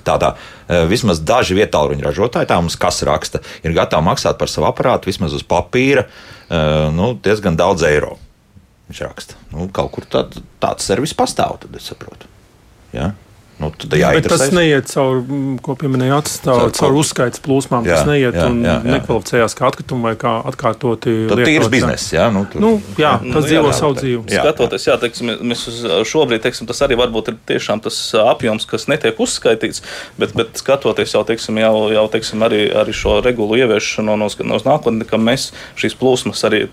tādā. 0.08 0.34
Vismaz 0.90 1.22
daži 1.26 1.58
vietāluņu 1.58 2.06
ražotāji, 2.06 2.50
tā 2.50 2.60
mums 2.62 2.78
kas 2.80 3.02
raksta, 3.08 3.44
ir 3.64 3.78
gatavi 3.78 4.06
maksāt 4.06 4.40
par 4.42 4.52
savu 4.52 4.70
aparātu 4.70 5.10
vismaz 5.10 5.34
uz 5.38 5.46
papīra 5.48 6.06
nu, 6.94 7.14
diezgan 7.24 7.58
daudz 7.60 7.86
eiro. 7.88 8.18
Viņš 8.90 9.02
raksta, 9.06 9.40
nu, 9.54 9.70
kaut 9.74 9.92
kur 9.94 10.06
tād, 10.10 10.40
tāds 10.62 10.88
servis 10.90 11.14
pastāv, 11.18 11.60
tad 11.62 11.76
es 11.78 11.90
saprotu. 11.92 12.30
Ja? 12.94 13.14
Nu, 13.60 13.68
jā, 13.92 14.14
bet 14.16 14.28
tas 14.32 14.54
neiet 14.56 14.88
caur, 14.88 15.18
mm, 15.20 15.58
ko 15.64 15.74
pieminēja 15.76 16.22
atstāv, 16.22 16.62
caur, 16.62 16.72
caur 16.78 16.94
uzskaits 17.02 17.42
plūsmām. 17.44 17.84
Jā, 17.84 17.98
tas 18.00 18.08
neiet 18.08 18.38
jā, 18.40 18.46
un 18.48 18.62
jā, 18.64 18.78
jā. 18.80 18.94
nekvalificējās 18.96 19.56
kā 19.60 19.66
atkritumi 19.68 20.08
vai 20.08 20.14
kā 20.22 20.32
atkārtoti. 20.48 21.16
Tas 21.28 21.44
ir 21.44 21.68
bizness, 21.74 22.14
jā? 22.16 22.30
Nu, 22.32 22.46
tur... 22.48 22.64
nu, 22.64 22.72
jā, 22.96 23.18
tas 23.20 23.36
nu, 23.36 23.44
dzīvo 23.44 23.68
jā, 23.68 23.76
savu 23.82 24.00
dzīvi. 24.00 24.24
Jā, 24.32 24.46
Skatoties, 24.48 24.88
jā, 24.88 24.96
teiksim, 25.04 25.34
mēs 25.52 25.66
šobrīd, 26.08 26.46
teiksim, 26.48 26.72
tas 26.72 26.80
arī 26.88 27.02
varbūt 27.04 27.34
ir 27.34 27.40
tiešām 27.52 27.84
tas 27.84 28.00
apjoms, 28.24 28.64
kas 28.70 28.88
netiek 28.92 29.20
uzskaitīts, 29.20 29.84
bet, 30.22 30.32
bet 30.40 30.64
skatoties 30.64 31.20
jau, 31.20 31.26
teiksim, 31.28 31.60
jau, 31.60 31.90
jau 31.92 32.08
teiksim, 32.16 32.48
arī, 32.48 32.70
arī 32.80 32.96
šo 32.96 33.20
regulu 33.26 33.60
ieviešanu 33.60 34.16
no, 34.16 34.24
no, 34.24 34.54
no 34.54 34.64
nākotnes, 34.72 35.12
ka 35.12 35.20
mēs 35.20 35.52
šīs 35.84 36.00
plūsmas 36.00 36.48
arī 36.48 36.70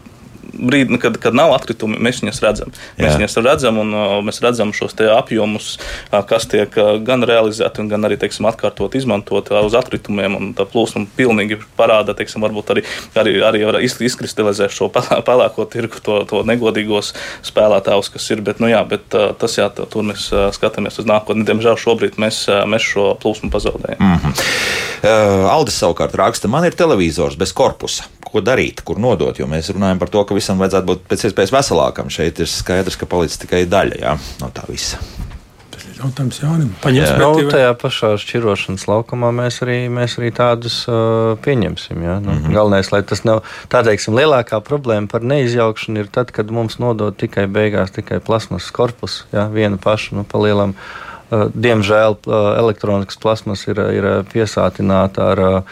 brīdi, 0.53 0.93
nu, 0.95 1.01
kad, 1.03 1.19
kad 1.23 1.37
nav 1.37 1.55
atkritumi, 1.57 1.99
mēs 2.03 2.23
viņus 2.23 2.43
redzam. 2.45 2.73
Jā. 2.97 3.07
Mēs 3.07 3.19
viņus 3.21 3.39
redzam 3.45 3.81
un 3.83 3.93
uh, 3.95 4.17
mēs 4.27 4.41
redzam 4.45 4.73
šos 4.77 4.97
apjomus, 5.13 5.77
uh, 5.79 6.21
kas 6.27 6.49
tiek 6.51 6.73
uh, 6.81 6.97
gan 7.03 7.25
realizēti, 7.27 7.87
gan 7.91 8.09
arī 8.09 8.19
teiksim, 8.21 8.49
atkārtot, 8.51 8.97
izmantot 8.99 9.51
uz 9.63 9.77
atkritumiem. 9.79 10.53
Tā 10.57 10.67
plūsma 10.69 11.07
pilnīgi 11.17 11.59
parāda, 11.79 12.15
teiksim, 12.17 12.45
varbūt 12.45 12.75
arī, 12.75 12.85
arī, 13.19 13.37
arī 13.45 13.65
var 13.69 13.81
izkristalizēt 13.83 14.75
šo 14.75 14.91
pelēko 14.93 15.67
tirgu, 15.73 16.03
to, 16.05 16.21
to 16.29 16.43
negodīgos 16.49 17.13
spēlētājus, 17.47 18.13
kas 18.15 18.31
ir. 18.35 18.45
Bet, 18.47 18.63
nu, 18.63 18.71
jā, 18.71 18.83
bet 18.89 19.09
tas 19.11 19.59
jā, 19.59 19.69
tur 19.77 20.07
mēs 20.07 20.29
skatāmies 20.57 21.01
uz 21.03 21.09
nākotni. 21.09 21.47
Diemžēl 21.49 21.79
šobrīd 21.81 22.21
mēs, 22.23 22.45
mēs 22.69 22.87
šo 22.95 23.13
plūsmu 23.23 23.51
pazaudējam. 23.53 24.01
Mm 24.01 24.19
-hmm. 24.23 24.45
uh, 25.03 25.51
Aldis 25.53 25.79
savukārt 25.83 26.15
raksta, 26.15 26.49
man 26.49 26.65
ir 26.65 26.77
televizors 26.77 27.37
bez 27.37 27.53
korpusa. 27.53 28.05
Ko 28.27 28.43
darīt, 28.43 28.83
kur 28.85 28.99
nodot? 28.99 29.39
Jo 29.39 29.47
mēs 29.47 29.71
runājam 29.71 29.99
par 29.99 30.11
to, 30.13 30.25
ka 30.25 30.35
visam 30.47 30.63
vajadzētu 30.63 30.87
būt 30.93 31.07
pēc 31.11 31.27
iespējas 31.27 31.55
veselākam. 31.55 32.11
Šeit 32.13 32.39
ir 32.43 32.51
skaidrs, 32.51 32.99
ka 33.01 33.09
palicis 33.11 33.43
tikai 33.43 33.65
daļa 33.71 34.03
jā, 34.05 34.19
no 34.43 34.53
tā 34.55 34.67
visa. 34.71 35.03
Jautājums 35.97 36.39
Jānim. 36.43 36.73
Paņems 36.83 37.09
jā. 37.09 37.17
Nu, 37.17 37.49
tajā 37.49 37.71
pašā 37.81 38.11
šķirošanas 38.21 38.85
laukumā 38.85 39.31
mēs 39.33 39.63
arī, 39.65 39.79
mēs 39.89 40.19
arī 40.21 40.29
tādus 40.37 40.83
uh, 40.93 41.39
pieņemsim. 41.41 42.03
Ja? 42.05 42.19
Nu, 42.21 42.35
mm 42.35 42.43
-hmm. 42.43 42.53
Galvenais, 42.53 42.91
lai 42.93 43.01
tas 43.03 43.25
nav 43.25 43.41
tā, 43.73 43.81
teiksim, 43.85 44.15
lielākā 44.15 44.61
problēma 44.61 45.09
par 45.09 45.25
neizjaukšanu 45.25 46.05
ir 46.05 46.13
tad, 46.13 46.31
kad 46.37 46.53
mums 46.53 46.79
nodod 46.79 47.17
tikai 47.17 47.47
beigās 47.47 47.97
tikai 47.97 48.21
plasmas 48.21 48.71
korpusu, 48.71 49.25
ja? 49.33 49.49
vienu 49.49 49.79
pašu, 49.79 50.17
nu, 50.17 50.25
pa 50.25 50.39
lielam. 50.39 50.75
Uh, 51.31 51.49
diemžēl 51.55 52.13
uh, 52.13 52.59
elektroniskas 52.59 53.17
plasmas 53.17 53.67
ir, 53.67 53.81
ir 53.81 54.05
piesātināta 54.35 55.33
ar 55.33 55.41
uh, 55.41 55.63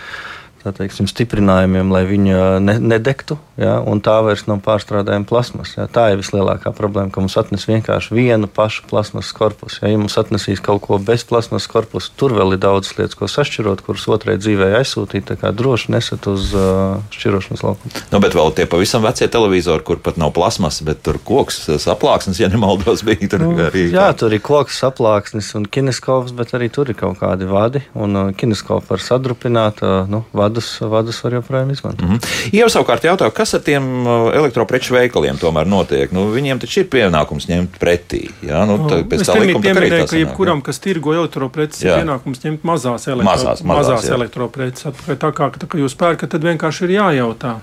teiksim, 0.72 1.08
stiprinājumiem, 1.10 1.90
lai 1.92 2.04
viņa 2.08 2.60
ne, 2.64 2.78
nedegtu. 2.80 3.36
Ja, 3.60 3.76
tā 4.02 4.16
vairs 4.26 4.46
nav 4.48 4.58
pārstrādājama 4.64 5.28
plasmas. 5.28 5.74
Ja. 5.76 5.86
Tā 5.90 6.08
ir 6.12 6.18
vislielākā 6.18 6.72
problēma, 6.74 7.12
ka 7.14 7.22
mums 7.22 7.36
atnes 7.38 7.66
vienkārši 7.68 8.14
vienu 8.16 8.48
pašu 8.50 8.86
plasmas 8.90 9.30
korpusu. 9.36 9.82
Ja, 9.82 9.92
ja 9.92 10.00
mums 10.00 10.16
atnesīs 10.18 10.62
kaut 10.64 10.82
ko 10.86 10.98
bez 10.98 11.22
plasmas 11.28 11.68
korpusa, 11.70 12.10
tur 12.18 12.34
vēl 12.34 12.56
ir 12.56 12.62
daudz 12.64 12.90
lietas, 12.98 13.14
ko 13.18 13.28
sašķirot, 13.30 13.84
kuras 13.86 14.06
otrē 14.10 14.34
dzīvē 14.40 14.72
aizsūtīt. 14.80 15.28
Tā 15.28 15.36
kā 15.40 15.52
droši 15.54 15.94
nesat 15.94 16.26
uz 16.30 16.50
uh, 16.56 16.98
šķirošanas 17.14 17.62
laukumu. 17.66 18.02
Nu, 18.10 18.22
bet 18.24 18.34
vēl 18.34 18.50
tie 18.58 18.66
pavisam 18.70 19.04
vecie 19.06 19.28
televizori, 19.30 19.86
kur 19.86 20.02
pat 20.02 20.18
nav 20.20 20.34
plasmas, 20.34 20.80
bet 20.86 21.04
tur 21.06 21.20
koks, 21.22 21.62
saplāksnis, 21.84 22.42
ja 22.42 22.50
nemaldos, 22.52 23.04
bija 23.06 23.30
tur 23.36 23.46
nu, 23.46 23.52
arī. 23.68 23.86
Jā, 23.94 24.08
tur 24.18 24.34
ir 24.34 24.42
koks, 24.44 24.80
saplāksnis 24.82 25.52
un 25.58 25.68
kineskops, 25.70 26.34
bet 26.34 26.56
arī 26.58 26.72
tur 26.74 26.90
ir 26.90 26.98
kaut 26.98 27.20
kādi 27.22 27.46
vadi. 27.50 27.84
Un 27.94 28.18
uh, 28.18 28.34
kineskopu 28.34 28.96
var 28.96 29.04
sadrupināt. 29.04 29.84
Uh, 29.84 30.10
nu, 30.10 30.24
vadi 30.34 30.53
vadus, 30.54 30.80
vadus 30.80 31.24
var 31.24 31.32
joprojām 31.32 31.70
izmantot. 31.70 32.08
Mm 32.08 32.14
-hmm. 32.14 32.58
Jau 32.58 32.68
savukārt 32.68 33.04
jautā, 33.04 33.30
kas 33.30 33.54
ar 33.54 33.60
tiem 33.60 34.06
uh, 34.06 34.30
elektropreču 34.34 34.94
veikaliem 34.94 35.38
tomēr 35.38 35.66
notiek? 35.66 36.12
Nu, 36.12 36.30
viņiem 36.30 36.60
taču 36.60 36.80
ir 36.80 36.86
pienākums 36.86 37.48
ņemt 37.48 37.78
pretī. 37.80 38.30
Jā, 38.42 38.64
nu, 38.66 38.78
tā, 38.88 39.02
pēc 39.08 39.26
tam 39.26 39.62
pieminēju, 39.62 40.06
ka 40.08 40.16
jebkuram, 40.16 40.62
kas 40.62 40.78
tirgo 40.78 41.14
elektropreces, 41.14 41.82
ir 41.82 41.90
pienākums 41.98 42.44
ņemt 42.44 42.60
mazās, 42.62 43.08
elektro, 43.08 43.30
mazās, 43.30 43.62
mazās, 43.62 43.88
mazās 43.88 44.10
elektropreces. 44.10 44.84
Tā 45.06 45.32
kā, 45.32 45.50
tā 45.50 45.66
kā 45.66 45.78
jūs 45.78 45.94
pērkat, 45.96 46.30
tad 46.30 46.42
vienkārši 46.42 46.84
ir 46.84 46.90
jājautā 46.90 47.58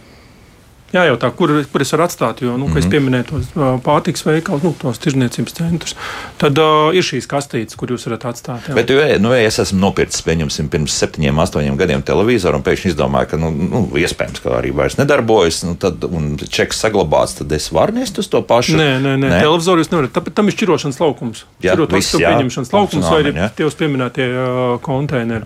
jājautā, 0.94 1.32
kur, 1.36 1.54
kur 1.72 1.84
es 1.84 1.92
varu 1.94 2.06
atstāt. 2.06 2.42
Jo, 2.44 2.58
nu, 2.58 2.68
mm 2.68 2.74
-hmm. 2.74 2.80
es 2.80 2.86
mhm. 2.86 2.92
pieminēju 2.92 3.26
tos 3.30 3.46
pārtiks 3.86 4.26
veikalus, 4.26 4.64
nu, 4.64 4.74
tos 4.82 5.00
tirzniecības 5.00 5.54
centrus. 5.54 5.96
Tad 6.38 6.58
uh, 6.58 6.96
ir 6.96 7.04
šīs 7.04 7.28
kastītes, 7.28 7.76
kur 7.76 7.92
jūs 7.92 8.06
varat 8.08 8.26
atstāt. 8.26 8.68
Jā. 8.68 8.76
Bet, 8.76 8.90
nu, 9.22 9.34
ja 9.34 9.48
es 9.48 9.60
esmu 9.60 9.80
nopircis, 9.80 10.22
pieņemsim, 10.22 10.70
pirms 10.70 10.98
septiņiem, 10.98 11.40
astoņiem 11.40 11.78
gadiem 11.78 12.02
televizoru 12.02 12.58
un 12.58 12.64
pēkšņi 12.64 12.92
izdomāju, 12.94 13.28
ka, 13.32 13.38
nu, 13.38 13.52
nu 13.52 13.84
iespējams, 13.98 14.44
ka 14.44 14.58
arī 14.60 14.74
vairs 14.76 14.98
nedarbojas, 14.98 15.64
nu, 15.64 15.76
tad, 15.76 16.04
un 16.04 16.38
čeks 16.38 16.84
saglabāts, 16.84 17.38
tad 17.40 17.52
es 17.52 17.72
varu 17.72 17.94
nest 17.94 18.18
uz 18.18 18.28
to 18.28 18.42
pašu. 18.42 18.78
Nē, 18.78 19.00
nē, 19.00 19.16
nē. 19.18 19.30
nē. 19.30 19.40
televizoru 19.40 19.82
jūs 19.82 19.92
nevarat. 19.92 20.12
Tāpēc 20.12 20.34
tam 20.34 20.48
ir 20.48 20.58
šķirošanas 20.58 21.00
laukums. 21.00 21.46
Jā, 21.62 21.76
viss, 21.76 22.14
jā, 22.20 22.36
pieņemšanas 22.36 22.74
laukums 22.74 23.10
vai 23.10 23.24
arī 23.24 23.50
tie 23.56 23.66
uz 23.66 23.76
pieminētie 23.80 24.28
uh, 24.34 24.78
konteineri 24.84 25.46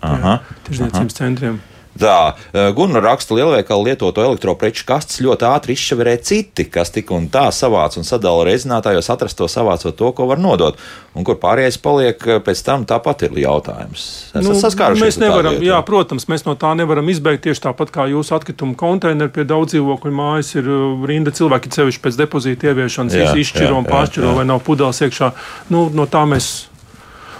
tirzniecības 0.66 1.14
centriem. 1.14 1.62
Tā 1.96 2.36
Gunna 2.76 3.00
raksta, 3.00 3.36
lielveikala 3.38 3.90
lietoto 3.90 4.24
elektropreču 4.24 4.84
kastes 4.88 5.22
ļoti 5.24 5.48
ātri 5.48 5.76
izšaverē 5.78 6.18
citi, 6.20 6.66
kas 6.68 6.92
tik 6.92 7.12
un 7.16 7.30
tā 7.32 7.46
savāc 7.56 7.96
un 7.96 8.08
sadala 8.08 8.44
reizinātājos, 8.50 9.08
atrast 9.14 9.40
to 9.40 9.48
savācot 9.52 9.96
to, 9.96 10.10
ko 10.16 10.28
var 10.28 10.42
nodot. 10.42 10.80
Un 11.16 11.24
kur 11.24 11.38
pārējais 11.40 11.78
paliek, 11.80 12.20
pēc 12.44 12.64
tam 12.68 12.84
tāpat 12.90 13.24
ir 13.30 13.40
jautājums. 13.46 14.04
Esat 14.36 14.44
nu, 14.44 15.00
mēs 15.00 15.20
nevaram, 15.22 15.62
jā, 15.64 15.80
protams, 15.88 16.28
mēs 16.32 16.44
no 16.48 16.58
tā 16.60 16.74
nevaram 16.76 17.08
izbeigt 17.12 17.46
tieši 17.48 17.64
tāpat 17.70 17.94
kā 17.96 18.10
jūsu 18.12 18.36
atkritumu 18.36 18.76
konteineru 18.80 19.32
pie 19.32 19.48
daudz 19.48 19.72
dzīvokļu 19.72 20.14
mājas 20.20 20.52
ir 20.60 20.68
rinda 21.08 21.32
cilvēki 21.36 21.72
cevišķi 21.78 22.04
pēc 22.04 22.20
depozīta 22.26 22.74
ieviešanas, 22.74 23.16
jā, 23.16 23.32
izšķiro 23.46 23.72
jā, 23.72 23.80
un 23.80 23.88
pāršķiro, 23.88 24.36
vai 24.36 24.48
nav 24.52 24.60
pudeles 24.68 25.00
iekšā. 25.08 25.32
Nu, 25.72 25.88
no 25.96 26.10
tā 26.12 26.28
mēs 26.28 26.52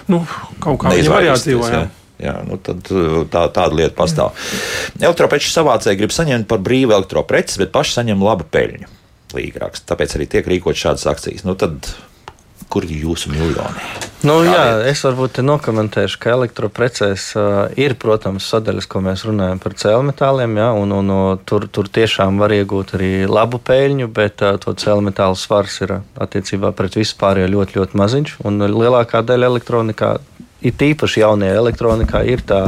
nu, 0.08 0.24
kaut 0.64 0.80
kā 0.86 0.96
jādzīvojam. 0.96 1.84
Jā. 1.84 1.95
Jā, 2.22 2.38
nu 2.48 2.56
tad, 2.56 2.86
uh, 2.94 3.22
tā, 3.28 3.44
tāda 3.52 3.76
lieta 3.76 3.92
pastāv. 3.98 4.32
Elektropreču 4.96 5.52
savācēji 5.52 6.00
grib 6.00 6.14
saņemt 6.16 6.48
par 6.48 6.62
brīvu 6.64 6.96
elektropreces, 6.96 7.60
bet 7.60 7.74
paši 7.74 7.98
saņem 8.00 8.24
labu 8.24 8.48
peļņu. 8.48 8.92
Līgraksts. 9.36 9.84
Tāpēc 9.88 10.16
arī 10.16 10.28
tiek 10.32 10.46
rīkot 10.48 10.78
šādas 10.78 11.04
akcijas. 11.10 11.44
Nu, 11.44 11.56
tad, 11.60 11.90
kur 12.72 12.86
ir 12.86 12.94
jūsu 13.04 13.30
miljoni? 13.34 13.82
Nu, 14.26 14.38
jā, 14.46 14.62
es 14.88 15.02
varbūt 15.04 15.38
nokomentēšu, 15.44 16.18
ka 16.22 16.32
elektroprecēs 16.34 17.26
uh, 17.36 17.58
ir, 17.78 17.94
protams, 18.00 18.46
sadaļas, 18.50 18.88
ko 18.90 19.02
mēs 19.04 19.26
runājam 19.28 19.60
par 19.62 19.76
cēlmetāliem, 19.78 20.56
jā, 20.58 20.70
un, 20.80 20.94
un, 20.96 21.12
un 21.12 21.42
tur, 21.46 21.68
tur 21.68 21.90
tiešām 21.92 22.40
var 22.40 22.54
iegūt 22.56 22.96
arī 22.96 23.10
labu 23.28 23.60
peļņu, 23.62 24.08
bet 24.16 24.42
uh, 24.42 24.56
to 24.62 24.72
cēlmetālu 24.72 25.36
svars 25.38 25.78
ir 25.84 25.98
attiecībā 26.16 26.72
pret 26.78 26.96
vispārējo 26.98 27.52
ļoti, 27.58 27.78
ļoti 27.78 28.00
maziņš, 28.02 28.38
un 28.48 28.64
lielākā 28.72 29.22
daļa 29.28 29.52
elektronikā 29.52 30.16
it 30.66 30.86
īpaši 30.90 31.22
jaunajā 31.22 31.58
elektronikā 31.62 32.24
ir 32.28 32.44
tā 32.46 32.62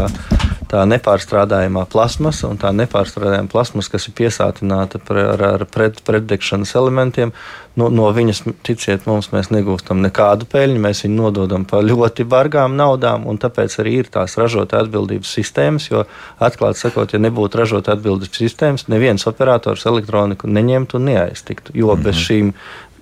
tā 0.69 0.85
nepārstrādājamā 0.89 1.87
plasmasa 1.89 2.49
un 2.51 2.59
tā 2.61 2.71
nepārstrādājama 2.77 3.51
plasmasa, 3.53 3.95
kas 3.95 4.09
ir 4.09 4.15
piesātināta 4.19 5.01
ar, 5.15 5.43
ar 5.55 5.65
pret, 5.73 6.03
pretdegšanas 6.05 6.75
elementiem, 6.77 7.33
no, 7.81 7.89
no 7.95 8.09
viņas, 8.15 8.43
ticiet 8.67 9.07
mums, 9.09 9.31
mēs 9.33 9.49
negūstam 9.55 10.03
nekādu 10.05 10.49
peļņu. 10.51 10.83
Mēs 10.85 11.05
viņu 11.07 11.17
nododam 11.23 11.65
par 11.69 11.87
ļoti 11.87 12.27
bargām 12.29 12.77
naudām, 12.79 13.27
un 13.31 13.41
tāpēc 13.41 13.79
arī 13.83 13.99
ir 14.03 14.11
tās 14.13 14.37
ražotāja 14.41 14.85
atbildības 14.87 15.33
sistēmas. 15.39 15.89
Jo, 15.93 16.05
atklāti 16.45 16.83
sakot, 16.85 17.15
ja 17.15 17.23
nebūtu 17.23 17.63
ražotāja 17.63 17.99
atbildības 17.99 18.43
sistēmas, 18.43 18.89
neviens 18.93 19.25
operators 19.31 19.87
elektroniku 19.89 20.51
neņemtu 20.53 21.01
un 21.01 21.11
neaiztiktu. 21.13 21.77
Jo 21.79 21.97
bez 21.97 22.15
mhm. 22.17 22.27
šīm 22.27 22.53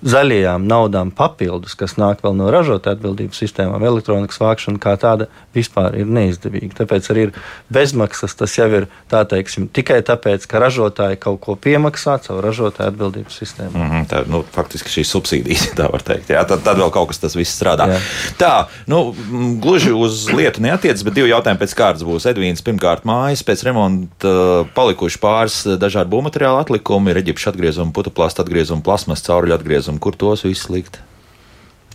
zaļajām 0.05 0.67
naudām 0.67 1.11
papildus, 1.15 1.75
kas 1.77 1.95
nāk 1.97 2.21
vēl 2.25 2.35
no 2.37 2.51
ražotāja 2.53 2.97
atbildības 2.97 3.39
sistēmām, 3.41 3.83
elektronikas 3.87 4.39
vākšana 4.41 4.81
kā 4.81 4.93
tāda 4.99 5.27
vispār 5.55 5.97
ir 5.97 6.09
neizdevīga. 6.11 6.75
Tāpēc 6.81 7.09
arī 7.13 7.27
ir 7.27 7.33
bezmaksas. 7.73 8.35
Tas 8.37 8.53
jau 8.57 8.67
ir 8.79 8.87
tā 9.11 9.23
teiksim, 9.29 9.67
tikai 9.73 9.99
tāpēc, 10.05 10.45
ka 10.49 10.61
ražotāji 10.61 11.19
kaut 11.21 11.39
ko 11.43 11.57
piemaksā 11.59 12.17
caur 12.25 12.43
ražotāja 12.45 12.91
atbildības 12.93 13.39
sistēmu. 13.41 13.73
Mm 13.73 13.89
-hmm, 13.91 14.07
tā 14.11 14.23
nu, 14.29 14.43
faktiski 14.53 14.93
šīs 14.99 15.13
subsīdijas, 15.15 15.67
tā 15.79 15.89
var 15.91 16.05
teikt. 16.05 16.29
Jā, 16.29 16.45
tad, 16.47 16.63
tad 16.63 16.77
vēl 16.77 16.91
kaut 16.93 17.09
kas 17.11 17.19
tas 17.23 17.35
viss 17.35 17.57
strādā. 17.57 17.89
Jā. 17.93 17.99
Tā, 18.37 18.53
nu, 18.87 19.15
gluži 19.61 19.91
uz 19.91 20.27
lietu 20.33 20.61
neatiecas, 20.61 21.03
bet 21.03 21.13
divi 21.17 21.33
jautājumi 21.33 21.59
pēc 21.59 21.75
kārtas 21.77 22.05
būs. 22.05 22.29
Edvīns, 22.29 22.61
pirmkārt, 22.61 23.05
mājas 23.05 23.43
pēc 23.43 23.63
remonta 23.63 24.65
palikuši 24.75 25.19
pāris 25.19 25.63
dažādi 25.79 26.11
būvmateriāli 26.11 26.61
atlikumi, 26.61 27.11
ir 27.11 27.21
eģipšu 27.23 27.49
atgriezumi, 27.53 27.93
putuplāsta 27.93 28.43
atgriezumi, 28.43 28.83
plasmas 28.83 29.23
cauruļu 29.25 29.55
atgriezumi 29.57 29.86
un 29.87 29.99
kur 29.99 30.15
tos 30.15 30.45
visus 30.45 30.69
likt? 30.73 30.99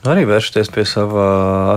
Arī 0.03 0.25
vēršties 0.27 0.67
pie 0.75 0.83
sava 0.83 1.25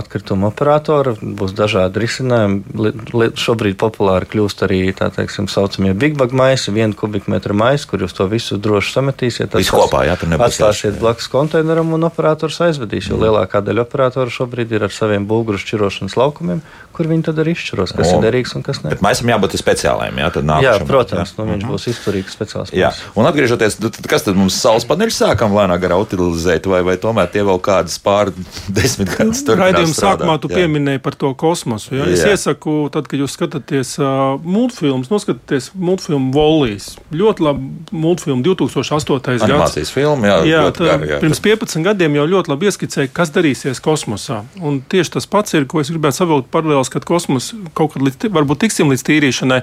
atkrituma 0.00 0.48
operatora. 0.50 1.12
Būs 1.14 1.52
dažādi 1.54 2.00
risinājumi. 2.02 3.30
Šobrīd 3.38 3.76
populāri 3.78 4.26
kļūst 4.32 4.64
arī 4.66 4.80
tā 4.98 5.12
teiksim, 5.14 5.46
saucamie 5.46 5.92
big 5.94 6.16
bag 6.18 6.34
maisi, 6.34 6.74
viena 6.74 6.90
kubikmetra 6.98 7.54
maisi, 7.54 7.86
kur 7.86 8.02
jūs 8.02 8.16
to 8.18 8.26
visu 8.26 8.58
droši 8.58 8.96
sametīsiet. 8.96 9.54
Visu 9.54 9.76
kopā, 9.78 10.02
jā, 10.08 10.16
tur 10.18 10.32
nebūs. 10.32 10.56
Atstāsiet 10.56 10.98
blakus 10.98 11.30
konteineram 11.30 11.94
un 11.94 12.08
operators 12.08 12.58
aizvedīs, 12.66 13.06
jo 13.12 13.14
mm. 13.14 13.28
lielākā 13.28 13.62
daļa 13.62 13.86
operatoru 13.86 14.34
šobrīd 14.40 14.74
ir 14.74 14.88
ar 14.88 14.96
saviem 14.96 15.28
bulguru 15.30 15.62
šķirošanas 15.62 16.18
laukumiem, 16.18 16.64
kur 16.96 17.06
viņi 17.06 17.28
tad 17.28 17.38
arī 17.44 17.54
izšķiros, 17.54 17.94
kas 17.94 18.10
o, 18.10 18.18
ir 18.18 18.26
derīgs 18.26 18.56
un 18.58 18.66
kas 18.66 18.82
nē. 18.82 18.90
Bet 18.96 19.06
maisam 19.06 19.30
jābūt 19.30 19.54
speciālajiem, 19.60 20.18
jā. 20.24 20.32
Jā, 20.66 20.74
protams, 20.82 21.30
jā. 21.30 21.38
Nu, 21.38 21.46
viņš 21.52 21.62
mm 21.62 21.68
-hmm. 21.68 21.76
būs 21.76 21.88
izturīgs 21.94 22.34
speciāls. 22.34 22.74
Jā, 22.74 22.90
un 23.14 23.30
atgriežoties, 23.30 23.78
tad 23.78 24.10
kas 24.10 24.26
tad 24.26 24.34
mums 24.34 24.58
saules 24.58 24.88
paneļus 24.88 25.22
sākam 25.22 25.54
lēnāk 25.54 25.84
garā 25.84 26.00
utilizēt, 26.00 26.66
vai, 26.66 26.82
vai 26.82 26.96
tomēr 26.96 27.30
tie 27.30 27.44
vēl 27.44 27.60
kādas 27.60 28.00
pār 28.00 28.15
pār 28.16 28.32
desmit 28.72 29.12
gadus 29.12 29.42
tur 29.46 29.58
Raidījuma 29.60 29.94
sākumā 29.96 30.36
tu 30.40 30.50
jā. 30.50 30.60
pieminēji 30.62 31.02
par 31.04 31.16
to 31.18 31.32
kosmosu. 31.38 31.94
Ja? 31.98 32.08
Es 32.10 32.24
jā. 32.24 32.32
iesaku, 32.34 32.76
tad, 32.94 33.08
kad 33.10 33.20
jūs 33.20 33.36
skatāties 33.36 33.94
uh, 34.00 34.36
multfilmus, 34.44 35.10
noskatieties 35.12 35.70
multfilmu 35.76 36.32
Volijas. 36.34 36.94
Ļoti 37.14 37.46
labi 37.46 37.70
multfilmu 37.94 38.44
2008. 38.46 39.20
gads. 39.26 39.46
Animācijas 39.46 39.92
filma, 39.94 40.30
jā, 40.30 40.38
jā, 40.50 40.62
tā, 40.76 40.88
gar, 40.90 41.06
jā. 41.08 41.20
Pirms 41.22 41.42
15 41.44 41.86
gadiem 41.86 42.18
jau 42.20 42.26
ļoti 42.34 42.52
labi 42.52 42.70
ieskicēja, 42.70 43.12
kas 43.16 43.32
darīsies 43.34 43.82
kosmosā. 43.84 44.42
Un 44.60 44.80
tieši 44.80 45.16
tas 45.18 45.28
pats 45.30 45.56
ir, 45.58 45.68
ko 45.70 45.82
es 45.82 45.92
gribētu 45.92 46.22
savilkt 46.22 46.50
paralēlis, 46.54 46.92
kad 46.92 47.06
kosmos 47.08 47.52
kaut 47.76 47.94
kad 47.94 48.04
līdz, 48.06 48.30
varbūt 48.36 48.64
tiksim 48.64 48.92
līdz 48.92 49.06
tīrīšanai, 49.10 49.60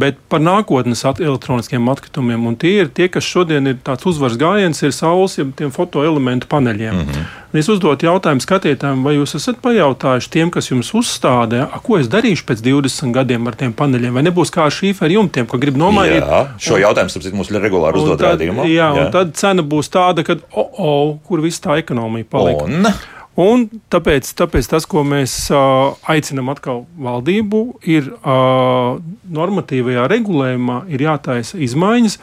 bet 0.00 0.20
par 0.32 0.42
nākotnes 0.44 1.04
at 1.08 1.22
elektroniskiem 1.22 1.90
atkritumiem. 1.92 2.48
Un 2.50 2.58
tie 2.60 2.76
ir 2.84 2.92
tie, 2.94 3.10
kas 3.12 3.26
šodien 3.26 3.70
ir 3.70 3.80
tāds 3.86 4.08
uzvaras 4.08 4.38
gājiens, 4.40 4.82
ir 4.86 4.96
saules, 4.96 5.36
ja 5.38 5.46
tiem 5.56 5.72
fotoelementu 5.74 6.48
paneļiem. 6.50 6.96
Mm 6.96 7.06
-hmm. 7.10 7.36
Es 7.60 7.66
uzdotu 7.90 8.06
jautājumu 8.06 8.42
skatītājiem, 8.44 9.02
vai 9.02 9.16
jūs 9.16 9.34
esat 9.34 9.58
pajautājuši 9.64 10.30
tiem, 10.30 10.50
kas 10.54 10.70
jums 10.70 10.92
uzstādīja, 10.94 11.66
ko 11.82 11.98
es 11.98 12.08
darīšu 12.10 12.46
pēc 12.46 12.62
20 12.62 13.14
gadiem 13.14 13.46
ar 13.50 13.56
tiem 13.58 13.72
paneļiem, 13.74 14.14
vai 14.14 14.22
nebūs 14.26 14.52
kā 14.54 14.68
šīferu 14.70 15.18
jumtiem, 15.18 15.48
ko 15.50 15.58
grib 15.58 15.78
nomainīt. 15.80 16.22
Jā, 16.22 16.42
šo 16.60 16.76
un, 16.76 16.84
jautājumu 16.84 17.14
sapsit, 17.14 17.34
mums 17.34 17.50
regulāri 17.50 17.98
uzdod 17.98 18.22
rādījumā. 18.22 18.68
Jā, 18.70 18.90
jā, 18.94 19.06
un 19.06 19.14
tad 19.14 19.34
cena 19.38 19.64
būs 19.66 19.90
tāda, 19.90 20.24
ka, 20.26 20.38
oh, 20.54 20.70
oh, 20.78 21.16
kur 21.26 21.42
viss 21.42 21.62
tā 21.62 21.80
ekonomija 21.82 22.30
paliek. 22.30 22.62
Un? 22.62 22.92
Un 23.38 23.68
tāpēc, 23.92 24.26
tāpēc 24.36 24.66
tas, 24.72 24.84
ko 24.90 25.04
mēs 25.06 25.32
uh, 25.54 25.94
aicinām 26.10 26.50
atkal 26.50 26.82
valdību, 26.98 27.60
ir 27.86 28.08
uh, 28.10 28.98
normatīvajā 29.30 30.08
regulējumā 30.10 30.80
ir 30.90 31.04
jātaisa 31.06 31.60
izmaiņas, 31.62 32.18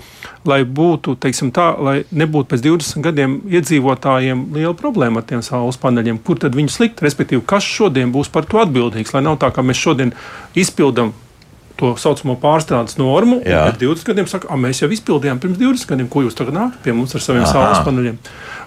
lai 0.50 0.60
būtu, 0.68 1.16
teiksim 1.24 1.54
tā, 1.56 1.70
lai 1.80 1.96
nebūtu 2.12 2.52
pēc 2.52 2.66
20 2.66 3.06
gadiem 3.08 3.38
iedzīvotājiem 3.48 4.50
liela 4.58 4.76
problēma 4.78 5.24
ar 5.24 5.30
tiem 5.30 5.46
saules 5.46 5.80
paneļiem. 5.82 6.20
Kur 6.28 6.42
tad 6.44 6.58
viņus 6.60 6.82
likt? 6.84 7.06
Respektīvi, 7.06 7.46
kas 7.48 7.66
šodien 7.66 8.12
būs 8.12 8.30
par 8.34 8.46
to 8.50 8.60
atbildīgs? 8.62 9.16
Lai 9.16 9.24
nav 9.26 9.40
tā, 9.42 9.50
ka 9.56 9.64
mēs 9.66 9.80
šodien 9.80 10.12
izpildām 10.60 11.16
to 11.78 11.94
saucamo 12.02 12.36
pārstrādes 12.42 12.98
normu. 13.00 13.40
Pēc 13.46 13.80
20 13.80 14.12
gadiem 14.12 14.28
saka, 14.30 14.58
mēs 14.60 14.82
jau 14.84 14.90
izpildījām 14.92 15.40
pirms 15.40 15.60
20 15.62 15.94
gadiem, 15.94 16.10
ko 16.12 16.26
jūs 16.26 16.38
tagad 16.38 16.58
nākat 16.58 16.84
pie 16.84 16.96
mums 16.98 17.16
ar 17.16 17.24
saviem 17.24 17.46
Aha. 17.46 17.54
saules 17.54 17.86
paneļiem. 17.86 18.20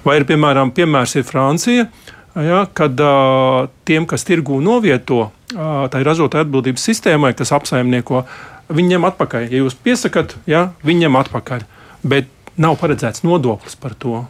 Vai 0.06 0.16
ir 0.20 0.26
piemēram, 0.28 0.70
piemērs 0.72 1.18
ir 1.18 1.26
Francija 1.28 1.88
ja, 2.34 2.64
kad 2.74 3.00
uh, 3.02 3.68
tiem, 3.88 4.06
kas 4.10 4.26
tirgū 4.28 4.60
novieto 4.62 5.20
uh, 5.26 5.86
tai 5.92 6.02
ražotāju 6.06 6.46
atbildības 6.46 6.84
sistēmai, 6.90 7.32
kas 7.38 7.52
apsaimnieko, 7.56 8.24
viņi 8.70 8.96
ņem 8.96 9.08
atpakaļ. 9.10 9.48
Ja 9.50 9.64
jūs 9.64 9.78
piesakat, 9.78 10.36
ja, 10.50 10.68
viņi 10.86 11.06
ņem 11.06 11.18
atpakaļ. 11.24 11.64
Bet 12.06 12.30
nav 12.60 12.78
paredzēts 12.80 13.24
nodoklis 13.26 13.76
par 13.80 13.96
to 13.98 14.24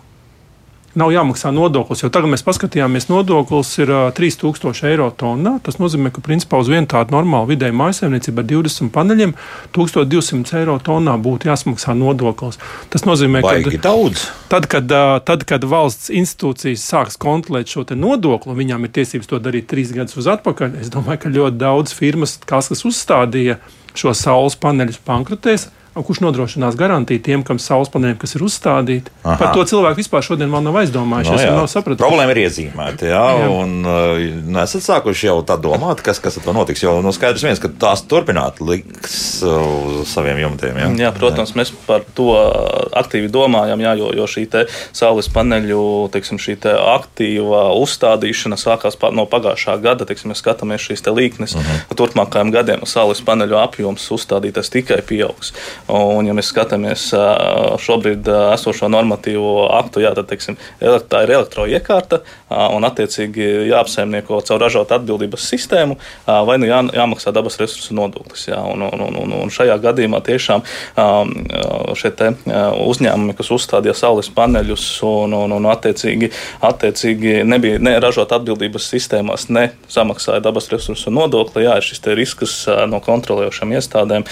nav 0.98 1.12
jāmaksā 1.14 1.52
nodoklis. 1.54 2.02
Jo 2.02 2.10
tagad 2.12 2.32
mēs 2.32 2.42
paskatījāmies, 2.46 3.08
nodoklis 3.10 3.70
ir 3.78 3.92
uh, 3.92 4.02
3000 4.16 4.88
eiro 4.90 5.08
tonnā. 5.14 5.56
Tas 5.64 5.78
nozīmē, 5.80 6.12
ka 6.14 6.22
principā 6.24 6.60
uz 6.62 6.70
vienu 6.70 6.88
tādu 6.90 7.14
normālu 7.14 7.52
vidēju 7.52 7.76
mājsaimniecību 7.78 8.42
ar 8.42 8.48
20 8.50 8.92
paneļiem 8.94 9.34
1200 9.76 10.60
eiro 10.60 10.76
tonnā 10.82 11.16
būtu 11.22 11.50
jāsmaksā 11.50 11.94
nodoklis. 11.98 12.60
Tas 12.92 13.06
nozīmē, 13.06 13.42
ka 13.46 13.56
daudz. 13.86 14.26
Tad, 14.50 14.66
kad, 14.70 14.90
uh, 14.90 15.16
tad, 15.26 15.46
kad 15.48 15.66
valsts 15.70 16.10
institūcijas 16.10 16.86
sāks 16.92 17.20
kontrolēt 17.20 17.70
šo 17.70 17.86
nodokli, 17.94 18.58
viņām 18.64 18.86
ir 18.86 18.94
tiesības 18.98 19.30
to 19.30 19.42
darīt 19.42 19.70
trīs 19.70 19.94
gadus 19.94 20.18
uz 20.20 20.30
atpakaļ. 20.30 20.80
Es 20.82 20.90
domāju, 20.92 21.24
ka 21.24 21.34
ļoti 21.34 21.60
daudz 21.60 21.94
firmas, 21.96 22.38
kas 22.46 22.72
uzstādīja 22.74 23.60
šo 23.98 24.14
saules 24.14 24.58
paneļus, 24.58 25.00
bankrotēs 25.06 25.70
kurš 25.94 26.20
nodrošinās 26.22 26.76
garantiju 26.78 27.22
tiem, 27.24 27.42
kam 27.46 27.58
saules 27.58 27.90
paneļiem, 27.90 28.18
kas 28.20 28.36
ir 28.36 28.44
uzstādīti. 28.46 29.10
Aha. 29.24 29.36
Par 29.40 29.50
to 29.56 29.64
cilvēku 29.66 29.98
vispār 29.98 30.22
šodien 30.24 30.52
vēl 30.52 30.62
nav 30.62 30.78
aizdomājušies. 30.84 31.42
No, 31.50 31.64
nav 31.64 31.96
Problēma 31.98 32.34
ir 32.34 32.42
iezīmēta. 32.44 33.08
Jā, 33.10 33.24
jā. 33.42 33.48
un 33.50 33.72
uh, 33.82 34.20
nesat 34.54 34.86
sākuši 34.86 35.26
jau 35.26 35.40
tā 35.46 35.56
domāt, 35.60 36.04
kas, 36.06 36.22
kas 36.22 36.38
ar 36.38 36.46
to 36.46 36.54
notiks. 36.54 36.84
Jo 36.84 37.00
nu, 37.02 37.10
skaidrs 37.14 37.44
viens, 37.44 37.62
ka 37.62 37.72
tās 37.82 38.04
turpināt 38.06 38.62
liks 38.62 39.42
uz 39.46 40.06
saviem 40.12 40.38
jumtiem. 40.44 40.78
Jā, 40.78 40.90
jā 41.06 41.10
protams, 41.16 41.54
jā. 41.54 41.60
mēs 41.60 41.74
par 41.88 42.06
to 42.14 42.30
aktīvi 42.96 43.30
domājam, 43.32 43.82
jā, 43.82 43.96
jo, 43.98 44.12
jo 44.16 44.28
šī 44.30 44.46
saules 44.96 45.28
paneļu 45.34 45.82
teiksim, 46.14 46.38
aktīva 46.40 47.66
uzstādīšana 47.78 48.58
sākās 48.60 48.96
no 49.16 49.26
pagājušā 49.30 49.76
gada. 49.82 50.06
Teiksim, 50.08 50.30
mēs 50.30 50.42
skatāmies 50.44 50.86
šīs 50.86 51.04
līknes. 51.10 51.56
Uh 51.56 51.60
mhm. 51.60 51.82
-huh. 51.90 51.98
Turpmākajiem 52.00 52.54
gadiem 52.54 52.86
saules 52.86 53.20
paneļu 53.26 53.58
apjoms 53.58 54.06
uzstādītais 54.14 54.70
tikai 54.70 55.02
pieaugs. 55.02 55.52
Un, 55.90 56.28
ja 56.28 56.34
mēs 56.36 56.50
skatāmies 56.52 57.08
šobrīd 57.82 58.28
esošo 58.54 58.90
normatīvo 58.92 59.68
aktu, 59.80 60.04
jā, 60.04 60.12
tad 60.16 60.28
teiksim, 60.30 60.58
tā 60.80 61.24
ir 61.24 61.34
elektroiekārta 61.38 62.20
un 62.74 62.86
attiecīgi 62.86 63.46
jāapsaimnieko 63.70 64.40
caur 64.46 64.62
ražotu 64.62 64.94
atbildības 64.96 65.46
sistēmu, 65.50 65.96
vai 66.26 66.58
nu 66.60 66.68
jā, 66.70 66.80
jāmaksā 66.94 67.32
dabas 67.34 67.58
resursu 67.60 67.96
nodoklis. 67.96 68.46
Jā, 68.50 68.60
un, 68.66 68.84
un, 68.86 69.18
un, 69.22 69.34
un 69.40 69.52
šajā 69.52 69.76
gadījumā 69.82 70.22
tiešām 70.26 70.64
šie 71.98 72.12
uzņēmumi, 72.90 73.36
kas 73.38 73.52
uzstādīja 73.54 73.96
saules 73.98 74.30
paneļus 74.34 74.86
un, 75.06 75.34
un, 75.42 75.56
un 75.58 75.68
attiecīgi, 75.70 76.30
attiecīgi 76.66 77.40
nebija 77.48 77.80
ne 77.82 77.96
ražot 78.02 78.32
atbildības 78.36 78.90
sistēmās, 78.94 79.48
ne 79.50 79.70
samaksāja 79.90 80.42
dabas 80.44 80.70
resursu 80.72 81.12
nodokli, 81.14 81.64
jā, 81.66 81.78
ir 81.80 81.86
šis 81.86 82.04
risks 82.18 82.56
no 82.90 83.02
kontrolējošām 83.04 83.74
iestādēm 83.78 84.26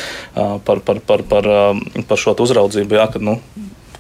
par, 0.66 0.82
par, 0.84 1.02
par, 1.06 1.24
par 1.28 1.47
par, 1.48 2.04
par 2.12 2.20
šo 2.20 2.36
uzraudzību, 2.44 3.00
jā, 3.00 3.08
kad 3.12 3.24
nu, 3.24 3.38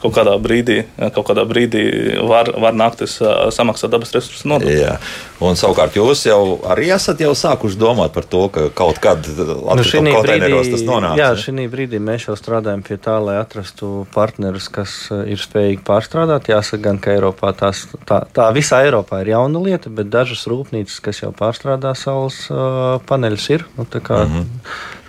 kaut 0.02 0.14
kādā 0.14 0.34
brīdī, 0.40 0.82
kaut 1.14 1.26
kādā 1.26 1.44
brīdī 1.48 1.82
var, 2.28 2.50
var 2.60 2.76
nākties 2.76 3.18
samaksāt 3.54 3.90
dabas 3.92 4.12
resursu 4.14 4.48
nodokli. 4.50 4.76
Jā. 4.78 4.96
Un 5.44 5.58
savukārt 5.58 5.94
jūs 5.98 6.24
jau 6.26 6.58
arī 6.70 6.88
esat 6.94 7.20
jau 7.22 7.32
sākuši 7.38 7.78
domāt 7.78 8.14
par 8.14 8.26
to, 8.26 8.44
ka 8.54 8.68
kaut 8.74 9.00
kad 9.02 9.26
nu, 9.26 9.66
konteineros 10.14 10.70
tas 10.72 10.84
nonāks. 10.86 11.18
Jā, 11.20 11.30
šī 11.38 11.66
brīdī 11.70 12.00
mēs 12.02 12.28
jau 12.28 12.36
strādājam 12.38 12.82
pie 12.86 12.98
tā, 13.02 13.18
lai 13.22 13.38
atrastu 13.42 14.06
partnerus, 14.14 14.68
kas 14.72 14.96
ir 15.10 15.42
spējīgi 15.42 15.82
pārstrādāt. 15.86 16.50
Jāsaka 16.52 16.82
gan, 16.88 17.00
ka 17.02 17.14
Eiropā 17.16 17.52
tās, 17.58 17.84
tā, 18.08 18.22
tā 18.34 18.50
visā 18.54 18.82
Eiropā 18.86 19.22
ir 19.24 19.34
jauna 19.34 19.62
lieta, 19.66 19.90
bet 19.94 20.10
dažas 20.14 20.46
rūpnīcas, 20.50 21.00
kas 21.02 21.24
jau 21.24 21.32
pārstrādā 21.34 21.94
saules 21.98 22.44
uh, 22.52 22.98
paneļus, 23.10 23.50
ir. 23.54 23.66
Nu, 23.78 23.86
kā, 23.86 24.24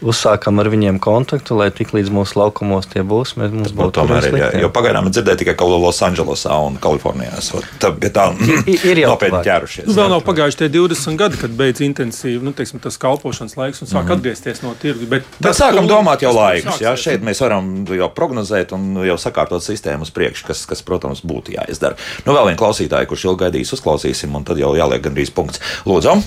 uzsākam 0.05 0.59
ar 0.61 0.69
viņiem 0.71 0.99
kontaktu, 1.03 1.57
lai 1.59 1.69
tik 1.75 1.91
līdz 1.95 2.11
mūsu 2.13 2.37
laukumos 2.39 2.87
tie 2.91 3.01
būs. 3.05 3.33
Mēs, 3.39 3.51
mums 3.53 3.73
būtu 3.75 3.93
tomēr 3.99 4.27
ir. 4.29 4.37
Jā, 4.39 4.49
jo 4.63 4.69
pagaidām 4.73 5.09
dzirdēju 5.11 5.41
tikai 5.41 5.55
kaut 5.59 5.73
ko 5.73 5.79
Losandželosā 5.83 6.55
un 6.67 6.77
Kalifornijā. 6.81 7.39
Tā, 7.81 7.91
tā 7.99 8.25
I- 8.63 8.79
ir 8.91 9.01
jau 9.03 9.13
nopietni 9.13 9.41
ķērušies. 9.47 9.89
Nu, 9.89 9.95
vēl 9.97 10.13
nav 10.13 10.23
pagājuši 10.27 10.61
tie 10.61 10.69
20 10.75 11.19
gadi, 11.19 11.39
kad 11.41 11.55
beidz 11.59 11.83
intensīvi 11.85 12.41
nu, 12.45 12.53
teiksim, 12.55 12.81
tas 12.83 12.99
kalpošanas 13.01 13.57
laiks 13.59 13.83
un 13.83 13.91
sāk 13.91 14.03
mm 14.03 14.07
-hmm. 14.07 14.17
atgriezties 14.17 14.63
no 14.63 14.73
tirgus. 14.81 15.09
Bet. 15.09 15.27
Bet 15.39 15.55
sākam 15.55 15.83
tūlīt- 15.83 15.95
domāt 15.95 16.23
jau 16.23 16.33
laikus. 16.35 16.79
Jā, 16.81 16.95
šeit 16.95 17.21
mēs 17.21 17.41
varam 17.41 17.85
jau 17.85 18.09
prognozēt 18.15 18.73
un 18.73 19.03
jau 19.05 19.17
sakārtot 19.17 19.63
sistēmu 19.63 20.01
uz 20.07 20.11
priekšu, 20.11 20.45
kas, 20.47 20.65
kas, 20.65 20.81
protams, 20.81 21.21
būtu 21.21 21.55
jāizdara. 21.57 21.95
Nu, 22.25 22.33
vēl 22.33 22.45
viena 22.45 22.57
klausītāja, 22.57 23.05
kurš 23.05 23.25
ilgi 23.25 23.43
gaidīs, 23.45 23.73
uzklausīsim, 23.73 24.35
un 24.35 24.43
tad 24.43 24.57
jau 24.57 24.75
jāliek 24.75 25.01
gandrīz 25.01 25.31
punkts. 25.31 25.59
Lūdzu! 25.85 26.23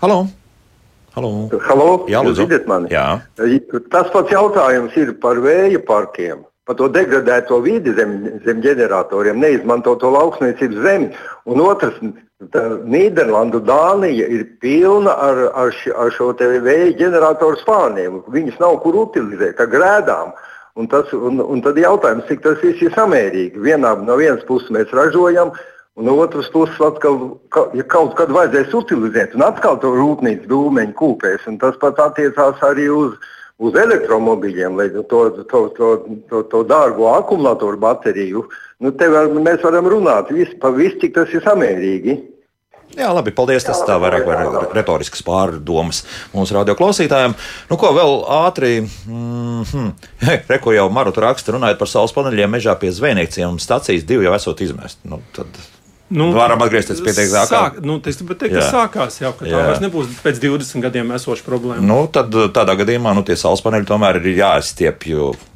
Halo! 0.00 0.43
Halo! 1.14 1.46
Halo, 1.68 1.90
Jā, 2.10 2.24
jūs 2.26 2.40
dzirdat 2.40 2.66
mani? 2.66 2.90
Jā. 2.90 3.20
Tas 3.92 4.10
pats 4.10 4.32
jautājums 4.34 4.96
ir 4.98 5.14
par 5.22 5.38
vēja 5.44 5.78
parkiem. 5.86 6.42
Par 6.66 6.78
to 6.78 6.88
degradēto 6.88 7.58
vidi 7.62 7.92
zem, 7.94 8.14
zem 8.42 8.62
ģeneratoriem, 8.64 9.36
neizmantoto 9.38 10.10
lauksniecības 10.10 10.80
zemi. 10.82 11.10
Un 11.46 11.60
otrs, 11.62 12.00
Nīderlanda, 12.90 13.60
Dānija 13.64 14.26
ir 14.32 14.46
pilna 14.64 15.12
ar, 15.26 15.42
ar, 15.54 15.76
ar 15.94 16.10
šo 16.16 16.32
vēja 16.40 16.90
ģeneratoru 16.98 17.60
spārniem. 17.60 18.18
Viņus 18.32 18.58
nav 18.64 18.80
kur 18.82 18.98
utilizēt, 19.04 19.54
kā 19.60 19.68
grēdām. 19.70 20.34
Un, 20.74 20.88
tas, 20.90 21.12
un, 21.14 21.38
un 21.38 21.62
tad 21.62 21.78
jautājums, 21.78 22.26
cik 22.26 22.42
tas 22.42 22.58
viss 22.64 22.82
ir 22.82 22.96
samērīgi. 22.96 23.60
Vienā, 23.62 23.94
no 24.02 24.16
vienas 24.18 24.42
puses 24.48 24.72
mēs 24.74 24.90
ražojam, 24.90 25.52
un 25.94 26.08
no 26.08 26.16
otras 26.18 26.48
puses 26.50 26.80
atkal, 26.82 27.38
ka, 27.54 27.68
ja 27.78 27.86
kaut 27.86 28.16
kad 28.18 28.32
vajadzēs 28.34 28.74
utilizēt, 28.74 29.36
un 29.38 29.46
atkal 29.46 29.78
to 29.82 29.92
rūpnīcu 29.94 30.50
dūmeņu 30.50 30.98
kūpēs. 30.98 31.46
Un 31.50 31.60
tas 31.62 31.78
pat 31.82 32.00
attiecās 32.02 32.62
arī 32.66 32.88
uz, 32.90 33.14
uz 33.62 33.78
elektromobīļiem, 33.78 34.78
lai 34.80 34.90
to, 34.94 35.04
to, 35.50 35.64
to, 35.78 35.90
to, 36.30 36.44
to 36.50 36.62
dārgo 36.66 37.12
akumulātoru 37.14 37.78
bateriju. 37.82 38.46
Nu, 38.82 38.90
te 38.90 39.08
var, 39.10 39.30
mēs 39.30 39.62
varam 39.62 39.90
runāt 39.92 40.34
vis, 40.34 40.50
par 40.60 40.74
visu, 40.78 40.98
cik 41.04 41.14
tas 41.18 41.34
ir 41.34 41.44
samērīgi. 41.46 42.18
Jā, 42.94 43.08
labi, 43.10 43.32
paldies. 43.34 43.64
Tas 43.66 43.80
tā 43.86 43.96
vairāk 43.98 44.26
var 44.28 44.68
retorisks 44.74 45.22
pārdomas 45.26 46.04
mūsu 46.34 46.54
radioklausītājiem. 46.58 47.34
Nu, 47.70 47.78
ko 47.80 47.90
vēl 47.96 48.20
ātri? 48.44 48.74
Mm 49.06 49.62
-hmm. 49.62 49.92
Reku 50.52 50.74
jau 50.74 50.90
Maruta 50.90 51.24
raksta, 51.24 51.54
runājot 51.56 51.78
par 51.78 51.88
saules 51.88 52.14
paneļiem 52.14 52.50
mežā 52.50 52.74
pie 52.78 52.92
zvejniecības 52.92 53.62
stacijas, 53.62 54.06
divi 54.06 54.24
jau 54.24 54.34
esot 54.34 54.60
izmest. 54.60 54.98
Nu, 55.04 55.22
tad 55.32 55.46
Nu, 56.10 56.32
varam 56.36 56.60
atgriezties 56.60 57.00
pie 57.00 57.14
tā, 57.16 57.24
kā 57.32 57.42
Sāk, 57.48 57.78
nu, 57.80 57.96
es 58.04 58.18
teikt, 58.20 58.42
ka 58.52 58.60
Jā. 58.60 58.64
sākās 58.68 59.14
jau, 59.22 59.30
ka 59.38 59.46
tā 59.46 59.54
Jā. 59.54 59.62
vairs 59.70 59.80
nebūs 59.80 60.10
pēc 60.20 60.36
20 60.42 60.82
gadiem 60.84 61.08
esoša 61.16 61.46
problēma. 61.46 61.80
Nu, 61.80 62.02
tad 62.12 62.28
tādā 62.52 62.74
gadījumā 62.76 63.14
nu, 63.16 63.22
tie 63.24 63.36
saules 63.40 63.62
paneļi 63.64 63.88
tomēr 63.88 64.20
ir 64.20 64.36
jāizstiepj 64.36 65.14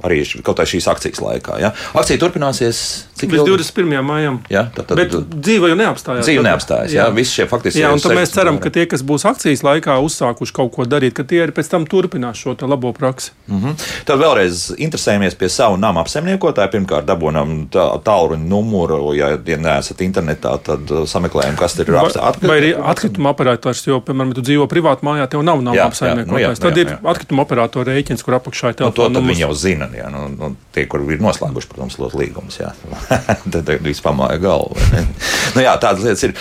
arī 0.09 0.22
kaut 0.46 0.57
kā 0.57 0.64
šīs 0.64 0.88
akcijas 0.88 1.20
laikā. 1.20 1.59
Ja? 1.61 1.74
Akcija 1.92 2.18
turpināsies 2.22 2.80
cik 3.18 3.34
Līdz 3.34 3.44
ilgi? 3.44 3.59
21. 3.61 4.01
maijam. 4.09 4.38
Jā, 4.49 4.64
tad, 4.72 4.88
tad, 4.88 4.96
Bet 5.03 5.12
dzīve 5.36 5.68
jau 5.72 5.76
neapstājās. 5.78 6.24
dzīve 6.24 6.40
Tad- 6.40 6.49
neapstājas. 6.49 6.94
Jā, 6.96 7.07
visi 7.12 7.34
šie 7.36 7.46
faktiski 7.51 7.82
Jā, 7.82 7.90
ir 7.92 7.99
un 7.99 8.01
tad 8.01 8.16
mēs 8.16 8.30
16 8.32 8.38
ceram, 8.40 8.59
ka 8.62 8.70
tie, 8.70 8.86
kas 8.86 9.03
būs 9.03 9.26
akcijas 9.28 9.62
laikā 9.66 9.99
uzsākuši 10.01 10.55
kaut 10.55 10.72
ko 10.78 10.86
darīt, 10.88 11.12
ka 11.18 11.24
tie 11.28 11.42
arī 11.44 11.53
pēc 11.53 11.68
tam 11.68 11.84
turpinās 11.86 12.40
šo 12.40 12.57
labo 12.68 12.92
praksi. 12.96 13.30
Mhm. 13.49 13.76
Tad 14.09 14.18
vēlreiz 14.18 14.72
interesējamies 14.78 15.36
pie 15.36 15.49
savu 15.53 15.76
nama 15.76 16.01
apsaimniekotāja. 16.05 16.70
Pirmkārt, 16.72 17.05
dabūjam 17.05 17.68
tā- 17.68 17.90
tālruņa 18.03 18.46
numuru. 18.49 19.14
Ja, 19.16 19.36
ja 19.44 19.57
neesat 19.57 19.99
internetā, 19.99 20.38
tad 20.43 20.91
uh, 20.93 21.05
sameklējam, 21.09 21.57
kas 21.59 21.76
ir 21.82 21.91
apstākļi. 22.01 22.49
vai 22.51 22.59
arī 22.61 22.70
atkrituma 22.76 23.32
operators, 23.34 23.82
jo, 23.86 23.99
piemēram, 24.05 24.34
tu 24.36 24.45
dzīvo 24.47 24.68
privāti 24.70 25.07
mājā, 25.07 25.26
tev 25.30 25.45
nav 25.47 25.61
Jā, 25.61 25.64
nama 25.66 25.76
jā, 25.76 25.82
nu 25.82 25.82
jā, 25.82 25.89
apsaimniekotājs. 25.93 26.61
nu 26.61 26.64
Tad 26.64 26.78
jā, 26.78 26.84
ir 26.84 27.11
atkrituma 27.12 27.45
operatora 27.45 27.97
rēķins, 27.97 28.24
kur 28.26 28.39
apakšā 28.39 28.72
ir 28.72 28.80
Nu, 28.82 28.93
to 28.95 29.09
tad 29.12 29.26
viņi 29.26 29.45
jau 29.45 29.51
zina. 29.59 29.89
Jā, 29.97 30.09
nu, 30.14 30.24
nu, 30.32 30.51
tie, 30.74 30.86
kur 30.91 31.03
ir 31.05 31.22
noslēguši, 31.22 31.70
protams, 31.72 31.99
ļoti 32.01 32.20
līgumus. 32.22 32.61
jā. 32.61 32.72
tad 33.53 33.59
tad 33.59 33.72
viss 33.84 34.05
pamāja 34.05 34.39
galvu. 34.43 34.78
nu, 35.57 35.64
jā, 35.64 35.74
tādas 35.82 36.05
lietas 36.07 36.26
ir. 36.28 36.36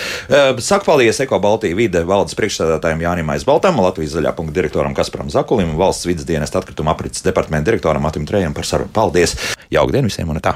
Saku 0.64 0.88
paldies 0.88 1.20
Eko 1.24 1.40
Baltijas 1.42 1.78
vide 1.78 2.04
valdes 2.08 2.36
priekšstādātājiem 2.38 3.04
Jānim 3.04 3.34
Aizbaltam, 3.34 3.80
Latvijas 3.82 4.16
zaļā 4.16 4.34
punkta 4.36 4.58
direktoram 4.60 4.96
Kasparam 4.96 5.30
Zakulim 5.32 5.74
un 5.74 5.80
valsts 5.80 6.08
vidas 6.08 6.28
dienas 6.28 6.54
atkrituma 6.54 6.94
aprits 6.94 7.24
departamenta 7.26 7.70
direktoram 7.70 8.04
Matim 8.06 8.26
Trējam 8.28 8.56
par 8.56 8.68
sarunu. 8.68 8.92
Paldies! 8.94 9.36
Jauka 9.72 9.94
diena 9.94 10.08
visiem 10.08 10.30
un 10.30 10.38
tā! 10.40 10.46